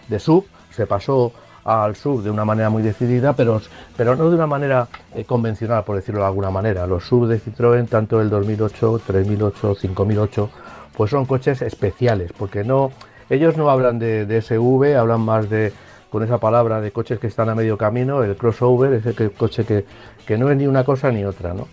de, 0.09 0.19
SUV, 0.19 0.47
se 0.71 0.87
pasó 0.87 1.35
al 1.65 1.97
SUV 1.97 2.23
de 2.23 2.31
una 2.31 2.45
manera 2.45 2.71
muy 2.71 2.83
decidida, 2.83 3.33
pero, 3.33 3.61
pero 3.97 4.17
no 4.17 4.29
de 4.29 4.37
una 4.37 4.47
manera 4.47 4.89
eh, 5.15 5.25
convencional, 5.25 5.85
por 5.85 5.97
decirlo 5.97 6.21
de 6.21 6.27
alguna 6.27 6.51
manera. 6.51 6.87
Los 6.87 7.05
SUV 7.05 7.27
de 7.29 7.41
Citroën, 7.41 7.89
tanto 7.89 8.21
el 8.21 8.31
2008, 8.31 9.01
3008, 9.07 9.75
5008, 9.75 10.51
pues 10.97 11.11
son 11.11 11.25
coches 11.25 11.63
especiales, 11.63 12.33
porque 12.37 12.65
no, 12.65 12.93
ellos 13.31 13.57
no 13.57 13.71
hablan 13.71 13.99
de, 13.99 14.41
SV, 14.41 14.97
hablan 14.97 15.23
más 15.23 15.49
de, 15.49 15.73
con 16.11 16.23
esa 16.23 16.39
palabra, 16.39 16.81
de 16.81 16.93
coches 16.93 17.19
que 17.19 17.27
están 17.27 17.49
a 17.49 17.55
medio 17.55 17.79
camino, 17.79 18.23
el 18.23 18.37
crossover, 18.37 18.93
ese 18.93 19.31
coche 19.31 19.65
que, 19.65 19.85
que 20.27 20.39
no 20.39 20.51
es 20.51 20.57
ni 20.57 20.67
una 20.67 20.85
cosa 20.85 21.11
ni 21.11 21.25
otra, 21.25 21.55
¿no? 21.55 21.67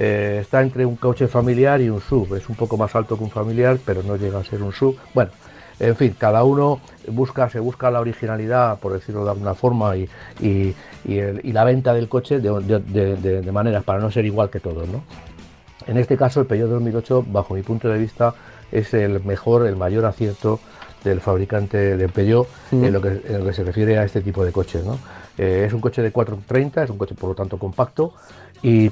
Eh, 0.00 0.38
está 0.42 0.62
entre 0.62 0.86
un 0.86 0.94
coche 0.94 1.26
familiar 1.26 1.80
y 1.80 1.90
un 1.90 2.00
sub. 2.00 2.32
Es 2.36 2.48
un 2.48 2.54
poco 2.54 2.76
más 2.76 2.94
alto 2.94 3.18
que 3.18 3.24
un 3.24 3.30
familiar, 3.30 3.78
pero 3.84 4.04
no 4.04 4.14
llega 4.14 4.38
a 4.38 4.44
ser 4.44 4.62
un 4.62 4.72
sub. 4.72 4.96
Bueno, 5.12 5.32
en 5.80 5.96
fin, 5.96 6.14
cada 6.18 6.44
uno 6.44 6.80
busca, 7.08 7.48
se 7.48 7.60
busca 7.60 7.90
la 7.90 8.00
originalidad, 8.00 8.78
por 8.78 8.92
decirlo 8.92 9.24
de 9.24 9.30
alguna 9.30 9.54
forma, 9.54 9.96
y, 9.96 10.08
la 11.04 11.64
venta 11.64 11.94
del 11.94 12.08
coche 12.08 12.40
de, 12.40 13.52
maneras 13.52 13.84
para 13.84 14.00
no 14.00 14.10
ser 14.10 14.24
igual 14.26 14.50
que 14.50 14.60
todos. 14.60 14.88
¿no? 14.88 15.02
En 15.86 15.96
este 15.96 16.16
caso, 16.16 16.40
el 16.40 16.46
Peugeot 16.46 16.70
2008, 16.70 17.26
bajo 17.28 17.54
mi 17.54 17.62
punto 17.62 17.88
de 17.88 17.98
vista, 17.98 18.34
es 18.72 18.92
el 18.94 19.22
mejor, 19.24 19.66
el 19.66 19.76
mayor 19.76 20.04
acierto 20.04 20.60
del 21.04 21.20
fabricante 21.20 21.96
de 21.96 22.08
Peugeot 22.08 22.48
en, 22.72 22.92
lo 22.92 23.00
que, 23.00 23.22
en, 23.26 23.38
lo 23.38 23.46
que, 23.46 23.52
se 23.52 23.64
refiere 23.64 23.98
a 23.98 24.04
este 24.04 24.20
tipo 24.20 24.44
de 24.44 24.52
coches. 24.52 24.84
¿no? 24.84 24.98
Eh, 25.38 25.64
es 25.66 25.72
un 25.72 25.80
coche 25.80 26.02
de 26.02 26.10
430, 26.10 26.82
es 26.82 26.90
un 26.90 26.98
coche 26.98 27.14
por 27.14 27.30
lo 27.30 27.34
tanto 27.36 27.58
compacto 27.58 28.12
y, 28.62 28.90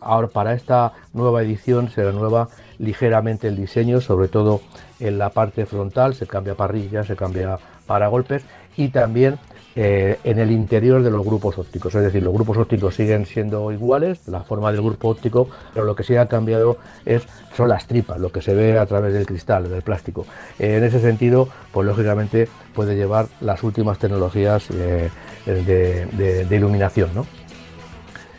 ahora 0.00 0.26
para 0.26 0.54
esta 0.54 0.92
nueva 1.12 1.42
edición 1.42 1.88
se 1.90 2.04
renueva 2.04 2.48
ligeramente 2.78 3.48
el 3.48 3.56
diseño, 3.56 4.00
sobre 4.00 4.28
todo 4.28 4.60
en 5.00 5.18
la 5.18 5.30
parte 5.30 5.66
frontal, 5.66 6.14
se 6.14 6.26
cambia 6.26 6.54
parrilla, 6.54 7.04
se 7.04 7.16
cambia 7.16 7.58
para 7.86 8.08
golpes 8.08 8.44
y 8.76 8.88
también 8.88 9.38
eh, 9.78 10.18
en 10.24 10.38
el 10.38 10.52
interior 10.52 11.02
de 11.02 11.10
los 11.10 11.22
grupos 11.22 11.58
ópticos. 11.58 11.94
Es 11.94 12.02
decir, 12.02 12.22
los 12.22 12.32
grupos 12.32 12.56
ópticos 12.56 12.94
siguen 12.94 13.26
siendo 13.26 13.70
iguales, 13.70 14.26
la 14.26 14.40
forma 14.40 14.72
del 14.72 14.80
grupo 14.80 15.10
óptico, 15.10 15.50
pero 15.74 15.84
lo 15.84 15.94
que 15.94 16.02
sí 16.02 16.16
ha 16.16 16.26
cambiado 16.28 16.78
es, 17.04 17.26
son 17.54 17.68
las 17.68 17.86
tripas, 17.86 18.18
lo 18.18 18.32
que 18.32 18.40
se 18.40 18.54
ve 18.54 18.78
a 18.78 18.86
través 18.86 19.12
del 19.12 19.26
cristal, 19.26 19.68
del 19.68 19.82
plástico. 19.82 20.24
en 20.58 20.82
ese 20.82 20.98
sentido, 20.98 21.50
pues 21.72 21.86
lógicamente 21.86 22.48
puede 22.74 22.96
llevar 22.96 23.26
las 23.42 23.62
últimas 23.62 23.98
tecnologías 23.98 24.66
eh, 24.70 25.10
de, 25.44 26.46
iluminación. 26.50 27.10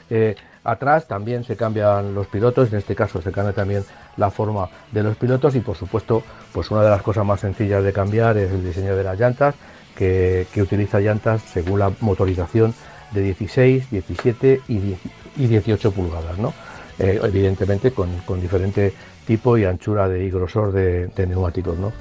Eh, 0.09 0.35
atrás 0.63 1.07
también 1.07 1.43
se 1.43 1.55
cambian 1.55 2.15
los 2.15 2.25
pilotos, 2.25 2.71
en 2.71 2.79
este 2.79 2.95
caso 2.95 3.21
se 3.21 3.31
cambia 3.31 3.53
también 3.53 3.83
la 4.17 4.29
forma 4.31 4.69
de 4.91 5.03
los 5.03 5.15
pilotos 5.15 5.55
y 5.55 5.59
por 5.59 5.75
supuesto, 5.75 6.23
pues 6.51 6.69
una 6.71 6.83
de 6.83 6.89
las 6.89 7.01
cosas 7.01 7.25
más 7.25 7.39
sencillas 7.39 7.83
de 7.83 7.93
cambiar 7.93 8.37
es 8.37 8.51
el 8.51 8.63
diseño 8.63 8.95
de 8.95 9.03
las 9.03 9.19
llantas 9.19 9.55
que, 9.95 10.45
utiliza 10.57 10.99
llantas 10.99 11.41
según 11.41 11.79
la 11.79 11.91
motorización 12.01 12.73
de 13.11 13.21
16, 13.21 13.89
17 13.89 14.61
y, 14.67 14.95
18 15.37 15.91
pulgadas, 15.91 16.37
¿no? 16.37 16.53
Eh, 16.99 17.19
evidentemente 17.23 17.91
con, 17.91 18.09
diferente 18.41 18.91
tipo 19.25 19.57
y 19.57 19.65
anchura 19.65 20.07
de, 20.09 20.23
y 20.23 20.31
grosor 20.31 20.71
de, 20.71 21.27
neumáticos. 21.27 21.77
¿no? 21.77 21.93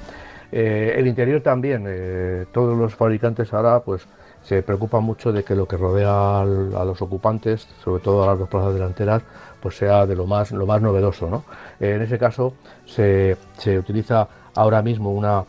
Eh, 0.51 0.95
el 0.97 1.07
interior 1.07 1.41
también, 1.41 1.85
eh, 1.87 2.45
todos 2.51 2.77
los 2.77 2.95
fabricantes 2.95 3.53
ahora 3.53 3.81
pues 3.81 4.07
se 4.47 4.63
preocupan 4.63 5.03
mucho 5.03 5.33
de 5.33 5.43
que 5.43 5.55
lo 5.55 5.67
que 5.67 5.75
rodea 5.75 6.39
a 6.39 6.45
los 6.45 7.01
ocupantes, 7.01 7.67
sobre 7.83 8.01
todo 8.01 8.23
a 8.23 8.27
las 8.27 8.39
dos 8.39 8.47
plazas 8.47 8.73
delanteras, 8.73 9.21
pues 9.61 9.75
sea 9.75 10.05
de 10.05 10.15
lo 10.15 10.25
más, 10.25 10.51
lo 10.51 10.65
más 10.65 10.81
novedoso. 10.81 11.29
¿no? 11.29 11.43
en 11.81 12.01
ese 12.01 12.17
caso 12.17 12.53
se, 12.85 13.35
se 13.57 13.77
utiliza 13.77 14.27
ahora 14.55 14.81
mismo 14.81 15.11
una 15.11 15.43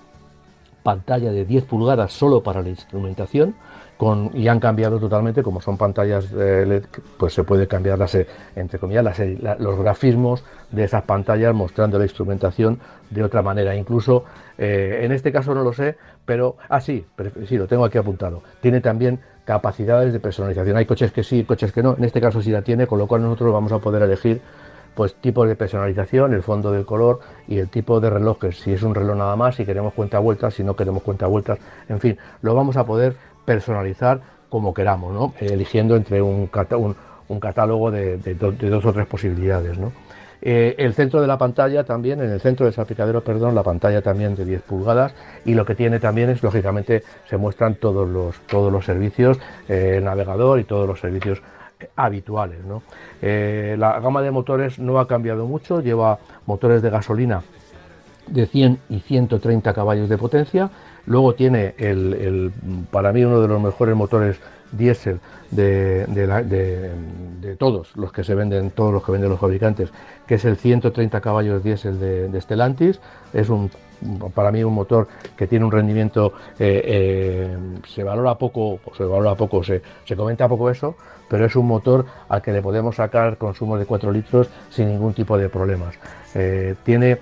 pantalla 0.83 1.31
de 1.31 1.45
10 1.45 1.65
pulgadas 1.65 2.13
solo 2.13 2.43
para 2.43 2.61
la 2.61 2.71
instrumentación 2.71 3.55
con, 3.99 4.31
y 4.33 4.49
han 4.49 4.59
cambiado 4.61 4.99
totalmente, 4.99 5.43
como 5.43 5.61
son 5.61 5.77
pantallas 5.77 6.33
LED, 6.33 6.85
pues 7.19 7.35
se 7.35 7.45
puede 7.45 7.67
cambiar 7.67 7.99
las, 7.99 8.17
entre 8.57 8.79
comillas, 8.79 9.21
los 9.59 9.79
grafismos 9.79 10.45
de 10.71 10.85
esas 10.85 11.03
pantallas 11.03 11.55
mostrando 11.55 11.99
la 11.99 12.05
instrumentación 12.05 12.81
de 13.11 13.25
otra 13.25 13.43
manera. 13.43 13.75
Incluso 13.75 14.25
eh, 14.57 15.01
en 15.03 15.13
este 15.13 15.33
caso 15.33 15.53
no 15.53 15.63
lo 15.63 15.73
sé, 15.73 15.97
pero 16.29 16.57
ah 16.69 16.83
sí, 16.83 17.07
sí, 17.47 17.57
lo 17.57 17.67
tengo 17.67 17.87
aquí 17.87 17.97
apuntado. 17.97 18.43
Tiene 18.61 18.83
también 18.83 19.19
capacidades 19.47 20.13
de 20.13 20.21
personalización. 20.21 20.77
Hay 20.77 20.85
coches 20.85 21.11
que 21.11 21.25
sí, 21.25 21.43
coches 21.43 21.73
que 21.73 21.83
no. 21.83 21.97
En 21.97 22.05
este 22.05 22.21
caso 22.21 22.43
sí 22.43 22.51
la 22.51 22.61
tiene, 22.61 22.87
con 22.87 22.99
lo 22.99 23.07
cual 23.07 23.23
nosotros 23.23 23.51
vamos 23.51 23.73
a 23.73 23.79
poder 23.79 24.03
elegir 24.03 24.43
pues 24.95 25.15
tipos 25.15 25.49
de 25.49 25.57
personalización, 25.57 26.35
el 26.35 26.43
fondo 26.43 26.71
del 26.71 26.85
color 26.85 27.21
y 27.47 27.57
el 27.57 27.71
tipo 27.71 27.99
de 27.99 28.11
relojes, 28.11 28.59
si 28.59 28.75
es 28.75 28.83
un 28.83 28.95
reloj 28.95 29.17
nada 29.17 29.37
más, 29.37 29.55
si 29.55 29.65
queremos 29.65 29.95
cuenta 29.95 30.19
vueltas, 30.19 30.53
si 30.53 30.63
no 30.63 30.77
queremos 30.77 31.03
cuenta 31.03 31.27
vueltas, 31.27 31.61
en 31.89 31.99
fin, 31.99 32.19
lo 32.43 32.55
vamos 32.55 32.77
a 32.77 32.85
poder 32.85 33.17
personalizar 33.47 34.21
como 34.51 34.75
queramos, 34.75 35.15
¿no? 35.15 35.33
eligiendo 35.41 35.97
entre 35.97 36.21
un, 36.21 36.51
un, 37.29 37.41
catálogo 37.41 37.91
de, 37.91 38.19
dos 38.35 38.85
o 38.85 38.93
tres 38.93 39.07
posibilidades. 39.07 39.79
¿no? 39.79 39.93
Eh, 40.41 40.77
el 40.79 40.95
centro 40.95 41.21
de 41.21 41.27
la 41.27 41.37
pantalla 41.37 41.85
también, 41.85 42.21
en 42.21 42.31
el 42.31 42.41
centro 42.41 42.67
del 42.67 42.73
salpicadero, 42.73 43.23
perdón, 43.23 43.55
la 43.55 43.63
pantalla 43.63 44.03
también 44.03 44.37
de 44.37 44.45
10 44.45 44.63
pulgadas 44.63 45.15
y 45.45 45.55
lo 45.55 45.65
que 45.65 45.75
tiene 45.75 45.99
también 45.99 46.31
es, 46.31 46.43
lógicamente, 46.43 47.03
se 47.29 47.37
muestran 47.37 47.75
todos 47.75 48.09
los, 48.09 48.39
todos 48.47 48.73
los 48.73 48.85
servicios, 48.85 49.39
eh, 49.69 49.95
el 49.99 50.05
navegador 50.05 50.61
y 50.61 50.65
todos 50.65 50.87
los 50.87 51.01
servicios 51.01 51.43
habituales. 51.97 52.59
Eh, 53.23 53.77
la 53.79 54.01
gama 54.01 54.23
de 54.23 54.31
motores 54.31 54.79
no 54.79 54.99
ha 54.99 55.09
cambiado 55.09 55.47
mucho, 55.47 55.81
lleva 55.81 56.19
motores 56.47 56.83
de 56.83 56.91
gasolina 56.91 57.43
de 58.27 58.47
100 58.47 58.79
y 58.91 59.01
130 59.01 59.73
caballos 59.73 60.09
de 60.09 60.19
potencia, 60.19 60.71
luego 61.07 61.35
tiene 61.35 61.75
el, 61.79 62.53
para 62.91 63.13
mí 63.13 63.25
uno 63.25 63.41
de 63.41 63.49
los 63.49 63.61
mejores 63.61 63.97
motores 63.97 64.39
diésel 64.73 65.21
de, 65.51 66.07
de, 67.41 67.57
todos 67.57 67.97
los 67.97 68.13
que 68.13 68.25
se 68.25 68.35
venden, 68.35 68.71
todos 68.71 68.93
los 68.93 69.05
que 69.05 69.13
venden 69.13 69.31
los 69.31 69.41
fabricantes, 69.41 69.91
que 70.27 70.35
es 70.35 70.45
el 70.45 70.57
130 70.57 71.21
caballos 71.21 71.63
diésel 71.63 71.99
de, 71.99 72.41
Stellantis, 72.41 73.01
es 73.33 73.49
un 73.49 73.71
para 74.33 74.53
mí 74.53 74.63
un 74.63 74.75
motor 74.75 75.09
que 75.37 75.49
tiene 75.49 75.65
un 75.65 75.73
rendimiento 75.73 76.33
eh, 76.57 76.83
eh, 76.85 77.59
se 77.85 78.05
valora 78.05 78.37
poco 78.37 78.79
se 78.97 79.03
valora 79.03 79.35
poco 79.35 79.65
se, 79.65 79.83
se, 80.05 80.15
comenta 80.15 80.47
poco 80.47 80.71
eso 80.71 80.95
pero 81.29 81.45
es 81.45 81.57
un 81.57 81.67
motor 81.67 82.07
al 82.29 82.41
que 82.41 82.53
le 82.53 82.63
podemos 82.63 82.95
sacar 82.95 83.39
consumo 83.39 83.77
de 83.77 83.87
4 83.87 84.13
litros 84.13 84.49
sin 84.71 84.87
ningún 84.89 85.15
tipo 85.15 85.37
de 85.37 85.49
problemas. 85.49 85.99
Eh, 86.35 86.75
tiene 86.85 87.19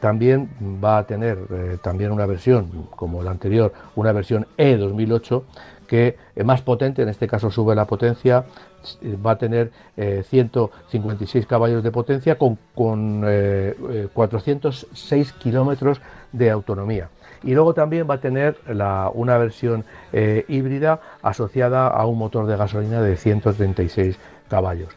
también 0.00 0.48
va 0.82 0.98
a 0.98 1.06
tener 1.06 1.38
también 1.82 2.10
una 2.10 2.26
versión 2.26 2.88
como 2.96 3.22
la 3.22 3.30
anterior 3.30 3.72
una 3.94 4.12
versión 4.12 4.46
E 4.56 4.76
2008 4.76 5.44
que 5.88 6.16
más 6.44 6.62
potente 6.62 7.02
en 7.02 7.08
este 7.08 7.26
caso 7.26 7.50
sube 7.50 7.74
la 7.74 7.86
potencia 7.86 8.44
va 9.26 9.32
a 9.32 9.38
tener 9.38 9.72
156 9.96 11.46
caballos 11.46 11.82
de 11.82 11.90
potencia 11.90 12.38
con, 12.38 12.58
con 12.74 13.24
406 14.12 15.32
kilómetros 15.32 16.00
de 16.32 16.50
autonomía. 16.50 17.08
Y 17.42 17.54
luego 17.54 17.74
también 17.74 18.06
va 18.08 18.14
a 18.14 18.20
tener 18.20 18.56
una 19.14 19.38
versión 19.38 19.84
eh, 20.12 20.44
híbrida 20.48 21.00
asociada 21.22 21.86
a 21.88 22.06
un 22.06 22.18
motor 22.18 22.46
de 22.46 22.56
gasolina 22.56 23.00
de 23.00 23.16
136 23.16 24.18
caballos. 24.48 24.88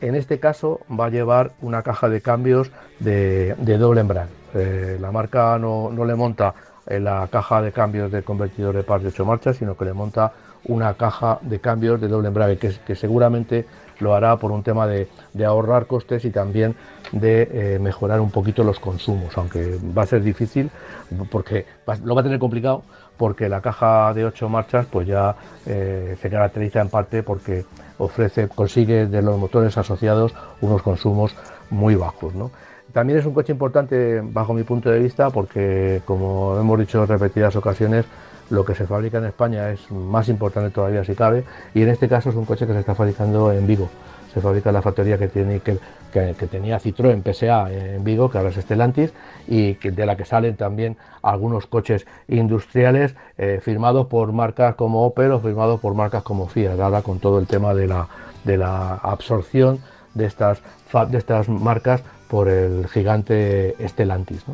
En 0.00 0.14
este 0.14 0.38
caso 0.40 0.80
va 0.90 1.06
a 1.06 1.10
llevar 1.10 1.52
una 1.60 1.82
caja 1.82 2.08
de 2.08 2.20
cambios 2.20 2.70
de, 3.00 3.54
doble 3.78 4.00
embrague. 4.00 4.30
Eh, 4.54 4.98
la 5.00 5.12
marca 5.12 5.58
no, 5.58 5.90
le 6.04 6.14
monta 6.14 6.54
la 6.98 7.28
caja 7.30 7.62
de 7.62 7.72
cambios 7.72 8.10
de 8.10 8.22
convertidor 8.22 8.74
de 8.74 8.82
par 8.82 9.00
de 9.00 9.08
8 9.08 9.24
marchas, 9.24 9.56
sino 9.56 9.76
que 9.76 9.84
le 9.84 9.92
monta 9.92 10.32
una 10.64 10.94
caja 10.94 11.38
de 11.42 11.60
cambios 11.60 12.00
de 12.00 12.08
doble 12.08 12.28
embrague, 12.28 12.58
que, 12.58 12.94
seguramente 12.94 13.66
lo 14.00 14.14
hará 14.14 14.36
por 14.36 14.50
un 14.50 14.62
tema 14.62 14.86
de, 14.86 15.08
ahorrar 15.44 15.86
costes 15.86 16.24
y 16.24 16.30
también 16.30 16.74
de 17.12 17.48
eh, 17.52 17.78
mejorar 17.78 18.20
un 18.20 18.30
poquito 18.30 18.64
los 18.64 18.80
consumos, 18.80 19.36
aunque 19.36 19.78
va 19.96 20.02
a 20.02 20.06
ser 20.06 20.22
difícil 20.22 20.70
porque 21.30 21.66
lo 22.04 22.14
va 22.14 22.22
a 22.22 22.24
tener 22.24 22.38
complicado 22.38 22.82
porque 23.16 23.50
la 23.50 23.60
caja 23.60 24.14
de 24.14 24.24
8 24.24 24.48
marchas 24.48 24.86
pues 24.90 25.06
ya 25.06 25.36
eh, 25.66 26.16
se 26.20 26.30
caracteriza 26.30 26.80
en 26.80 26.88
parte 26.88 27.22
porque 27.22 27.66
ofrece, 27.98 28.48
consigue 28.48 29.06
de 29.06 29.20
los 29.20 29.38
motores 29.38 29.76
asociados 29.76 30.34
unos 30.62 30.80
consumos 30.80 31.36
muy 31.68 31.94
bajos. 31.94 32.32
También 32.92 33.18
es 33.18 33.26
un 33.26 33.34
coche 33.34 33.52
importante 33.52 34.20
bajo 34.22 34.54
mi 34.54 34.62
punto 34.62 34.90
de 34.90 34.98
vista 34.98 35.30
porque, 35.30 36.02
como 36.04 36.58
hemos 36.58 36.78
dicho 36.78 37.02
en 37.02 37.08
repetidas 37.08 37.54
ocasiones, 37.56 38.04
lo 38.50 38.64
que 38.64 38.74
se 38.74 38.86
fabrica 38.86 39.18
en 39.18 39.26
España 39.26 39.70
es 39.70 39.90
más 39.90 40.28
importante 40.28 40.70
todavía 40.70 41.04
si 41.04 41.14
cabe 41.14 41.44
y 41.72 41.82
en 41.82 41.88
este 41.88 42.08
caso 42.08 42.30
es 42.30 42.36
un 42.36 42.44
coche 42.44 42.66
que 42.66 42.72
se 42.72 42.80
está 42.80 42.94
fabricando 42.94 43.52
en 43.52 43.66
Vigo. 43.66 43.88
Se 44.34 44.40
fabrica 44.40 44.70
en 44.70 44.74
la 44.74 44.82
factoría 44.82 45.18
que, 45.18 45.26
tenía 45.28 46.78
Citroën 46.78 47.22
PSA 47.22 47.72
en 47.72 48.04
Vigo, 48.04 48.30
que 48.30 48.38
ahora 48.38 48.50
es 48.50 48.56
Stellantis, 48.56 49.12
y 49.48 49.74
de 49.74 50.06
la 50.06 50.16
que 50.16 50.24
salen 50.24 50.56
también 50.56 50.96
algunos 51.22 51.66
coches 51.66 52.06
industriales 52.28 53.16
eh, 53.38 53.58
firmados 53.60 54.06
por 54.06 54.32
marcas 54.32 54.76
como 54.76 55.04
Opel 55.04 55.32
o 55.32 55.40
firmados 55.40 55.80
por 55.80 55.94
marcas 55.94 56.22
como 56.22 56.46
Fiat, 56.46 56.78
ahora 56.78 57.02
con 57.02 57.18
todo 57.18 57.40
el 57.40 57.48
tema 57.48 57.74
de 57.74 57.88
la, 57.88 58.94
absorción 59.02 59.80
de 60.14 60.26
estas 60.26 61.48
marcas 61.48 62.04
por 62.30 62.48
el 62.48 62.86
gigante 62.88 63.74
Stellantis. 63.88 64.44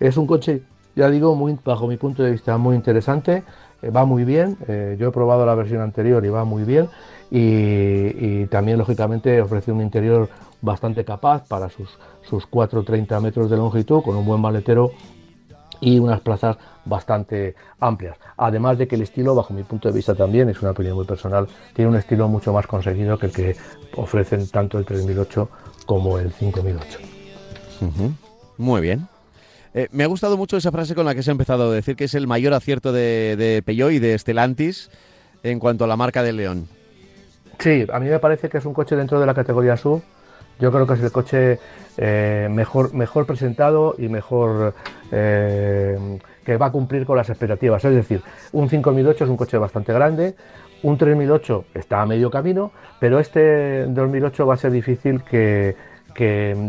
Es 0.00 0.16
un 0.16 0.26
coche 0.26 0.62
ya 0.98 1.08
digo, 1.08 1.38
bajo 1.64 1.86
mi 1.86 1.96
punto 1.96 2.24
de 2.24 2.32
vista, 2.32 2.58
muy 2.58 2.74
interesante, 2.74 3.44
eh, 3.82 3.90
va 3.90 4.04
muy 4.04 4.24
bien, 4.24 4.58
eh, 4.66 4.96
yo 4.98 5.08
he 5.08 5.12
probado 5.12 5.46
la 5.46 5.54
versión 5.54 5.80
anterior 5.80 6.24
y 6.24 6.28
va 6.28 6.44
muy 6.44 6.64
bien, 6.64 6.88
y, 7.30 8.46
también, 8.46 8.78
lógicamente, 8.78 9.40
ofrece 9.40 9.70
un 9.70 9.80
interior 9.80 10.28
bastante 10.60 11.04
capaz 11.04 11.46
para 11.46 11.68
sus, 11.68 11.88
sus 12.22 12.50
4,30 12.50 13.20
metros 13.20 13.48
de 13.48 13.56
longitud, 13.58 14.02
con 14.02 14.16
un 14.16 14.26
buen 14.26 14.40
maletero 14.40 14.90
y 15.80 16.00
unas 16.00 16.20
plazas 16.20 16.56
bastante 16.84 17.54
amplias. 17.78 18.16
Además 18.36 18.76
de 18.76 18.88
que 18.88 18.96
el 18.96 19.02
estilo, 19.02 19.36
bajo 19.36 19.54
mi 19.54 19.62
punto 19.62 19.88
de 19.88 19.94
vista 19.94 20.16
también, 20.16 20.48
es 20.48 20.60
una 20.62 20.72
opinión 20.72 20.96
muy 20.96 21.04
personal, 21.04 21.46
tiene 21.74 21.90
un 21.90 21.96
estilo 21.96 22.26
mucho 22.26 22.52
más 22.52 22.66
conseguido 22.66 23.16
que 23.18 23.26
el 23.26 23.32
que 23.32 23.56
ofrecen 23.94 24.48
tanto 24.48 24.78
el 24.78 24.84
3008 24.84 25.48
como 25.86 26.18
el 26.18 26.32
5008. 26.32 27.17
Muy 28.56 28.80
bien. 28.80 29.06
Eh, 29.74 29.88
me 29.92 30.04
ha 30.04 30.06
gustado 30.06 30.36
mucho 30.36 30.56
esa 30.56 30.72
frase 30.72 30.94
con 30.94 31.04
la 31.04 31.14
que 31.14 31.22
se 31.22 31.30
ha 31.30 31.32
empezado 31.32 31.70
a 31.70 31.74
decir 31.74 31.94
que 31.94 32.04
es 32.04 32.14
el 32.14 32.26
mayor 32.26 32.54
acierto 32.54 32.92
de, 32.92 33.36
de 33.36 33.62
Peugeot 33.62 33.92
y 33.92 33.98
de 33.98 34.18
Stellantis 34.18 34.90
en 35.42 35.58
cuanto 35.58 35.84
a 35.84 35.86
la 35.86 35.96
marca 35.96 36.22
de 36.22 36.32
León. 36.32 36.68
Sí, 37.58 37.86
a 37.92 37.98
mí 37.98 38.08
me 38.08 38.18
parece 38.18 38.48
que 38.48 38.58
es 38.58 38.64
un 38.64 38.74
coche 38.74 38.96
dentro 38.96 39.20
de 39.20 39.26
la 39.26 39.34
categoría 39.34 39.76
SUV. 39.76 40.00
Yo 40.60 40.72
creo 40.72 40.86
que 40.86 40.94
es 40.94 41.00
el 41.00 41.12
coche 41.12 41.58
eh, 41.96 42.48
mejor, 42.50 42.92
mejor 42.94 43.26
presentado 43.26 43.94
y 43.96 44.08
mejor 44.08 44.74
eh, 45.12 46.18
que 46.44 46.56
va 46.56 46.66
a 46.66 46.72
cumplir 46.72 47.04
con 47.04 47.16
las 47.16 47.28
expectativas. 47.28 47.84
Es 47.84 47.94
decir, 47.94 48.22
un 48.52 48.68
5008 48.68 49.24
es 49.24 49.30
un 49.30 49.36
coche 49.36 49.58
bastante 49.58 49.92
grande, 49.92 50.34
un 50.82 50.98
3008 50.98 51.64
está 51.74 52.02
a 52.02 52.06
medio 52.06 52.30
camino, 52.30 52.72
pero 52.98 53.20
este 53.20 53.86
2008 53.86 54.46
va 54.46 54.54
a 54.54 54.56
ser 54.56 54.72
difícil 54.72 55.22
que, 55.22 55.76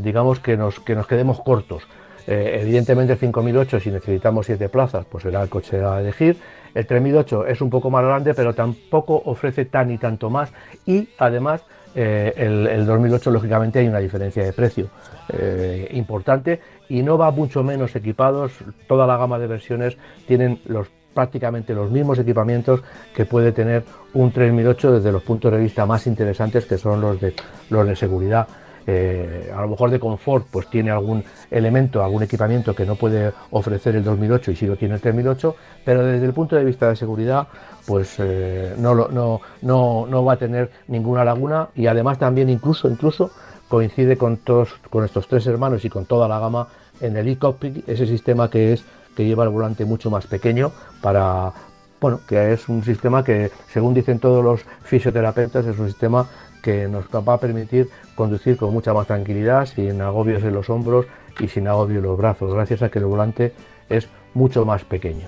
digamos 0.02 0.40
que 0.40 0.58
nos, 0.58 0.80
que 0.80 0.96
nos 0.96 1.08
quedemos 1.08 1.42
cortos. 1.42 1.84
Eh, 2.28 2.60
evidentemente 2.62 3.14
el 3.14 3.20
5008 3.20 3.80
si 3.80 3.90
necesitamos 3.90 4.46
7 4.46 4.70
plazas 4.70 5.04
pues 5.10 5.24
será 5.24 5.42
el 5.42 5.50
coche 5.50 5.84
a 5.84 6.00
elegir. 6.00 6.38
El 6.76 6.86
3008 6.86 7.48
es 7.48 7.62
un 7.62 7.70
poco 7.70 7.90
más 7.90 8.04
grande 8.04 8.34
pero 8.36 8.54
tampoco 8.54 9.20
ofrece 9.26 9.66
tan 9.66 9.90
y 9.90 9.98
tanto 9.98 10.30
más 10.30 10.52
y 10.86 11.10
además 11.18 11.64
eh, 11.96 12.34
el, 12.38 12.86
2008 12.86 13.32
lógicamente 13.32 13.80
hay 13.80 13.88
una 13.88 13.98
diferencia 13.98 14.44
de 14.44 14.54
precio 14.54 14.90
eh, 15.30 15.90
importante 15.94 16.60
y 16.88 17.02
no 17.02 17.18
va 17.18 17.32
mucho 17.32 17.64
menos 17.64 17.96
equipados. 17.96 18.52
Toda 18.88 19.08
la 19.08 19.18
gama 19.18 19.40
de 19.40 19.48
versiones 19.48 19.98
tienen 20.28 20.62
los 20.66 20.88
prácticamente 21.14 21.74
los 21.74 21.90
mismos 21.90 22.20
equipamientos 22.20 22.84
que 23.16 23.26
puede 23.26 23.52
tener 23.52 23.84
un 24.14 24.32
3008 24.32 24.94
desde 24.94 25.12
los 25.12 25.24
puntos 25.24 25.52
de 25.52 25.58
vista 25.58 25.88
más 25.88 26.06
interesantes 26.06 26.68
que 26.68 26.78
son 26.78 27.02
los 27.02 27.20
de 27.20 27.34
los 27.72 27.88
de 27.88 27.96
seguridad 27.96 28.48
eh, 28.92 29.52
a 29.56 29.62
lo 29.62 29.68
mejor 29.68 29.92
de 29.92 30.00
confort, 30.00 30.48
pues 30.50 30.68
tiene 30.68 30.90
algún 30.90 31.24
elemento, 31.52 32.04
algún 32.04 32.24
equipamiento 32.24 32.74
que 32.74 32.88
no 32.88 32.96
puede 32.96 33.32
ofrecer 33.52 33.96
el 33.96 34.04
2008 34.04 34.52
y 34.52 34.56
sí 34.56 34.66
lo 34.66 34.78
tiene 34.78 34.96
el 34.96 35.02
3008, 35.02 35.56
pero 35.86 36.04
desde 36.04 36.26
el 36.26 36.34
punto 36.34 36.56
de 36.56 36.66
vista 36.66 36.90
de 36.90 36.96
seguridad, 36.96 37.48
pues 37.86 38.16
eh, 38.18 38.74
no, 38.80 38.96
no, 38.96 39.42
no, 39.62 40.08
no, 40.08 40.26
va 40.26 40.34
a 40.34 40.38
tener 40.38 40.72
ninguna 40.88 41.24
laguna 41.24 41.70
y 41.76 41.86
además 41.86 42.18
también 42.18 42.50
incluso, 42.50 42.90
incluso 42.90 43.30
coincide 43.68 44.18
con 44.18 44.38
todos, 44.38 44.74
con 44.90 45.06
estos 45.06 45.28
tres 45.28 45.46
hermanos 45.46 45.86
y 45.86 45.90
con 45.90 46.06
toda 46.06 46.28
la 46.28 46.40
gama 46.40 46.68
en 47.00 47.16
el 47.16 47.28
e-cockpit, 47.28 47.88
ese 47.88 48.08
sistema 48.08 48.50
que 48.50 48.74
es 48.74 48.84
que 49.16 49.26
lleva 49.26 49.44
el 49.44 49.50
volante 49.50 49.86
mucho 49.86 50.10
más 50.10 50.26
pequeño 50.26 50.72
para, 51.02 51.54
bueno, 52.02 52.22
que 52.28 52.54
es 52.54 52.68
un 52.70 52.84
sistema 52.84 53.24
que, 53.24 53.52
según 53.72 53.94
dicen 53.94 54.18
todos 54.18 54.44
los 54.44 54.62
fisioterapeutas, 54.84 55.66
es 55.68 55.78
un 55.78 55.88
sistema 55.88 56.28
que 56.62 56.88
nos 56.88 57.06
va 57.06 57.34
a 57.34 57.40
permitir 57.40 57.90
conducir 58.16 58.58
con 58.58 58.74
mucha 58.74 58.94
más 58.94 59.08
tranquilidad, 59.08 59.66
sin 59.66 60.02
agobios 60.02 60.44
en 60.44 60.54
los 60.54 60.70
hombros 60.70 61.06
y 61.40 61.48
sin 61.48 61.68
agobios 61.68 61.98
en 61.98 62.04
los 62.04 62.18
brazos, 62.18 62.54
gracias 62.54 62.82
a 62.82 62.90
que 62.90 63.00
el 63.00 63.06
volante 63.06 63.54
es 63.90 64.08
mucho 64.34 64.66
más 64.66 64.84
pequeño. 64.84 65.28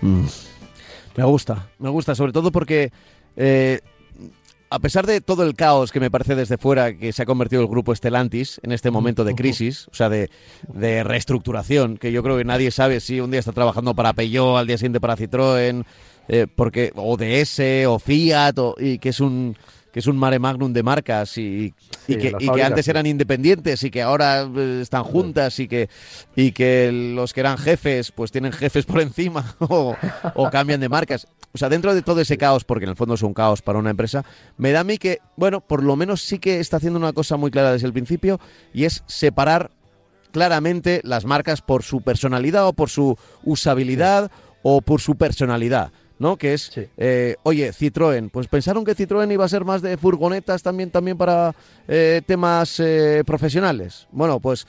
Mm. 0.00 0.24
Me 1.16 1.24
gusta, 1.24 1.68
me 1.78 1.90
gusta, 1.90 2.14
sobre 2.14 2.32
todo 2.32 2.50
porque 2.50 2.90
eh, 3.36 3.80
a 4.74 4.80
pesar 4.80 5.06
de 5.06 5.20
todo 5.20 5.44
el 5.44 5.54
caos 5.54 5.92
que 5.92 6.00
me 6.00 6.10
parece 6.10 6.34
desde 6.34 6.58
fuera 6.58 6.96
que 6.96 7.12
se 7.12 7.22
ha 7.22 7.26
convertido 7.26 7.62
el 7.62 7.68
grupo 7.68 7.92
Estelantis 7.92 8.60
en 8.64 8.72
este 8.72 8.90
momento 8.90 9.22
de 9.22 9.36
crisis, 9.36 9.86
o 9.86 9.94
sea, 9.94 10.08
de, 10.08 10.28
reestructuración, 11.04 11.96
que 11.96 12.10
yo 12.10 12.24
creo 12.24 12.36
que 12.36 12.44
nadie 12.44 12.72
sabe 12.72 12.98
si 12.98 13.20
un 13.20 13.30
día 13.30 13.38
está 13.38 13.52
trabajando 13.52 13.94
para 13.94 14.12
Peugeot, 14.12 14.58
al 14.58 14.66
día 14.66 14.76
siguiente 14.76 15.00
para 15.00 15.16
Citroën, 15.16 15.84
eh, 16.26 16.48
porque 16.52 16.92
o 16.96 17.16
DS 17.16 17.86
o 17.86 18.00
Fiat, 18.00 18.56
y 18.78 18.98
que 18.98 19.10
es 19.10 19.20
un 19.20 19.56
que 19.94 20.00
es 20.00 20.08
un 20.08 20.16
mare 20.16 20.40
magnum 20.40 20.72
de 20.72 20.82
marcas 20.82 21.38
y, 21.38 21.72
que, 22.08 22.34
antes 22.64 22.88
eran 22.88 23.06
independientes 23.06 23.80
y 23.84 23.92
que 23.92 24.02
ahora 24.02 24.42
eh, 24.42 24.80
están 24.82 25.04
juntas 25.04 25.60
y 25.60 25.68
que, 25.68 25.88
y 26.34 26.50
que 26.50 26.90
los 27.14 27.32
que 27.32 27.38
eran 27.38 27.56
jefes 27.56 28.10
pues 28.10 28.32
tienen 28.32 28.50
jefes 28.50 28.86
por 28.86 29.00
encima 29.00 29.54
o, 29.60 29.94
cambian 30.50 30.80
de 30.80 30.88
marcas. 30.88 31.28
O 31.52 31.58
sea, 31.58 31.68
dentro 31.68 31.94
de 31.94 32.02
todo 32.02 32.20
ese 32.20 32.36
caos, 32.36 32.64
porque 32.64 32.86
en 32.86 32.90
el 32.90 32.96
fondo 32.96 33.14
es 33.14 33.22
un 33.22 33.34
caos 33.34 33.62
para 33.62 33.78
una 33.78 33.90
empresa, 33.90 34.24
me 34.56 34.72
da 34.72 34.80
a 34.80 34.84
mí 34.84 34.98
que, 34.98 35.20
bueno, 35.36 35.60
por 35.60 35.84
lo 35.84 35.94
menos 35.94 36.22
sí 36.22 36.40
que 36.40 36.58
está 36.58 36.78
haciendo 36.78 36.98
una 36.98 37.12
cosa 37.12 37.36
muy 37.36 37.52
clara 37.52 37.70
desde 37.70 37.86
el 37.86 37.92
principio 37.92 38.40
y 38.72 38.86
es 38.86 39.04
separar 39.06 39.70
claramente 40.32 41.02
las 41.04 41.24
marcas 41.24 41.62
por 41.62 41.84
su 41.84 42.00
personalidad 42.00 42.66
o 42.66 42.72
por 42.72 42.90
su 42.90 43.16
usabilidad 43.44 44.32
o 44.64 44.80
por 44.80 45.00
su 45.00 45.14
personalidad. 45.14 45.92
¿No? 46.18 46.36
Que 46.36 46.54
es, 46.54 46.70
eh, 46.96 47.36
oye, 47.42 47.72
Citroën, 47.72 48.30
pues 48.30 48.46
pensaron 48.48 48.84
que 48.84 48.94
Citroën 48.94 49.32
iba 49.32 49.44
a 49.44 49.48
ser 49.48 49.64
más 49.64 49.82
de 49.82 49.96
furgonetas 49.96 50.62
también, 50.62 50.90
también 50.90 51.16
para 51.16 51.54
eh, 51.88 52.22
temas 52.26 52.80
eh, 52.80 53.22
profesionales. 53.26 54.06
Bueno, 54.12 54.40
pues 54.40 54.66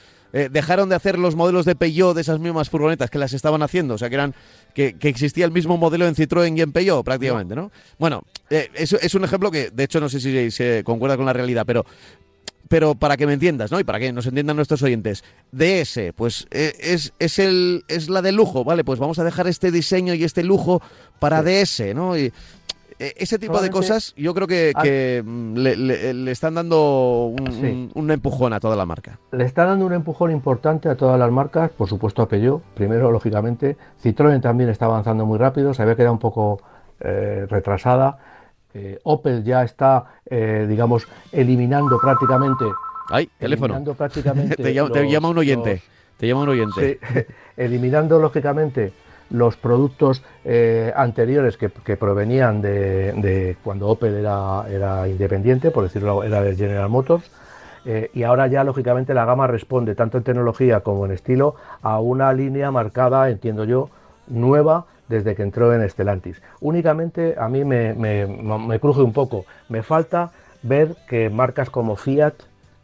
dejaron 0.51 0.89
de 0.89 0.95
hacer 0.95 1.17
los 1.17 1.33
modelos 1.33 1.63
de 1.63 1.75
Peugeot 1.75 2.13
de 2.13 2.19
esas 2.19 2.39
mismas 2.39 2.69
furgonetas 2.69 3.09
que 3.09 3.17
las 3.17 3.31
estaban 3.31 3.63
haciendo, 3.63 3.93
o 3.93 3.97
sea, 3.97 4.09
que 4.09 4.15
eran 4.15 4.35
que, 4.73 4.93
existía 5.03 5.45
el 5.45 5.51
mismo 5.51 5.77
modelo 5.77 6.05
en 6.05 6.13
Citroën 6.13 6.57
y 6.57 6.61
en 6.61 6.73
Peugeot 6.73 7.05
prácticamente, 7.05 7.55
¿no? 7.55 7.71
Bueno, 7.97 8.21
es, 8.49 8.91
es 8.91 9.15
un 9.15 9.23
ejemplo 9.23 9.49
que, 9.49 9.69
de 9.69 9.83
hecho, 9.85 10.01
no 10.01 10.09
sé 10.09 10.19
si 10.19 10.51
se 10.51 10.83
concuerda 10.83 11.15
con 11.15 11.25
la 11.25 11.31
realidad, 11.31 11.63
pero 11.65 11.85
pero 12.67 12.95
para 12.95 13.17
que 13.17 13.27
me 13.27 13.33
entiendas, 13.33 13.71
¿no? 13.71 13.79
Y 13.79 13.83
para 13.83 13.99
que 13.99 14.11
nos 14.11 14.25
entiendan 14.25 14.55
nuestros 14.55 14.81
oyentes. 14.81 15.23
DS, 15.51 16.13
pues 16.15 16.47
eh, 16.51 16.73
es, 16.79 17.13
es, 17.19 17.39
el, 17.39 17.83
es 17.87 18.09
la 18.09 18.21
de 18.21 18.31
lujo, 18.31 18.63
¿vale? 18.63 18.83
Pues 18.83 18.99
vamos 18.99 19.19
a 19.19 19.23
dejar 19.23 19.47
este 19.47 19.71
diseño 19.71 20.13
y 20.13 20.23
este 20.23 20.43
lujo 20.43 20.81
para 21.19 21.43
DS, 21.43 21.93
¿no? 21.93 22.17
Y 22.17 22.31
eh, 22.97 23.13
ese 23.17 23.37
tipo 23.37 23.61
de 23.61 23.69
cosas 23.69 24.13
yo 24.15 24.33
creo 24.33 24.47
que, 24.47 25.21
mm, 25.25 25.57
le, 25.57 26.31
están 26.31 26.55
dando 26.55 27.25
un, 27.27 28.11
empujón 28.11 28.53
a 28.53 28.59
toda 28.59 28.75
la 28.75 28.85
marca. 28.85 29.19
Le 29.31 29.43
está 29.43 29.65
dando 29.65 29.85
un 29.85 29.93
empujón 29.93 30.31
importante 30.31 30.87
a 30.87 30.95
todas 30.95 31.19
las 31.19 31.31
marcas, 31.31 31.71
por 31.71 31.89
supuesto 31.89 32.21
a 32.21 32.29
Peugeot, 32.29 32.61
primero, 32.73 33.11
lógicamente. 33.11 33.75
Citroën 34.01 34.41
también 34.41 34.69
está 34.69 34.85
avanzando 34.85 35.25
muy 35.25 35.37
rápido, 35.37 35.73
se 35.73 35.81
había 35.81 35.95
quedado 35.95 36.13
un 36.13 36.19
poco 36.19 36.61
eh, 37.01 37.45
retrasada 37.49 38.17
eh, 38.77 38.99
Opel 39.03 39.41
ya 39.45 39.63
está, 39.63 40.03
eh, 40.25 40.65
digamos, 40.67 41.07
eliminando 41.31 41.97
prácticamente. 41.97 42.65
¡Ay, 43.09 43.29
teléfono! 43.39 43.81
Prácticamente 43.93 44.55
te, 44.61 44.73
llama, 44.73 45.29
un 45.29 45.37
oyente. 45.37 45.81
te 46.17 46.27
llama 46.27 46.41
un 46.41 46.49
oyente. 46.49 46.99
eliminando, 47.57 48.19
lógicamente, 48.19 48.91
los 49.29 49.55
productos 49.55 50.23
eh, 50.43 50.91
anteriores 50.93 51.55
que, 51.55 51.69
provenían 51.69 52.61
de, 52.61 53.55
cuando 53.63 53.87
Opel 53.87 54.15
era, 54.15 54.65
era, 54.69 55.07
independiente, 55.07 55.71
por 55.71 55.83
decirlo, 55.83 56.23
era 56.23 56.41
de 56.41 56.53
General 56.57 56.89
Motors. 56.89 57.31
y 58.13 58.23
ahora 58.23 58.47
ya, 58.47 58.65
lógicamente, 58.65 59.13
la 59.13 59.23
gama 59.23 59.47
responde 59.47 59.95
tanto 59.95 60.17
en 60.17 60.25
tecnología 60.25 60.81
como 60.81 61.05
en 61.05 61.13
estilo 61.13 61.55
a 61.81 62.01
una 62.01 62.33
línea 62.33 62.71
marcada, 62.71 63.29
entiendo 63.29 63.63
yo, 63.63 63.89
nueva 64.27 64.85
desde 65.07 65.35
que 65.35 65.43
entró 65.43 65.73
en 65.73 65.81
Estelantis. 65.81 66.41
Únicamente 66.61 67.35
a 67.37 67.47
mí 67.47 67.63
me, 67.63 68.79
cruje 68.79 69.01
un 69.01 69.13
poco. 69.13 69.45
Me 69.69 69.83
falta 69.83 70.31
ver 70.63 70.95
que 71.07 71.29
marcas 71.29 71.69
como 71.69 71.95
Fiat, 71.95 72.33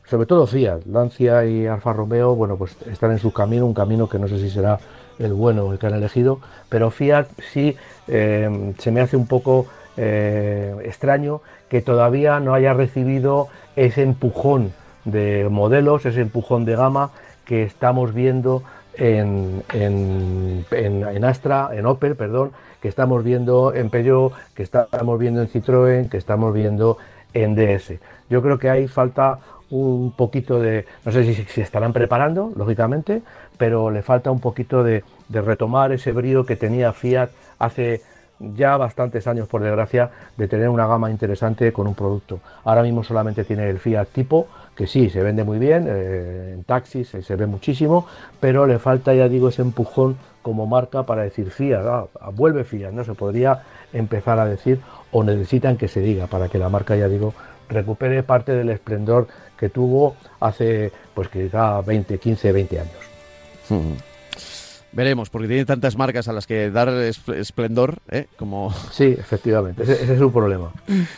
sobre 0.06 0.26
todo 0.26 0.46
Fiat, 0.48 0.86
Lancia 0.86 1.46
y 1.46 1.68
Alfa 1.68 1.94
Romeo, 1.94 2.36
bueno, 2.36 2.58
pues 2.58 2.76
están 2.88 3.12
en 3.12 3.20
su 3.20 3.32
camino, 3.32 3.66
un 3.66 3.74
camino 3.74 4.08
que 4.10 4.20
no 4.20 4.28
sé 4.28 4.40
si 4.40 4.50
será 4.50 4.80
el 5.20 5.34
bueno 5.34 5.72
el 5.72 5.80
que 5.80 5.88
han 5.88 5.94
elegido, 5.94 6.40
pero 6.70 6.92
Fiat 6.92 7.28
sí 7.52 7.76
eh, 8.08 8.74
se 8.78 8.92
me 8.92 9.02
hace 9.02 9.18
un 9.18 9.28
poco 9.28 9.68
eh, 9.98 10.76
extraño 10.84 11.42
que 11.70 11.82
todavía 11.82 12.40
no 12.40 12.54
haya 12.54 12.74
recibido 12.74 13.48
ese 13.76 14.04
empujón 14.04 14.74
de 15.06 15.48
modelos, 15.50 16.06
ese 16.06 16.22
empujón 16.22 16.66
de 16.66 16.76
gama 16.76 17.12
que 17.46 17.64
estamos 17.64 18.14
viendo 18.14 18.64
en, 18.96 19.64
en, 19.74 21.24
Astra, 21.24 21.70
en 21.74 21.86
Opel, 21.86 22.16
perdón, 22.16 22.52
que 22.82 22.88
estamos 22.88 23.24
viendo 23.24 23.74
en 23.74 23.90
Peugeot, 23.90 24.34
que 24.54 24.64
estamos 24.64 25.20
viendo 25.20 25.42
en 25.42 25.48
Citroën, 25.48 26.10
que 26.10 26.18
estamos 26.18 26.54
viendo 26.54 26.98
en 27.34 27.56
DS. 27.56 27.94
Yo 28.30 28.42
creo 28.42 28.60
que 28.60 28.70
ahí 28.70 28.88
falta 28.88 29.40
un 29.70 30.12
poquito 30.12 30.60
de, 30.60 30.86
no 31.06 31.12
sé 31.12 31.24
si 31.24 31.34
se 31.46 31.62
estarán 31.62 31.94
preparando, 31.94 32.52
lógicamente, 32.56 33.22
pero 33.58 33.90
le 33.90 34.02
falta 34.02 34.32
un 34.32 34.40
poquito 34.40 34.84
de, 34.84 35.04
de 35.30 35.42
retomar 35.42 35.92
ese 35.92 36.12
brío 36.12 36.46
que 36.46 36.56
tenía 36.56 36.92
Fiat 36.92 37.30
hace 37.60 38.02
ya 38.40 38.76
bastantes 38.78 39.28
años, 39.28 39.48
por 39.48 39.62
desgracia, 39.62 40.10
de 40.36 40.48
tener 40.48 40.70
una 40.70 40.88
gama 40.88 41.12
interesante 41.12 41.72
con 41.72 41.88
un 41.88 41.96
producto. 41.96 42.40
Ahora 42.64 42.84
mismo 42.84 43.04
solamente 43.04 43.44
tiene 43.44 43.70
el 43.70 43.80
Fiat 43.80 44.08
tipo, 44.08 44.48
que 44.76 44.88
sí, 44.88 45.10
se 45.10 45.22
vende 45.22 45.44
muy 45.44 45.60
bien, 45.60 45.86
eh, 45.88 46.54
en 46.54 46.64
taxis 46.64 47.10
se 47.10 47.36
ve 47.36 47.46
muchísimo, 47.46 48.08
pero 48.40 48.66
le 48.66 48.80
falta, 48.80 49.14
ya 49.14 49.28
digo, 49.28 49.50
ese 49.50 49.62
empujón 49.62 50.18
como 50.42 50.66
marca 50.66 51.04
para 51.04 51.24
decir 51.24 51.52
Fiat, 51.52 52.10
vuelve 52.34 52.64
Fiat, 52.64 52.92
¿no? 52.92 53.04
Se 53.04 53.14
podría 53.14 53.64
empezar 53.94 54.40
a 54.40 54.46
decir 54.46 54.80
o 55.12 55.24
necesitan 55.24 55.78
que 55.78 55.88
se 55.88 56.00
diga 56.00 56.28
para 56.28 56.48
que 56.50 56.58
la 56.58 56.70
marca, 56.70 56.96
ya 56.96 57.08
digo, 57.08 57.34
recupere 57.70 58.24
parte 58.24 58.54
del 58.54 58.70
esplendor 58.70 59.28
que 59.58 59.70
tuvo 59.70 60.16
hace, 60.40 60.92
pues 61.14 61.30
quizá 61.30 61.82
20, 61.82 62.18
15, 62.18 62.52
20 62.52 62.80
años. 62.80 64.02
Veremos, 64.94 65.30
porque 65.30 65.48
tiene 65.48 65.66
tantas 65.66 65.96
marcas 65.96 66.28
a 66.28 66.34
las 66.34 66.46
que 66.46 66.70
dar 66.70 66.90
esplendor, 66.90 68.00
¿eh? 68.10 68.28
Como... 68.38 68.74
Sí, 68.92 69.16
efectivamente, 69.18 69.84
ese, 69.84 70.14
es 70.14 70.20
un 70.20 70.32
problema. 70.32 70.72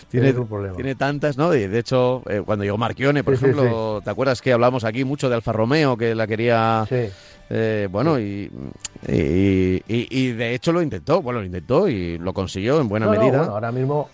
tiene, 0.10 0.32
un 0.32 0.48
problema. 0.48 0.76
tiene 0.76 0.96
tantas, 0.96 1.38
¿no? 1.38 1.50
De 1.50 1.80
hecho, 1.80 2.22
eh, 2.30 2.42
cuando 2.46 2.64
llegó 2.64 2.78
Marchione, 2.78 3.24
por 3.24 3.34
ejemplo, 3.34 4.02
¿te 4.04 4.10
acuerdas 4.10 4.42
que 4.42 4.54
hablamos 4.54 4.84
aquí 4.84 5.04
mucho 5.04 5.28
de 5.30 5.36
Alfa 5.36 5.52
Romeo, 5.52 5.98
que 5.98 6.16
la 6.16 6.28
quería... 6.28 6.88
Eh, 7.50 7.88
bueno, 7.92 8.20
y, 8.20 8.50
y, 9.06 10.32
de 10.32 10.56
hecho 10.56 10.72
lo 10.72 10.82
intentó, 10.82 11.22
bueno, 11.22 11.40
lo 11.40 11.46
intentó 11.46 11.88
y 11.88 12.18
lo 12.18 12.34
consiguió 12.34 12.80
en 12.80 12.88
buena 12.88 13.08
medida. 13.08 13.46
ahora 13.46 13.72
mismo 13.72 14.10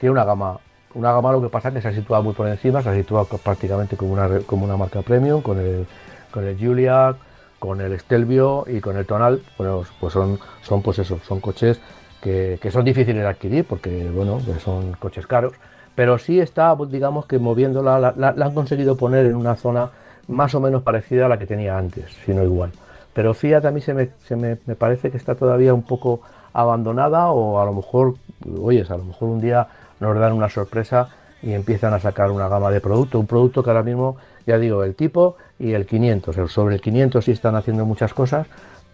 tiene 0.00 0.12
una 0.12 0.24
gama, 0.24 0.58
una 0.94 1.12
gama 1.12 1.30
lo 1.32 1.42
que 1.42 1.50
pasa 1.50 1.68
es 1.68 1.74
que 1.74 1.82
se 1.82 1.88
ha 1.88 1.92
situado 1.92 2.22
muy 2.22 2.32
por 2.32 2.48
encima, 2.48 2.82
se 2.82 2.88
ha 2.88 2.94
situado 2.94 3.26
prácticamente 3.26 3.96
como 3.96 4.14
una, 4.14 4.40
como 4.40 4.64
una 4.64 4.76
marca 4.76 5.02
premium, 5.02 5.42
con 5.42 5.60
el, 5.60 5.86
con 6.32 6.46
el 6.46 6.58
Julia, 6.58 7.14
con 7.60 7.80
el 7.80 7.96
Stelvio 8.00 8.64
y 8.66 8.80
con 8.80 8.96
el 8.96 9.06
Tonal, 9.06 9.42
bueno, 9.56 9.84
pues 10.00 10.14
son, 10.14 10.40
son 10.62 10.82
pues 10.82 10.98
eso, 10.98 11.20
son 11.22 11.40
coches 11.40 11.80
que, 12.20 12.58
son 12.72 12.84
difíciles 12.84 13.22
de 13.22 13.28
adquirir 13.28 13.64
porque 13.66 14.10
bueno, 14.10 14.40
pues 14.44 14.62
son 14.62 14.92
coches 14.94 15.26
caros, 15.26 15.52
pero 15.94 16.18
sí 16.18 16.40
está, 16.40 16.74
digamos 16.88 17.26
que 17.26 17.38
moviéndola, 17.38 18.00
la, 18.00 18.14
la, 18.16 18.46
han 18.46 18.54
conseguido 18.54 18.96
poner 18.96 19.26
en 19.26 19.36
una 19.36 19.56
zona 19.56 19.90
más 20.26 20.54
o 20.54 20.60
menos 20.60 20.82
parecida 20.82 21.26
a 21.26 21.28
la 21.28 21.38
que 21.38 21.46
tenía 21.46 21.76
antes, 21.76 22.06
si 22.24 22.32
no 22.32 22.42
igual. 22.42 22.72
Pero 23.12 23.34
Fiat 23.34 23.64
a 23.66 23.70
mí 23.70 23.82
se 23.82 23.92
me, 23.92 24.10
se 24.24 24.36
me, 24.36 24.58
me 24.64 24.74
parece 24.74 25.10
que 25.10 25.18
está 25.18 25.34
todavía 25.34 25.74
un 25.74 25.82
poco 25.82 26.22
abandonada 26.54 27.30
o 27.30 27.60
a 27.60 27.64
lo 27.66 27.74
mejor, 27.74 28.14
oyes, 28.60 28.90
a 28.90 28.96
lo 28.96 29.04
mejor 29.04 29.28
un 29.28 29.40
día 29.40 29.68
nos 30.00 30.18
dan 30.18 30.32
una 30.32 30.48
sorpresa 30.48 31.10
y 31.42 31.52
empiezan 31.52 31.92
a 31.92 32.00
sacar 32.00 32.30
una 32.30 32.48
gama 32.48 32.70
de 32.70 32.80
producto, 32.80 33.18
un 33.18 33.26
producto 33.26 33.62
que 33.62 33.70
ahora 33.70 33.82
mismo, 33.82 34.16
ya 34.46 34.58
digo, 34.58 34.82
el 34.82 34.94
tipo 34.94 35.36
y 35.60 35.74
el 35.74 35.86
500. 35.86 36.50
Sobre 36.50 36.74
el 36.74 36.80
500 36.80 37.24
sí 37.24 37.30
están 37.30 37.54
haciendo 37.54 37.84
muchas 37.84 38.12
cosas, 38.14 38.46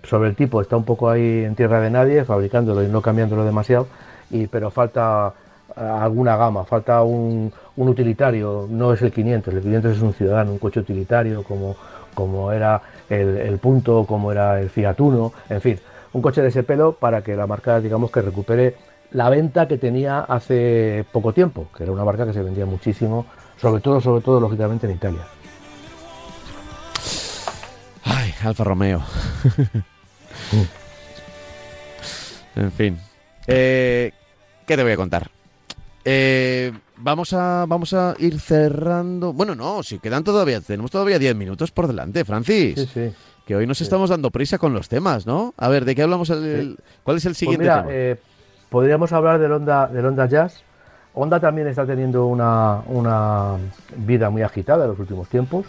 sobre 0.02 0.28
el 0.28 0.36
tipo 0.36 0.60
está 0.60 0.76
un 0.76 0.84
poco 0.84 1.08
ahí 1.08 1.44
en 1.44 1.54
tierra 1.54 1.80
de 1.80 1.90
nadie, 1.90 2.24
fabricándolo 2.24 2.82
y 2.82 2.88
no 2.88 3.00
cambiándolo 3.00 3.44
demasiado, 3.44 3.86
y, 4.30 4.48
pero 4.48 4.70
falta 4.70 5.32
eh, 5.76 5.80
alguna 5.80 6.36
gama, 6.36 6.64
falta 6.64 7.02
un, 7.02 7.52
utilitario, 7.76 8.66
no 8.68 8.92
es 8.92 9.00
el 9.02 9.12
500, 9.12 9.54
el 9.54 9.62
500 9.62 9.96
es 9.96 10.02
un 10.02 10.12
ciudadano, 10.12 10.52
un 10.52 10.58
coche 10.58 10.80
utilitario 10.80 11.44
como, 11.44 11.76
como 12.14 12.52
era 12.52 12.82
el, 13.08 13.36
el 13.36 13.58
punto, 13.58 14.04
como 14.06 14.32
era 14.32 14.60
el 14.60 14.68
Fiat 14.68 15.00
Uno, 15.00 15.32
en 15.48 15.60
fin, 15.60 15.78
un 16.12 16.22
coche 16.22 16.42
de 16.42 16.48
ese 16.48 16.62
pelo 16.62 16.92
para 16.92 17.22
que 17.22 17.36
la 17.36 17.46
marca, 17.46 17.80
digamos, 17.80 18.10
que 18.10 18.22
recupere 18.22 18.74
la 19.12 19.30
venta 19.30 19.68
que 19.68 19.78
tenía 19.78 20.20
hace 20.20 21.04
poco 21.12 21.32
tiempo, 21.32 21.68
que 21.76 21.84
era 21.84 21.92
una 21.92 22.04
marca 22.04 22.26
que 22.26 22.32
se 22.32 22.42
vendía 22.42 22.66
muchísimo, 22.66 23.26
sobre 23.56 23.80
todo, 23.80 24.00
sobre 24.00 24.22
todo, 24.22 24.40
lógicamente 24.40 24.86
en 24.86 24.92
Italia. 24.92 25.35
Alfa 28.42 28.64
Romeo. 28.64 29.02
en 32.56 32.72
fin. 32.72 32.98
Eh, 33.46 34.12
¿Qué 34.66 34.76
te 34.76 34.82
voy 34.82 34.92
a 34.92 34.96
contar? 34.96 35.30
Eh, 36.04 36.72
vamos 36.98 37.32
a 37.32 37.64
vamos 37.66 37.92
a 37.92 38.14
ir 38.18 38.38
cerrando. 38.38 39.32
Bueno, 39.32 39.54
no, 39.54 39.82
si 39.82 39.98
quedan 39.98 40.24
todavía, 40.24 40.60
tenemos 40.60 40.90
todavía 40.90 41.18
10 41.18 41.34
minutos 41.36 41.70
por 41.72 41.86
delante, 41.86 42.24
Francis. 42.24 42.74
Sí, 42.76 42.86
sí. 42.92 43.14
Que 43.46 43.54
hoy 43.54 43.66
nos 43.66 43.80
estamos 43.80 44.10
dando 44.10 44.30
prisa 44.30 44.58
con 44.58 44.72
los 44.72 44.88
temas, 44.88 45.26
¿no? 45.26 45.54
A 45.56 45.68
ver, 45.68 45.84
¿de 45.84 45.94
qué 45.94 46.02
hablamos? 46.02 46.30
El, 46.30 46.78
¿Cuál 47.04 47.16
es 47.18 47.24
el 47.26 47.30
pues 47.30 47.38
siguiente 47.38 47.64
tema? 47.64 47.86
Eh, 47.88 48.16
podríamos 48.70 49.12
hablar 49.12 49.38
del 49.38 49.52
Honda, 49.52 49.86
del 49.86 50.04
Honda 50.04 50.26
Jazz. 50.26 50.62
Honda 51.14 51.40
también 51.40 51.66
está 51.66 51.86
teniendo 51.86 52.26
una, 52.26 53.56
vida 53.96 54.30
muy 54.30 54.42
agitada 54.42 54.84
en 54.84 54.90
los 54.90 54.98
últimos 54.98 55.28
tiempos. 55.28 55.64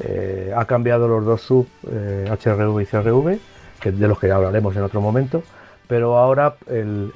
Eh, 0.00 0.52
ha 0.56 0.64
cambiado 0.64 1.08
los 1.08 1.24
dos 1.24 1.42
sub 1.42 1.66
HRV 1.84 2.78
eh, 2.78 2.82
y 2.82 2.86
CRV, 2.86 3.38
de 3.84 4.08
los 4.08 4.18
que 4.18 4.30
hablaremos 4.30 4.76
en 4.76 4.82
otro 4.82 5.00
momento. 5.00 5.42
Pero 5.86 6.18
ahora 6.18 6.56
el, 6.66 7.12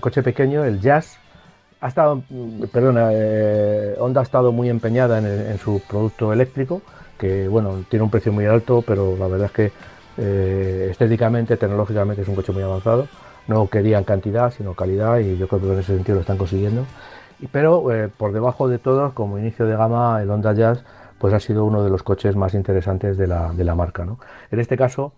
coche 0.00 0.22
pequeño, 0.22 0.64
el 0.64 0.80
Jazz, 0.80 1.18
ha 1.80 1.88
estado, 1.88 2.22
perdona, 2.72 3.10
eh, 3.12 3.94
Honda 3.98 4.20
ha 4.20 4.24
estado 4.24 4.52
muy 4.52 4.70
empeñada 4.70 5.18
en, 5.18 5.58
su 5.58 5.82
producto 5.86 6.32
eléctrico, 6.32 6.80
que 7.18 7.46
bueno, 7.48 7.84
tiene 7.90 8.04
un 8.04 8.10
precio 8.10 8.32
muy 8.32 8.46
alto, 8.46 8.82
pero 8.86 9.16
la 9.18 9.28
verdad 9.28 9.46
es 9.46 9.52
que 9.52 10.90
estéticamente, 10.90 11.58
tecnológicamente 11.58 12.22
es 12.22 12.28
un 12.28 12.34
coche 12.34 12.52
muy 12.52 12.62
avanzado 12.62 13.06
no 13.48 13.68
querían 13.68 14.04
cantidad, 14.04 14.50
sino 14.50 14.74
calidad 14.74 15.18
y 15.18 15.36
yo 15.38 15.46
creo 15.48 15.60
que 15.60 15.72
en 15.72 15.78
ese 15.78 15.94
sentido 15.94 16.16
lo 16.16 16.20
están 16.22 16.38
consiguiendo. 16.38 16.84
pero 17.52 17.84
por 18.16 18.32
debajo 18.32 18.68
de 18.68 18.78
todos, 18.78 19.12
como 19.12 19.38
inicio 19.38 19.66
de 19.66 19.76
gama, 19.76 20.20
el 20.22 20.30
Honda 20.30 20.52
Jazz 20.52 20.84
pues 21.18 21.34
ha 21.34 21.40
sido 21.40 21.64
uno 21.64 21.82
de 21.82 21.90
los 21.90 22.02
coches 22.02 22.36
más 22.36 22.54
interesantes 22.54 23.16
de 23.16 23.26
la, 23.26 23.74
marca. 23.74 24.04
¿no? 24.04 24.18
En 24.50 24.60
este 24.60 24.76
caso 24.76 25.12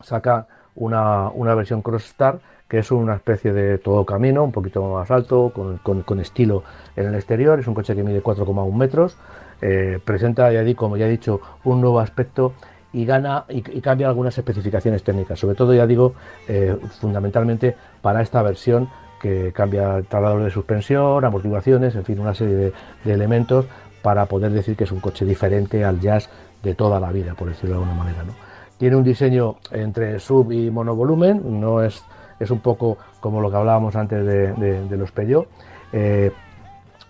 saca 0.00 0.46
una, 0.74 1.30
una 1.30 1.54
versión 1.54 1.82
Cross 1.82 2.06
Star 2.06 2.40
que 2.68 2.78
es 2.78 2.90
una 2.90 3.14
especie 3.14 3.52
de 3.52 3.78
todo 3.78 4.04
camino, 4.04 4.42
un 4.42 4.52
poquito 4.52 4.82
más 4.92 5.10
alto, 5.10 5.52
con, 5.54 5.78
con, 5.78 6.20
estilo 6.20 6.64
en 6.96 7.06
el 7.06 7.14
exterior, 7.14 7.60
es 7.60 7.66
un 7.66 7.74
coche 7.74 7.94
que 7.94 8.02
mide 8.02 8.22
4,1 8.22 8.72
metros, 8.74 9.16
eh, 9.60 10.00
presenta, 10.04 10.50
ya 10.50 10.62
di, 10.62 10.74
como 10.74 10.96
ya 10.96 11.06
he 11.06 11.10
dicho, 11.10 11.40
un 11.64 11.80
nuevo 11.80 12.00
aspecto 12.00 12.54
y 12.92 13.04
gana 13.04 13.44
y, 13.48 13.60
cambia 13.62 14.08
algunas 14.08 14.36
especificaciones 14.38 15.02
técnicas, 15.02 15.38
sobre 15.38 15.56
todo 15.56 15.74
ya 15.74 15.86
digo 15.86 16.14
eh, 16.48 16.76
fundamentalmente 17.00 17.76
para 18.00 18.22
esta 18.22 18.40
versión 18.42 18.88
que 19.20 19.52
cambia 19.52 20.02
traslador 20.02 20.42
de 20.42 20.50
suspensión, 20.50 21.24
amortiguaciones, 21.24 21.94
en 21.94 22.04
fin, 22.04 22.20
una 22.20 22.34
serie 22.34 22.54
de, 22.54 22.72
elementos 23.06 23.66
para 24.04 24.26
poder 24.26 24.52
decir 24.52 24.76
que 24.76 24.84
es 24.84 24.92
un 24.92 25.00
coche 25.00 25.24
diferente 25.24 25.82
al 25.82 25.98
jazz 25.98 26.28
de 26.62 26.74
toda 26.74 27.00
la 27.00 27.10
vida, 27.10 27.32
por 27.32 27.48
decirlo 27.48 27.76
de 27.76 27.82
alguna 27.82 28.04
manera. 28.04 28.22
¿no? 28.22 28.34
Tiene 28.76 28.96
un 28.96 29.02
diseño 29.02 29.56
entre 29.70 30.20
sub 30.20 30.52
y 30.52 30.70
monovolumen, 30.70 31.58
no 31.58 31.82
es, 31.82 32.04
es 32.38 32.50
un 32.50 32.60
poco 32.60 32.98
como 33.20 33.40
lo 33.40 33.50
que 33.50 33.56
hablábamos 33.56 33.96
antes 33.96 34.26
de, 34.26 34.96
los 34.98 35.10
Peugeot. 35.10 35.48
Eh, 35.90 36.32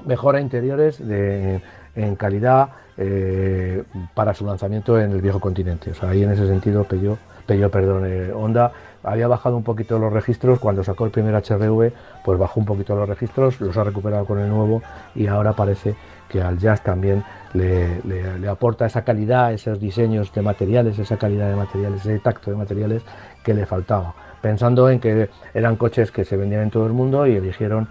mejora 0.06 0.40
interiores 0.40 1.00
en 1.00 2.14
calidad, 2.14 2.68
eh, 2.96 3.82
para 4.14 4.34
su 4.34 4.46
lanzamiento 4.46 5.00
en 5.00 5.10
el 5.10 5.20
viejo 5.20 5.40
continente. 5.40 5.90
O 5.90 5.94
sea, 5.94 6.10
ahí 6.10 6.22
en 6.22 6.30
ese 6.30 6.46
sentido 6.46 6.84
Peugeot, 6.84 7.18
Peugeot 7.44 7.72
perdón, 7.72 8.04
eh, 8.06 8.30
Honda 8.32 8.70
había 9.02 9.26
bajado 9.26 9.56
un 9.56 9.64
poquito 9.64 9.98
los 9.98 10.12
registros 10.12 10.60
cuando 10.60 10.84
sacó 10.84 11.04
el 11.04 11.10
primer 11.10 11.34
HRV, 11.34 11.92
pues 12.24 12.38
bajó 12.38 12.60
un 12.60 12.66
poquito 12.66 12.94
los 12.94 13.08
registros, 13.08 13.60
los 13.60 13.76
ha 13.76 13.82
recuperado 13.82 14.24
con 14.26 14.38
el 14.38 14.48
nuevo 14.48 14.80
y 15.16 15.26
ahora 15.26 15.54
parece 15.54 15.96
que 16.34 16.42
al 16.42 16.58
Jazz 16.58 16.82
también 16.82 17.22
le, 17.52 18.48
aporta 18.48 18.86
esa 18.86 19.04
calidad, 19.04 19.52
esos 19.52 19.78
diseños 19.78 20.32
de 20.32 20.42
materiales, 20.42 20.98
esa 20.98 21.16
calidad 21.16 21.48
de 21.48 21.54
materiales, 21.54 22.00
ese 22.00 22.18
tacto 22.18 22.50
de 22.50 22.56
materiales 22.56 23.04
que 23.44 23.54
le 23.54 23.66
faltaba. 23.66 24.16
Pensando 24.42 24.90
en 24.90 24.98
que 24.98 25.30
eran 25.54 25.76
coches 25.76 26.10
que 26.10 26.24
se 26.24 26.36
vendían 26.36 26.62
en 26.62 26.70
todo 26.70 26.88
el 26.88 26.92
mundo 26.92 27.28
y 27.28 27.36
eligieron 27.36 27.86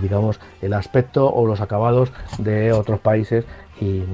digamos, 0.00 0.38
el 0.60 0.72
aspecto 0.72 1.28
o 1.34 1.44
los 1.44 1.60
acabados 1.60 2.12
de 2.38 2.72
otros 2.72 3.00
países 3.00 3.44
y 3.80 4.04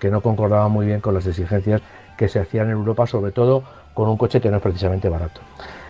que 0.00 0.10
no 0.10 0.20
concordaba 0.20 0.66
muy 0.66 0.86
bien 0.86 1.00
con 1.00 1.14
las 1.14 1.28
exigencias 1.28 1.80
que 2.18 2.28
se 2.28 2.40
hacían 2.40 2.66
en 2.66 2.72
Europa, 2.72 3.06
sobre 3.06 3.30
todo 3.30 3.62
con 3.94 4.08
un 4.08 4.16
coche 4.16 4.40
que 4.40 4.50
no 4.50 4.56
es 4.56 4.62
precisamente 4.62 5.08
barato. 5.08 5.40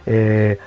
Eh, 0.04 0.58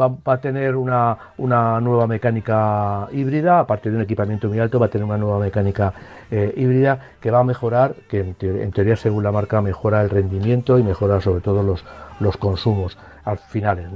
va, 0.00 0.32
a 0.32 0.38
tener 0.38 0.76
una, 0.76 1.16
nueva 1.36 2.06
mecánica 2.06 3.08
híbrida, 3.12 3.60
aparte 3.60 3.90
de 3.90 3.96
un 3.96 4.02
equipamiento 4.02 4.48
muy 4.48 4.58
alto, 4.58 4.78
va 4.78 4.86
a 4.86 4.88
tener 4.88 5.04
una 5.04 5.18
nueva 5.18 5.38
mecánica 5.38 5.92
eh, 6.30 6.52
híbrida 6.56 6.98
que 7.20 7.30
va 7.30 7.40
a 7.40 7.44
mejorar, 7.44 7.94
que 8.08 8.20
en, 8.40 8.72
teoría 8.72 8.96
según 8.96 9.24
la 9.24 9.32
marca 9.32 9.60
mejora 9.60 10.02
el 10.02 10.10
rendimiento 10.10 10.78
y 10.78 10.82
mejora 10.82 11.20
sobre 11.20 11.40
todo 11.40 11.62
los, 11.62 11.84
los 12.20 12.36
consumos 12.36 12.98
al 13.24 13.38
finales. 13.38 13.88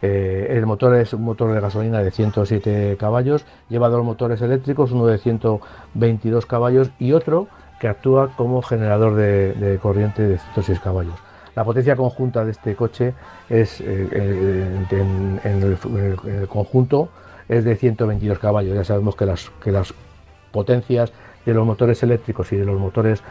Eh, 0.00 0.48
el 0.50 0.64
motor 0.64 0.94
es 0.94 1.12
un 1.12 1.24
motor 1.24 1.52
de 1.52 1.60
gasolina 1.60 2.02
de 2.02 2.10
107 2.10 2.96
caballos, 2.98 3.44
lleva 3.68 3.88
dos 3.88 4.04
motores 4.04 4.40
eléctricos, 4.40 4.92
uno 4.92 5.06
de 5.06 5.18
122 5.18 6.46
caballos 6.46 6.90
y 6.98 7.12
otro 7.12 7.48
que 7.80 7.88
actúa 7.88 8.30
como 8.36 8.62
generador 8.62 9.14
de, 9.14 9.78
corriente 9.82 10.22
de 10.22 10.38
106 10.38 10.80
caballos. 10.80 11.14
La 11.56 11.64
potencia 11.64 11.96
conjunta 11.96 12.44
de 12.44 12.52
este 12.52 12.76
coche 12.76 13.14
es 13.48 13.80
eh, 13.80 14.08
eh, 14.12 14.86
en, 14.90 15.40
el, 15.42 16.46
conjunto 16.48 17.08
es 17.48 17.64
de 17.64 17.74
122 17.74 18.38
caballos. 18.38 18.74
Ya 18.74 18.84
sabemos 18.84 19.16
que 19.16 19.26
las, 19.26 19.50
que 19.62 19.72
las 19.72 19.92
potencias 20.52 21.12
de 21.44 21.54
los 21.54 21.66
motores 21.66 22.02
eléctricos 22.02 22.52
y 22.52 22.56
de 22.56 22.64
los 22.64 22.78
motores 22.78 23.22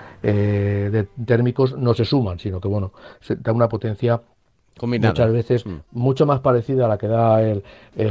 térmicos 1.26 1.78
no 1.78 1.94
se 1.94 2.06
suman, 2.06 2.40
sino 2.40 2.60
que 2.60 2.68
bueno, 2.68 2.92
se 3.20 3.36
da 3.36 3.52
una 3.52 3.70
potencia 3.70 4.22
muchas 4.84 5.32
veces 5.32 5.66
mm. 5.66 5.76
mucho 5.92 6.26
más 6.26 6.42
parecida 6.42 6.86
a 6.86 6.88
la 6.88 6.98
que 6.98 7.08
da 7.08 7.42
el, 7.42 7.64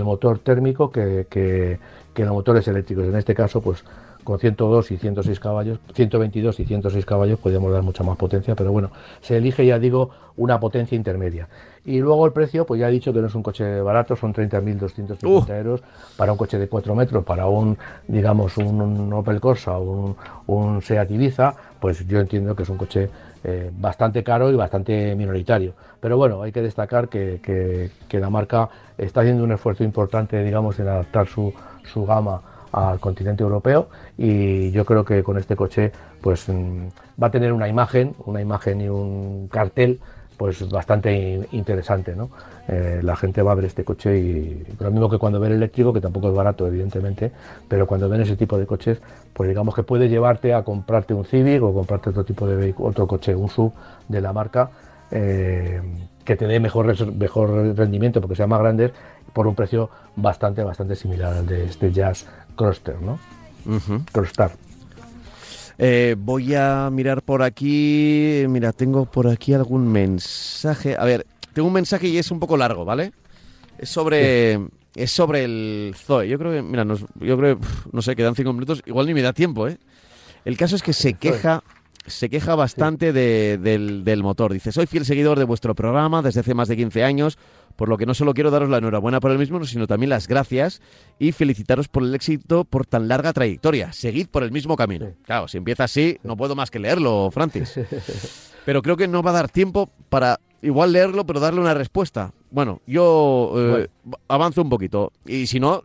motor 0.02 0.38
térmico 0.38 0.90
que, 0.90 1.78
los 2.16 2.30
motores 2.30 2.66
eléctricos. 2.68 3.04
En 3.04 3.16
este 3.16 3.34
caso, 3.34 3.60
pues 3.60 3.84
con 4.24 4.38
102 4.38 4.90
y 4.90 4.96
106 4.96 5.38
caballos, 5.38 5.78
122 5.94 6.58
y 6.60 6.64
106 6.64 7.06
caballos 7.06 7.38
podríamos 7.38 7.72
dar 7.72 7.82
mucha 7.82 8.02
más 8.02 8.16
potencia, 8.16 8.54
pero 8.54 8.72
bueno, 8.72 8.90
se 9.20 9.36
elige, 9.36 9.64
ya 9.64 9.78
digo, 9.78 10.10
una 10.36 10.58
potencia 10.58 10.96
intermedia. 10.96 11.48
Y 11.84 12.00
luego 12.00 12.24
el 12.24 12.32
precio, 12.32 12.64
pues 12.64 12.80
ya 12.80 12.88
he 12.88 12.92
dicho 12.92 13.12
que 13.12 13.20
no 13.20 13.26
es 13.26 13.34
un 13.34 13.42
coche 13.42 13.80
barato, 13.82 14.16
son 14.16 14.32
30.250 14.32 15.18
uh. 15.24 15.52
euros 15.52 15.82
para 16.16 16.32
un 16.32 16.38
coche 16.38 16.58
de 16.58 16.66
4 16.66 16.94
metros, 16.94 17.24
para 17.24 17.46
un, 17.46 17.76
digamos, 18.08 18.56
un, 18.56 19.12
Opel 19.12 19.38
Corsa 19.40 19.76
o 19.76 19.82
un, 19.82 20.16
un 20.46 20.82
Seat 20.82 21.10
Ibiza, 21.10 21.54
pues 21.78 22.06
yo 22.08 22.20
entiendo 22.20 22.56
que 22.56 22.62
es 22.62 22.68
un 22.70 22.78
coche 22.78 23.10
eh, 23.46 23.70
bastante 23.78 24.24
caro 24.24 24.50
y 24.50 24.56
bastante 24.56 25.14
minoritario. 25.14 25.74
Pero 26.00 26.16
bueno, 26.16 26.40
hay 26.42 26.50
que 26.50 26.62
destacar 26.62 27.10
que, 27.10 27.40
que, 28.08 28.18
la 28.18 28.30
marca 28.30 28.70
está 28.96 29.20
haciendo 29.20 29.44
un 29.44 29.52
esfuerzo 29.52 29.84
importante, 29.84 30.42
digamos, 30.42 30.78
en 30.78 30.88
adaptar 30.88 31.26
su, 31.26 31.52
su 31.84 32.06
gama 32.06 32.40
al 32.74 32.98
continente 33.00 33.42
europeo 33.42 33.88
y 34.18 34.70
yo 34.72 34.84
creo 34.84 35.04
que 35.04 35.22
con 35.22 35.38
este 35.38 35.56
coche 35.56 35.92
pues 36.20 36.48
mm, 36.48 36.86
va 37.22 37.28
a 37.28 37.30
tener 37.30 37.52
una 37.52 37.68
imagen, 37.68 38.14
una 38.26 38.40
imagen 38.40 38.80
y 38.80 38.88
un 38.88 39.48
cartel 39.48 40.00
pues 40.36 40.68
bastante 40.68 41.46
interesante, 41.52 42.16
¿no? 42.16 42.30
Eh, 42.66 43.00
la 43.02 43.14
gente 43.14 43.40
va 43.42 43.52
a 43.52 43.54
ver 43.54 43.66
este 43.66 43.84
coche 43.84 44.18
y 44.18 44.66
lo 44.80 44.90
mismo 44.90 45.08
que 45.08 45.18
cuando 45.18 45.38
ve 45.38 45.48
el 45.48 45.54
eléctrico, 45.54 45.92
que 45.92 46.00
tampoco 46.00 46.28
es 46.28 46.34
barato 46.34 46.66
evidentemente, 46.66 47.30
pero 47.68 47.86
cuando 47.86 48.08
ven 48.08 48.22
ese 48.22 48.36
tipo 48.36 48.58
de 48.58 48.66
coches, 48.66 49.00
pues 49.32 49.48
digamos 49.48 49.74
que 49.74 49.82
puede 49.82 50.08
llevarte 50.08 50.54
a 50.54 50.64
comprarte 50.64 51.14
un 51.14 51.24
Civic 51.24 51.62
o 51.62 51.72
comprarte 51.72 52.10
otro 52.10 52.24
tipo 52.24 52.46
de 52.46 52.56
vehículo, 52.56 52.88
otro 52.88 53.06
coche, 53.06 53.34
un 53.34 53.48
SUV 53.48 53.72
de 54.08 54.20
la 54.20 54.32
marca 54.32 54.70
eh, 55.10 55.80
que 56.24 56.36
te 56.36 56.46
dé 56.46 56.58
mejor, 56.58 57.12
mejor 57.14 57.76
rendimiento 57.76 58.20
porque 58.20 58.34
sea 58.34 58.46
más 58.46 58.60
grande 58.60 58.92
por 59.32 59.46
un 59.46 59.54
precio 59.54 59.90
bastante, 60.16 60.62
bastante 60.62 60.96
similar 60.96 61.34
al 61.34 61.46
de 61.46 61.64
este 61.66 61.92
Jazz 61.92 62.26
Crosster, 62.56 63.00
¿no? 63.00 63.18
Crostar. 64.12 64.52
Eh, 65.78 66.14
voy 66.18 66.54
a 66.54 66.88
mirar 66.92 67.22
por 67.22 67.42
aquí. 67.42 68.44
Mira, 68.48 68.72
tengo 68.72 69.06
por 69.06 69.28
aquí 69.28 69.54
algún 69.54 69.90
mensaje. 69.90 70.96
A 70.98 71.04
ver, 71.04 71.26
tengo 71.52 71.68
un 71.68 71.74
mensaje 71.74 72.08
y 72.08 72.18
es 72.18 72.30
un 72.30 72.38
poco 72.38 72.56
largo, 72.56 72.84
¿vale? 72.84 73.12
Es 73.78 73.88
sobre. 73.88 74.60
Es 74.94 75.10
sobre 75.10 75.42
el 75.44 75.94
Zoe. 75.96 76.28
Yo 76.28 76.38
creo 76.38 76.52
que, 76.52 76.62
mira, 76.62 76.86
yo 77.18 77.36
creo, 77.36 77.58
no 77.90 78.00
sé, 78.00 78.14
quedan 78.14 78.36
cinco 78.36 78.52
minutos. 78.52 78.80
Igual 78.86 79.06
ni 79.06 79.14
me 79.14 79.22
da 79.22 79.32
tiempo, 79.32 79.66
¿eh? 79.66 79.76
El 80.44 80.56
caso 80.56 80.76
es 80.76 80.82
que 80.82 80.92
se 80.92 81.14
queja 81.14 81.64
se 82.06 82.28
queja 82.28 82.54
bastante 82.54 83.12
del, 83.12 84.04
del, 84.04 84.22
motor. 84.22 84.52
Dice, 84.52 84.72
soy 84.72 84.86
fiel 84.86 85.04
seguidor 85.04 85.38
de 85.38 85.44
vuestro 85.44 85.74
programa 85.74 86.22
desde 86.22 86.40
hace 86.40 86.54
más 86.54 86.68
de 86.68 86.76
15 86.76 87.04
años, 87.04 87.38
por 87.76 87.88
lo 87.88 87.96
que 87.96 88.06
no 88.06 88.14
solo 88.14 88.34
quiero 88.34 88.50
daros 88.50 88.68
la 88.68 88.78
enhorabuena 88.78 89.20
por 89.20 89.30
el 89.30 89.38
mismo, 89.38 89.64
sino 89.64 89.86
también 89.86 90.10
las 90.10 90.28
gracias 90.28 90.80
y 91.18 91.32
felicitaros 91.32 91.88
por 91.88 92.02
el 92.02 92.14
éxito 92.14 92.64
por 92.64 92.86
tan 92.86 93.08
larga 93.08 93.32
trayectoria. 93.32 93.92
Seguid 93.92 94.28
por 94.28 94.42
el 94.42 94.52
mismo 94.52 94.76
camino. 94.76 95.12
Claro, 95.24 95.48
si 95.48 95.56
empieza 95.56 95.84
así, 95.84 96.18
no 96.22 96.36
puedo 96.36 96.54
más 96.54 96.70
que 96.70 96.78
leerlo, 96.78 97.30
Francis. 97.30 97.78
Pero 98.64 98.82
creo 98.82 98.96
que 98.96 99.08
no 99.08 99.22
va 99.22 99.30
a 99.30 99.34
dar 99.34 99.50
tiempo 99.50 99.90
para 100.08 100.40
igual 100.64 100.92
leerlo, 100.92 101.26
pero 101.26 101.40
darle 101.40 101.60
una 101.60 101.74
respuesta. 101.74 102.32
Bueno, 102.50 102.80
yo 102.86 103.52
eh, 103.56 103.88
avanzo 104.28 104.62
un 104.62 104.70
poquito 104.70 105.12
y 105.26 105.46
si 105.46 105.60
no, 105.60 105.82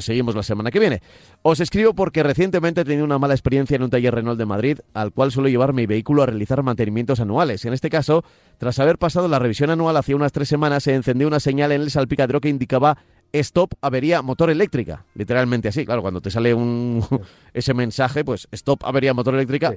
seguimos 0.00 0.34
la 0.34 0.42
semana 0.42 0.70
que 0.70 0.78
viene. 0.78 1.02
Os 1.42 1.60
escribo 1.60 1.94
porque 1.94 2.22
recientemente 2.22 2.82
he 2.82 2.84
tenido 2.84 3.04
una 3.04 3.18
mala 3.18 3.34
experiencia 3.34 3.74
en 3.74 3.82
un 3.82 3.90
taller 3.90 4.14
Renault 4.14 4.38
de 4.38 4.46
Madrid, 4.46 4.78
al 4.94 5.12
cual 5.12 5.32
suelo 5.32 5.48
llevar 5.48 5.72
mi 5.72 5.86
vehículo 5.86 6.22
a 6.22 6.26
realizar 6.26 6.62
mantenimientos 6.62 7.20
anuales. 7.20 7.64
En 7.64 7.72
este 7.72 7.90
caso, 7.90 8.24
tras 8.58 8.78
haber 8.78 8.98
pasado 8.98 9.28
la 9.28 9.38
revisión 9.38 9.70
anual 9.70 9.96
hace 9.96 10.14
unas 10.14 10.32
tres 10.32 10.48
semanas, 10.48 10.84
se 10.84 10.94
encendió 10.94 11.26
una 11.26 11.40
señal 11.40 11.72
en 11.72 11.80
el 11.80 11.90
salpicadero 11.90 12.40
que 12.40 12.48
indicaba 12.48 12.98
stop 13.32 13.74
avería 13.80 14.22
motor 14.22 14.50
eléctrica. 14.50 15.04
Literalmente 15.14 15.68
así, 15.68 15.84
claro, 15.84 16.02
cuando 16.02 16.20
te 16.20 16.30
sale 16.30 16.54
un 16.54 17.04
ese 17.54 17.74
mensaje, 17.74 18.24
pues 18.24 18.48
stop 18.52 18.84
avería 18.84 19.14
motor 19.14 19.34
eléctrica 19.34 19.74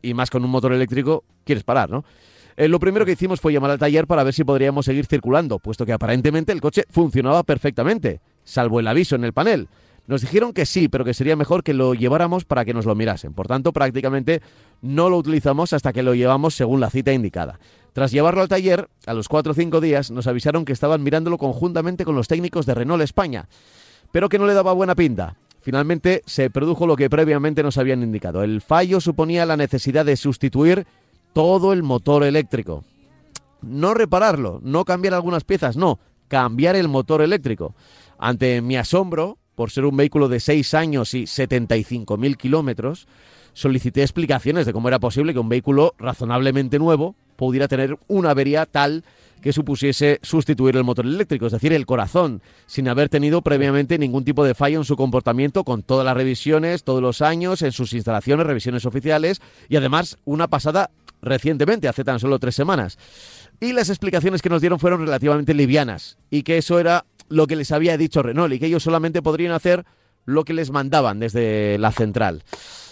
y 0.00 0.14
más 0.14 0.30
con 0.30 0.44
un 0.44 0.50
motor 0.50 0.72
eléctrico, 0.72 1.24
quieres 1.44 1.64
parar, 1.64 1.90
¿no? 1.90 2.04
Eh, 2.56 2.68
lo 2.68 2.78
primero 2.78 3.04
que 3.04 3.12
hicimos 3.12 3.40
fue 3.40 3.52
llamar 3.52 3.70
al 3.70 3.78
taller 3.78 4.06
para 4.06 4.24
ver 4.24 4.34
si 4.34 4.44
podríamos 4.44 4.84
seguir 4.86 5.06
circulando, 5.06 5.58
puesto 5.58 5.86
que 5.86 5.92
aparentemente 5.92 6.52
el 6.52 6.60
coche 6.60 6.84
funcionaba 6.90 7.42
perfectamente, 7.42 8.20
salvo 8.44 8.80
el 8.80 8.88
aviso 8.88 9.16
en 9.16 9.24
el 9.24 9.32
panel. 9.32 9.68
Nos 10.06 10.22
dijeron 10.22 10.52
que 10.52 10.66
sí, 10.66 10.88
pero 10.88 11.04
que 11.04 11.14
sería 11.14 11.36
mejor 11.36 11.62
que 11.62 11.74
lo 11.74 11.94
lleváramos 11.94 12.44
para 12.44 12.64
que 12.64 12.74
nos 12.74 12.86
lo 12.86 12.94
mirasen. 12.94 13.34
Por 13.34 13.46
tanto, 13.46 13.72
prácticamente 13.72 14.42
no 14.80 15.08
lo 15.08 15.16
utilizamos 15.16 15.72
hasta 15.72 15.92
que 15.92 16.02
lo 16.02 16.14
llevamos 16.14 16.54
según 16.54 16.80
la 16.80 16.90
cita 16.90 17.12
indicada. 17.12 17.60
Tras 17.92 18.10
llevarlo 18.10 18.42
al 18.42 18.48
taller, 18.48 18.88
a 19.06 19.14
los 19.14 19.28
4 19.28 19.52
o 19.52 19.54
5 19.54 19.80
días 19.80 20.10
nos 20.10 20.26
avisaron 20.26 20.64
que 20.64 20.72
estaban 20.72 21.02
mirándolo 21.02 21.38
conjuntamente 21.38 22.04
con 22.04 22.16
los 22.16 22.26
técnicos 22.26 22.66
de 22.66 22.74
Renault 22.74 23.02
España, 23.02 23.48
pero 24.10 24.28
que 24.28 24.38
no 24.38 24.46
le 24.46 24.54
daba 24.54 24.72
buena 24.72 24.96
pinta. 24.96 25.36
Finalmente 25.60 26.22
se 26.26 26.50
produjo 26.50 26.88
lo 26.88 26.96
que 26.96 27.08
previamente 27.08 27.62
nos 27.62 27.78
habían 27.78 28.02
indicado. 28.02 28.42
El 28.42 28.60
fallo 28.60 29.00
suponía 29.00 29.46
la 29.46 29.56
necesidad 29.56 30.04
de 30.04 30.16
sustituir 30.16 30.86
todo 31.32 31.72
el 31.72 31.82
motor 31.82 32.24
eléctrico. 32.24 32.84
No 33.60 33.94
repararlo, 33.94 34.60
no 34.62 34.84
cambiar 34.84 35.14
algunas 35.14 35.44
piezas, 35.44 35.76
no, 35.76 35.98
cambiar 36.28 36.76
el 36.76 36.88
motor 36.88 37.22
eléctrico. 37.22 37.74
Ante 38.18 38.60
mi 38.60 38.76
asombro, 38.76 39.38
por 39.54 39.70
ser 39.70 39.84
un 39.84 39.96
vehículo 39.96 40.28
de 40.28 40.40
6 40.40 40.74
años 40.74 41.14
y 41.14 41.24
75.000 41.24 42.36
kilómetros, 42.36 43.06
solicité 43.52 44.02
explicaciones 44.02 44.66
de 44.66 44.72
cómo 44.72 44.88
era 44.88 44.98
posible 44.98 45.32
que 45.32 45.38
un 45.38 45.48
vehículo 45.48 45.94
razonablemente 45.98 46.78
nuevo 46.78 47.14
pudiera 47.36 47.68
tener 47.68 47.98
una 48.08 48.30
avería 48.30 48.66
tal 48.66 49.04
que 49.42 49.52
supusiese 49.52 50.20
sustituir 50.22 50.76
el 50.76 50.84
motor 50.84 51.04
eléctrico, 51.04 51.46
es 51.46 51.52
decir, 51.52 51.72
el 51.72 51.84
corazón, 51.84 52.40
sin 52.66 52.88
haber 52.88 53.08
tenido 53.08 53.42
previamente 53.42 53.98
ningún 53.98 54.24
tipo 54.24 54.44
de 54.44 54.54
fallo 54.54 54.78
en 54.78 54.84
su 54.84 54.96
comportamiento 54.96 55.64
con 55.64 55.82
todas 55.82 56.06
las 56.06 56.16
revisiones, 56.16 56.84
todos 56.84 57.02
los 57.02 57.20
años, 57.20 57.60
en 57.62 57.72
sus 57.72 57.92
instalaciones, 57.92 58.46
revisiones 58.46 58.86
oficiales 58.86 59.42
y 59.68 59.76
además 59.76 60.16
una 60.24 60.46
pasada 60.46 60.90
recientemente, 61.22 61.88
hace 61.88 62.04
tan 62.04 62.20
solo 62.20 62.38
tres 62.38 62.54
semanas. 62.54 62.98
Y 63.60 63.72
las 63.72 63.88
explicaciones 63.88 64.42
que 64.42 64.48
nos 64.48 64.60
dieron 64.60 64.78
fueron 64.78 65.00
relativamente 65.00 65.54
livianas 65.54 66.18
y 66.30 66.42
que 66.42 66.58
eso 66.58 66.78
era 66.78 67.06
lo 67.28 67.46
que 67.46 67.56
les 67.56 67.72
había 67.72 67.96
dicho 67.96 68.22
Renault 68.22 68.52
y 68.52 68.58
que 68.58 68.66
ellos 68.66 68.82
solamente 68.82 69.22
podrían 69.22 69.52
hacer 69.52 69.84
lo 70.24 70.44
que 70.44 70.52
les 70.52 70.70
mandaban 70.70 71.20
desde 71.20 71.78
la 71.78 71.92
central. 71.92 72.42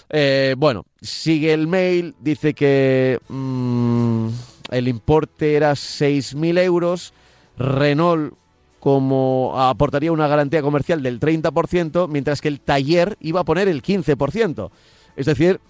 Eh, 0.08 0.54
bueno, 0.56 0.86
sigue 1.00 1.52
el 1.52 1.66
mail, 1.66 2.14
dice 2.20 2.54
que 2.54 3.18
mm, 3.28 4.28
el 4.70 4.88
importe 4.88 5.54
era 5.54 5.72
6.000 5.72 6.58
euros, 6.58 7.12
Renault 7.58 8.34
como 8.80 9.52
aportaría 9.56 10.10
una 10.10 10.26
garantía 10.26 10.62
comercial 10.62 11.02
del 11.02 11.20
30%, 11.20 12.08
mientras 12.08 12.40
que 12.40 12.48
el 12.48 12.60
taller 12.60 13.16
iba 13.20 13.40
a 13.40 13.44
poner 13.44 13.68
el 13.68 13.82
15%. 13.82 14.70
Es 15.16 15.26
decir, 15.26 15.60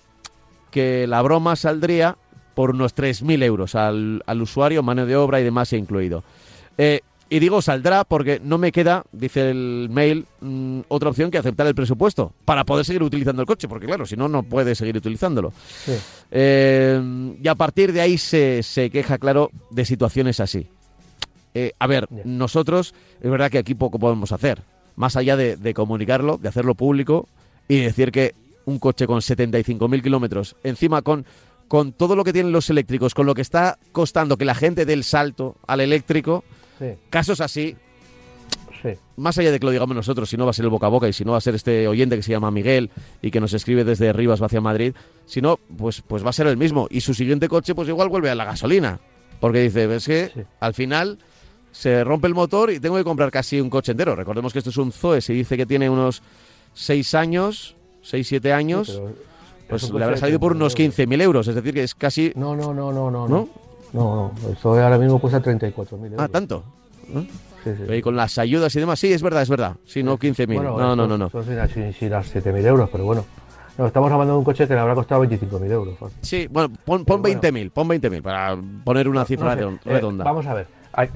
que 0.70 1.08
la 1.08 1.20
broma 1.20 1.56
saldría 1.56 2.16
por 2.54 2.70
unos 2.70 2.94
3.000 2.94 3.42
euros 3.42 3.74
al, 3.74 4.22
usuario, 4.40 4.82
mano 4.82 5.06
de 5.06 5.16
obra 5.16 5.40
y 5.40 5.44
demás 5.44 5.72
incluido. 5.72 6.24
Eh, 6.78 7.00
y 7.32 7.38
digo 7.38 7.62
saldrá 7.62 8.02
porque 8.02 8.40
no 8.42 8.58
me 8.58 8.72
queda, 8.72 9.04
dice 9.12 9.50
el 9.50 9.88
mail, 9.88 10.26
mm, 10.40 10.80
otra 10.88 11.10
opción 11.10 11.30
que 11.30 11.38
aceptar 11.38 11.64
el 11.68 11.76
presupuesto 11.76 12.32
para 12.44 12.64
poder 12.64 12.84
seguir 12.84 13.04
utilizando 13.04 13.40
el 13.40 13.46
coche, 13.46 13.68
porque 13.68 13.86
claro, 13.86 14.04
si 14.04 14.16
no, 14.16 14.28
no 14.28 14.42
puede 14.42 14.74
seguir 14.74 14.96
utilizándolo. 14.96 15.52
Eh, 16.32 17.36
y 17.40 17.46
a 17.46 17.54
partir 17.54 17.92
de 17.92 18.00
ahí 18.00 18.18
se, 18.18 18.64
se 18.64 18.90
queja, 18.90 19.16
claro, 19.18 19.52
de 19.70 19.84
situaciones 19.84 20.40
así. 20.40 20.66
Eh, 21.54 21.72
a 21.78 21.86
ver, 21.86 22.08
nosotros, 22.24 22.94
es 23.20 23.30
verdad 23.30 23.48
que 23.48 23.58
aquí 23.58 23.74
poco 23.74 24.00
podemos 24.00 24.32
hacer, 24.32 24.62
más 24.96 25.14
allá 25.14 25.36
de, 25.36 25.56
de 25.56 25.72
comunicarlo, 25.72 26.36
de 26.36 26.48
hacerlo 26.48 26.74
público 26.74 27.28
y 27.68 27.78
decir 27.78 28.10
que 28.10 28.34
un 28.64 28.80
coche 28.80 29.06
con 29.06 29.20
75.000 29.20 30.02
kilómetros, 30.02 30.56
encima 30.64 31.02
con 31.02 31.24
con 31.70 31.92
todo 31.92 32.16
lo 32.16 32.24
que 32.24 32.32
tienen 32.32 32.50
los 32.50 32.68
eléctricos, 32.68 33.14
con 33.14 33.26
lo 33.26 33.34
que 33.34 33.42
está 33.42 33.78
costando 33.92 34.36
que 34.36 34.44
la 34.44 34.56
gente 34.56 34.84
dé 34.84 34.92
el 34.92 35.04
salto 35.04 35.54
al 35.68 35.80
eléctrico, 35.80 36.42
casos 37.10 37.40
así, 37.40 37.76
más 39.14 39.38
allá 39.38 39.52
de 39.52 39.60
que 39.60 39.66
lo 39.66 39.70
digamos 39.70 39.94
nosotros, 39.94 40.28
si 40.28 40.36
no 40.36 40.46
va 40.46 40.50
a 40.50 40.52
ser 40.52 40.64
el 40.64 40.70
boca 40.72 40.86
a 40.86 40.88
boca 40.88 41.06
y 41.06 41.12
si 41.12 41.24
no 41.24 41.30
va 41.30 41.38
a 41.38 41.40
ser 41.40 41.54
este 41.54 41.86
oyente 41.86 42.16
que 42.16 42.24
se 42.24 42.32
llama 42.32 42.50
Miguel 42.50 42.90
y 43.22 43.30
que 43.30 43.38
nos 43.38 43.52
escribe 43.52 43.84
desde 43.84 44.12
Rivas 44.12 44.42
hacia 44.42 44.60
Madrid, 44.60 44.94
si 45.26 45.40
no, 45.40 45.60
pues, 45.78 46.02
pues 46.02 46.24
va 46.24 46.30
a 46.30 46.32
ser 46.32 46.48
el 46.48 46.56
mismo. 46.56 46.88
Y 46.90 47.02
su 47.02 47.14
siguiente 47.14 47.46
coche, 47.46 47.72
pues 47.72 47.88
igual 47.88 48.08
vuelve 48.08 48.30
a 48.30 48.34
la 48.34 48.46
gasolina. 48.46 48.98
Porque 49.38 49.60
dice, 49.60 49.86
ves 49.86 50.06
que 50.06 50.46
al 50.58 50.74
final 50.74 51.20
se 51.70 52.02
rompe 52.02 52.26
el 52.26 52.34
motor 52.34 52.72
y 52.72 52.80
tengo 52.80 52.96
que 52.96 53.04
comprar 53.04 53.30
casi 53.30 53.60
un 53.60 53.70
coche 53.70 53.92
entero. 53.92 54.16
Recordemos 54.16 54.52
que 54.52 54.58
esto 54.58 54.70
es 54.70 54.76
un 54.76 54.90
Zoe, 54.90 55.20
se 55.20 55.34
dice 55.34 55.56
que 55.56 55.66
tiene 55.66 55.88
unos 55.88 56.20
6 56.74 57.14
años, 57.14 57.76
6, 58.02 58.26
7 58.26 58.52
años 58.52 59.00
pues 59.70 59.90
le 59.90 60.04
habrá 60.04 60.16
salido 60.16 60.40
por 60.40 60.52
unos 60.52 60.76
15.000 60.76 61.22
euros, 61.22 61.48
es 61.48 61.54
decir, 61.54 61.72
que 61.72 61.82
es 61.82 61.94
casi... 61.94 62.32
No, 62.34 62.54
no, 62.54 62.74
no, 62.74 62.92
no, 62.92 63.10
no. 63.10 63.28
¿No? 63.28 63.48
No, 63.92 64.32
no, 64.42 64.52
esto 64.52 64.74
ahora 64.74 64.98
mismo 64.98 65.18
cuesta 65.18 65.42
34.000 65.42 66.04
euros. 66.04 66.18
Ah, 66.18 66.28
¿tanto? 66.28 66.62
Sí, 67.64 67.70
sí. 67.76 67.92
Y 67.92 68.02
con 68.02 68.14
las 68.16 68.38
ayudas 68.38 68.74
y 68.76 68.80
demás, 68.80 68.98
sí, 68.98 69.12
es 69.12 69.22
verdad, 69.22 69.42
es 69.42 69.48
verdad. 69.48 69.76
Sí, 69.84 70.02
no 70.02 70.18
15.000. 70.18 70.62
no, 70.62 70.96
no, 70.96 71.06
no, 71.06 71.18
no. 71.18 71.28
Son 71.28 71.44
sin, 71.44 71.92
sin 71.92 72.10
las 72.10 72.34
7.000 72.34 72.66
euros, 72.66 72.88
pero 72.90 73.04
bueno. 73.04 73.24
No, 73.78 73.86
estamos 73.86 74.12
hablando 74.12 74.34
de 74.34 74.38
un 74.38 74.44
coche 74.44 74.68
que 74.68 74.74
le 74.74 74.80
habrá 74.80 74.94
costado 74.94 75.24
25.000 75.24 75.70
euros. 75.70 75.94
Sí, 76.20 76.46
bueno, 76.50 76.70
pon, 76.84 77.04
pon 77.04 77.22
20.000, 77.22 77.70
pon 77.70 77.88
20.000 77.88 78.22
para 78.22 78.58
poner 78.84 79.08
una 79.08 79.24
cifra 79.24 79.54
eh, 79.54 79.78
redonda. 79.84 80.24
vamos 80.24 80.46
a 80.46 80.54
ver, 80.54 80.66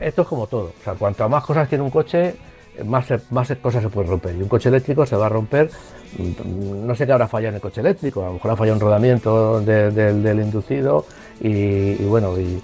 esto 0.00 0.22
es 0.22 0.28
como 0.28 0.46
todo. 0.46 0.72
O 0.80 0.82
sea, 0.82 0.94
cuanto 0.94 1.28
más 1.28 1.44
cosas 1.44 1.68
tiene 1.68 1.84
un 1.84 1.90
coche, 1.90 2.34
más, 2.84 3.06
más 3.30 3.52
cosas 3.62 3.82
se 3.82 3.88
pueden 3.88 4.10
romper. 4.10 4.34
Y 4.36 4.42
un 4.42 4.48
coche 4.48 4.68
eléctrico 4.68 5.06
se 5.06 5.16
va 5.16 5.26
a 5.26 5.28
romper, 5.28 5.70
mm, 6.18 6.86
no 6.86 6.94
sé 6.94 7.06
qué 7.06 7.12
habrá 7.12 7.28
fallado 7.28 7.50
en 7.50 7.54
el 7.56 7.60
coche 7.60 7.80
eléctrico, 7.80 8.22
a 8.22 8.26
lo 8.26 8.32
mejor 8.34 8.50
ha 8.50 8.56
fallado 8.56 8.76
un 8.76 8.80
rodamiento 8.80 9.60
del 9.60 10.40
inducido 10.40 11.06
y, 11.40 11.94
bueno, 12.04 12.38
y 12.38 12.62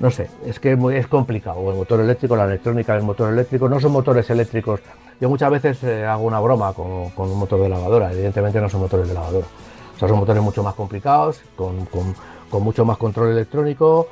no 0.00 0.10
sé, 0.10 0.28
es 0.46 0.58
que 0.58 0.76
es, 0.94 1.06
complicado. 1.06 1.70
El 1.70 1.76
motor 1.76 2.00
eléctrico, 2.00 2.34
la 2.34 2.44
electrónica 2.44 2.94
del 2.94 3.04
motor 3.04 3.32
eléctrico, 3.32 3.68
no 3.68 3.78
son 3.78 3.92
motores 3.92 4.28
eléctricos. 4.30 4.80
Yo 5.20 5.28
muchas 5.28 5.50
veces 5.50 5.84
eh, 5.84 6.04
hago 6.04 6.24
una 6.24 6.40
broma 6.40 6.72
con, 6.72 7.12
un 7.16 7.38
motor 7.38 7.60
de 7.60 7.68
lavadora, 7.68 8.12
evidentemente 8.12 8.60
no 8.60 8.68
son 8.68 8.80
motores 8.80 9.06
de 9.06 9.14
lavadora. 9.14 9.46
Son 9.98 10.10
motores 10.12 10.42
mucho 10.42 10.64
más 10.64 10.74
complicados, 10.74 11.40
con, 11.54 11.86
con 11.86 12.62
mucho 12.62 12.84
más 12.84 12.98
control 12.98 13.30
electrónico, 13.30 14.08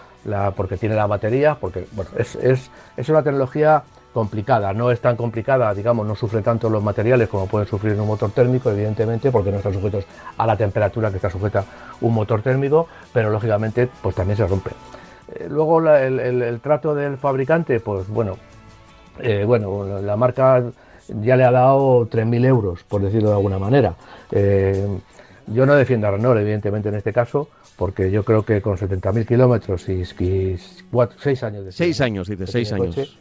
porque 0.57 0.77
tiene 0.77 0.95
la 0.95 1.07
batería, 1.07 1.57
porque 1.61 1.87
bueno, 1.93 2.11
es, 2.17 2.35
es, 2.37 2.71
es, 2.97 3.09
una 3.09 3.23
tecnología 3.23 3.83
complicada, 4.13 4.73
no 4.73 4.91
es 4.91 5.01
tan 5.01 5.17
complicada, 5.17 5.73
digamos, 5.75 6.07
no 6.07 6.15
sufre 6.15 6.43
tanto 6.43 6.69
los 6.69 6.83
materiales 6.83 7.29
como 7.29 7.47
pueden 7.47 7.69
sufrir 7.69 7.99
un 8.01 8.07
motor 8.07 8.31
térmico, 8.31 8.71
evidentemente, 8.71 9.31
porque 9.31 9.51
no 9.51 9.59
están 9.59 9.73
sujetos 9.73 10.05
a 10.37 10.47
la 10.47 10.57
temperatura 10.57 11.11
que 11.11 11.17
está 11.17 11.31
sujeta 11.31 11.65
un 12.01 12.15
motor 12.15 12.43
térmico, 12.43 12.89
pero 13.13 13.31
lógicamente 13.31 13.89
pues 14.03 14.15
también 14.15 14.37
se 14.37 14.47
rompe. 14.47 14.71
Eh, 15.35 15.47
luego 15.49 15.81
el, 15.89 16.61
trato 16.61 16.95
del 16.95 17.19
fabricante, 17.19 17.79
pues 17.81 18.09
bueno, 18.09 18.37
eh, 19.21 19.45
bueno, 19.45 20.01
la 20.01 20.17
marca 20.17 20.63
ya 21.09 21.37
le 21.37 21.45
ha 21.45 21.51
dado 21.51 22.09
3.000 22.09 22.47
euros, 22.47 22.83
por 22.85 23.03
decirlo 23.03 23.29
de 23.31 23.37
alguna 23.37 23.59
manera. 23.59 23.95
Eh, 24.33 24.87
yo 25.47 25.67
no 25.67 25.75
defiendo 25.75 26.07
a 26.07 26.13
Renault, 26.13 26.41
evidentemente, 26.41 26.89
en 26.89 26.95
este 26.97 27.13
caso, 27.13 27.49
porque 27.77 28.11
yo 28.11 28.25
creo 28.25 28.45
que 28.45 28.61
con 28.61 28.77
70.000 28.77 29.27
kilómetros 29.27 29.89
y, 29.89 30.05
6 30.05 31.43
años 31.43 31.65
de 31.65 31.73
6 31.73 32.01
años, 32.01 32.29
dice, 32.29 32.47
6 32.47 32.73
años. 32.73 33.21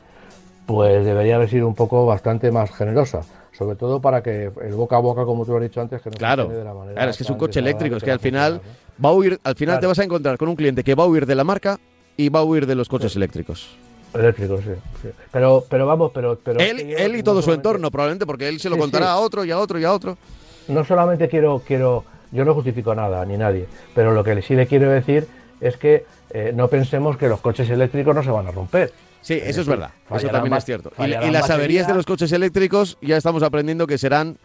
Pues 0.70 1.04
debería 1.04 1.38
haber 1.38 1.50
sido 1.50 1.68
un 1.68 1.74
poco 1.74 2.06
bastante 2.06 2.52
más 2.52 2.70
generosa. 2.70 3.22
Sobre 3.58 3.76
todo 3.76 4.00
para 4.00 4.22
que 4.22 4.52
el 4.62 4.74
boca 4.76 4.98
a 4.98 5.00
boca, 5.00 5.26
como 5.26 5.44
tú 5.44 5.56
has 5.56 5.64
dicho 5.64 5.82
antes, 5.82 6.00
que 6.00 6.12
no 6.12 6.16
claro, 6.16 6.48
se 6.48 6.54
de 6.54 6.64
la 6.64 6.76
manera. 6.76 6.94
Claro, 6.94 7.10
es 7.10 7.18
que 7.18 7.24
es 7.24 7.30
un 7.32 7.40
coche 7.40 7.60
eléctrico, 7.60 7.96
es 7.96 8.04
que 8.04 8.12
al 8.12 8.20
final 8.20 8.62
va 9.04 9.10
a 9.10 9.14
huir, 9.14 9.40
al 9.44 9.56
final 9.56 9.80
te 9.80 9.88
vas 9.88 9.98
a 9.98 10.04
encontrar 10.04 10.38
con 10.38 10.48
un 10.48 10.56
cliente 10.56 10.84
que 10.84 10.94
va 10.94 11.06
a 11.06 11.08
huir 11.08 11.26
de 11.26 11.34
la 11.34 11.44
marca 11.44 11.80
y 12.16 12.30
va 12.30 12.42
a 12.42 12.44
huir 12.44 12.68
de 12.68 12.76
los 12.76 12.88
coches 12.88 13.16
eléctricos. 13.16 13.76
Eléctricos, 14.14 14.62
sí, 14.62 15.10
Pero, 15.32 15.66
pero 15.68 15.88
vamos, 15.88 16.12
pero. 16.14 16.38
pero 16.38 16.60
él, 16.60 16.82
él 16.82 17.16
y 17.16 17.24
todo 17.24 17.42
su 17.42 17.52
entorno, 17.52 17.90
probablemente, 17.90 18.28
porque 18.28 18.48
él 18.48 18.60
se 18.60 18.70
lo 18.70 18.78
contará 18.78 19.14
a 19.14 19.18
otro 19.18 19.44
y 19.44 19.50
a 19.50 19.58
otro 19.58 19.80
y 19.80 19.86
a 19.86 19.92
otro. 19.92 20.20
No 20.68 20.86
solamente 20.86 21.28
quiero, 21.28 21.64
quiero 21.66 22.04
yo 22.32 22.46
no 22.46 22.54
justifico 22.54 22.94
nada, 22.94 23.26
ni 23.26 23.38
nadie, 23.38 23.66
pero 23.96 24.14
lo 24.14 24.24
que 24.24 24.40
sí 24.44 24.54
le 24.54 24.68
quiero 24.68 24.92
decir 24.92 25.26
es 25.62 25.78
que 25.78 26.06
eh, 26.30 26.52
no 26.54 26.68
pensemos 26.68 27.18
que 27.18 27.28
los 27.28 27.42
coches 27.42 27.72
eléctricos 27.72 28.14
no 28.14 28.22
se 28.22 28.30
van 28.30 28.46
a 28.46 28.52
romper. 28.52 28.94
Sí, 29.22 29.40
eso 29.44 29.62
es, 29.62 29.68
verdad, 29.68 29.92
eso 30.16 30.30
también 30.30 30.54
es 30.56 30.66
cierto. 30.66 30.92
Y, 30.98 31.08
las 31.08 31.50
averías 31.50 31.88
de 31.88 31.94
los 31.94 32.06
coches 32.06 32.32
eléctricos 32.32 32.98
ya 33.02 33.18
estamos 33.18 33.44
aprendiendo 33.44 33.86
que 33.86 33.98
serán 33.98 34.38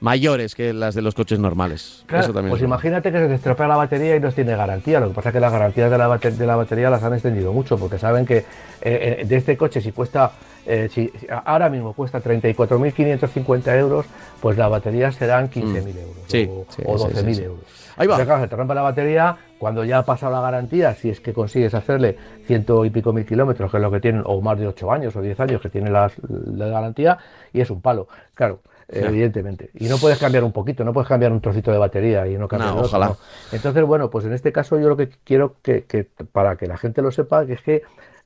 mayores 0.00 0.54
que 0.54 0.72
las 0.72 0.94
de 0.94 1.02
los 1.02 1.14
coches 1.14 1.38
normales. 1.38 2.04
Claro, 2.06 2.32
pues 2.48 2.62
imagínate 2.62 3.12
que 3.12 3.18
se 3.18 3.28
te 3.28 3.34
estropea 3.34 3.68
la 3.68 3.76
batería 3.76 4.16
y 4.16 4.20
no 4.20 4.32
tiene 4.32 4.56
garantía. 4.56 5.00
Lo 5.00 5.08
que 5.08 5.14
pasa 5.14 5.28
es 5.28 5.32
que 5.34 5.40
las 5.40 5.52
garantías 5.52 5.90
de 5.90 5.98
la, 5.98 6.18
de 6.18 6.46
la 6.46 6.56
batería 6.56 6.90
las 6.90 7.02
han 7.04 7.14
extendido 7.14 7.52
mucho 7.52 7.78
porque 7.78 7.98
saben 7.98 8.26
que 8.26 8.38
eh, 8.38 8.44
eh, 8.80 9.24
de 9.24 9.36
este 9.36 9.56
coche 9.56 9.80
si 9.80 9.92
cuesta 9.92 10.32
eh, 10.66 10.88
si, 10.92 11.12
ahora 11.44 11.68
mismo 11.68 11.92
cuesta 11.92 12.22
34.550 12.22 13.78
euros, 13.78 14.06
pues 14.40 14.56
la 14.56 14.68
batería 14.68 15.10
serán 15.10 15.50
15.000 15.50 15.96
euros 15.98 16.66
o, 16.84 17.08
12.000 17.08 17.42
euros. 17.42 17.64
Ahí 17.96 18.06
va. 18.06 18.16
se 18.16 18.48
te 18.48 18.56
rompe 18.56 18.74
la 18.74 18.82
batería, 18.82 19.36
cuando 19.58 19.84
ya 19.84 19.98
ha 19.98 20.04
pasado 20.04 20.32
la 20.32 20.40
garantía, 20.40 20.94
si 20.94 21.10
es 21.10 21.20
que 21.20 21.32
consigues 21.32 21.74
hacerle 21.74 22.16
ciento 22.46 22.84
y 22.84 22.90
pico 22.90 23.12
mil 23.12 23.26
kilómetros, 23.26 23.70
que 23.70 23.76
es 23.76 23.82
lo 23.82 23.90
que 23.90 24.00
tienen, 24.00 24.22
o 24.24 24.40
más 24.40 24.58
de 24.58 24.66
8 24.66 24.92
años 24.92 25.16
o 25.16 25.22
10 25.22 25.40
años 25.40 25.60
que 25.60 25.68
tiene 25.68 25.90
la, 25.90 26.10
garantía, 26.26 27.18
y 27.52 27.60
es 27.60 27.70
un 27.70 27.80
palo. 27.80 28.08
Claro, 28.34 28.60
evidentemente. 28.88 29.70
Y 29.74 29.86
no 29.86 29.98
puedes 29.98 30.18
cambiar 30.18 30.44
un 30.44 30.52
poquito, 30.52 30.84
no 30.84 30.92
puedes 30.92 31.08
cambiar 31.08 31.32
un 31.32 31.40
trocito 31.40 31.70
de 31.70 31.78
batería 31.78 32.26
y 32.26 32.36
no 32.36 32.48
cambiar 32.48 32.76
ojalá. 32.76 33.16
Entonces, 33.52 33.84
bueno, 33.84 34.10
pues 34.10 34.24
en 34.24 34.32
este 34.32 34.52
caso 34.52 34.78
yo 34.78 34.88
lo 34.88 34.96
que 34.96 35.10
quiero 35.24 35.56
que, 35.62 35.84
que, 35.84 36.04
para 36.04 36.56
que 36.56 36.66
la 36.66 36.76
gente 36.76 37.02
lo 37.02 37.10
sepa, 37.10 37.46
que 37.46 37.54
es 37.54 37.62
que 37.62 37.82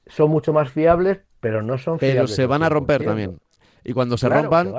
son 0.07 0.31
mucho 0.31 0.53
más 0.53 0.71
fiables, 0.71 1.19
pero 1.41 1.63
no 1.63 1.79
son 1.79 1.99
Pero 1.99 2.27
se 2.27 2.47
van 2.47 2.63
a 2.63 2.69
romper 2.69 3.05
también. 3.05 3.39
Y 3.89 3.93
cuando 3.93 4.19
se 4.19 4.29
rompan. 4.29 4.75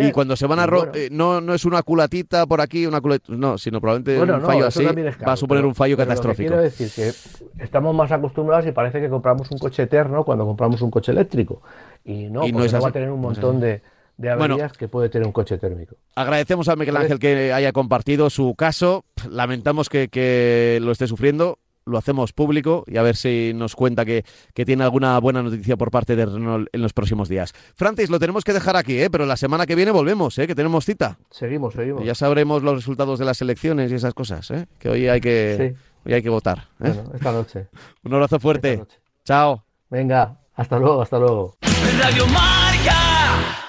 Y 0.00 0.10
cuando 0.10 0.34
se 0.34 0.48
van 0.48 0.58
a 0.58 0.66
romper. 0.66 1.02
Eh, 1.02 1.08
no, 1.12 1.40
no 1.40 1.54
es 1.54 1.64
una 1.64 1.82
culatita 1.82 2.44
por 2.44 2.60
aquí, 2.60 2.86
una 2.86 3.00
culatita. 3.00 3.32
No, 3.36 3.56
sino 3.56 3.80
probablemente 3.80 4.20
un 4.20 4.40
fallo 4.42 4.66
así 4.66 4.84
va 4.84 5.32
a 5.32 5.36
suponer 5.36 5.64
un 5.64 5.74
fallo 5.76 5.96
catastrófico. 5.96 6.48
quiero 6.48 6.62
decir 6.62 6.90
que 6.90 7.62
estamos 7.62 7.94
más 7.94 8.10
acostumbrados 8.10 8.66
y 8.66 8.72
parece 8.72 9.00
que 9.00 9.08
compramos 9.08 9.48
un 9.52 9.58
coche 9.58 9.84
eterno 9.84 10.24
cuando 10.24 10.44
compramos 10.44 10.82
un 10.82 10.90
coche 10.90 11.12
eléctrico. 11.12 11.62
Y 12.04 12.24
no, 12.30 12.46
no, 12.46 12.80
va 12.80 12.88
a 12.88 12.92
tener 12.92 13.10
un 13.10 13.20
montón 13.20 13.60
de, 13.60 13.80
de 14.16 14.30
averías 14.30 14.72
que 14.72 14.88
puede 14.88 15.08
tener 15.08 15.24
un 15.24 15.32
coche 15.32 15.56
térmico. 15.58 15.94
Agradecemos 16.16 16.68
a 16.68 16.74
Miguel 16.74 16.96
Ángel 16.96 17.20
que 17.20 17.52
haya 17.52 17.70
compartido 17.70 18.28
su 18.28 18.56
caso. 18.56 19.04
Lamentamos 19.30 19.88
que, 19.88 20.08
que 20.08 20.80
lo 20.82 20.90
esté 20.90 21.06
sufriendo 21.06 21.58
lo 21.84 21.98
hacemos 21.98 22.32
público 22.32 22.84
y 22.86 22.96
a 22.96 23.02
ver 23.02 23.16
si 23.16 23.52
nos 23.54 23.74
cuenta 23.74 24.04
que, 24.04 24.24
tiene 24.54 24.84
alguna 24.84 25.18
buena 25.18 25.42
noticia 25.42 25.76
por 25.76 25.90
parte 25.90 26.14
de 26.14 26.24
Renault 26.24 26.68
en 26.72 26.82
los 26.82 26.92
próximos 26.92 27.28
días. 27.28 27.52
Francis, 27.74 28.10
lo 28.10 28.18
tenemos 28.20 28.44
que 28.44 28.52
dejar 28.52 28.76
aquí, 28.76 29.00
¿eh? 29.00 29.10
pero 29.10 29.26
la 29.26 29.36
semana 29.36 29.66
que 29.66 29.74
viene 29.74 29.90
volvemos, 29.90 30.38
¿eh? 30.38 30.46
que 30.46 30.54
tenemos 30.54 30.84
cita. 30.84 31.18
Seguimos, 31.30 31.74
seguimos. 31.74 32.04
ya 32.04 32.14
sabremos 32.14 32.62
los 32.62 32.74
resultados 32.74 33.18
de 33.18 33.24
las 33.24 33.40
elecciones 33.42 33.90
y 33.90 33.94
esas 33.96 34.14
cosas, 34.14 34.50
¿eh? 34.50 34.66
que 34.78 34.88
hoy 34.88 35.08
hay 35.08 35.20
que, 35.20 35.74
hoy 36.04 36.12
hay 36.12 36.22
que 36.22 36.30
votar. 36.30 36.68
¿eh? 36.80 36.94
esta 37.14 37.32
noche. 37.32 37.68
Un 38.04 38.14
abrazo 38.14 38.38
fuerte. 38.38 38.84
Chao. 39.24 39.64
Venga, 39.90 40.38
hasta 40.54 40.78
luego, 40.78 41.02
hasta 41.02 41.18
luego. 41.18 41.56
Radio 42.00 42.26
Marca. 42.26 43.61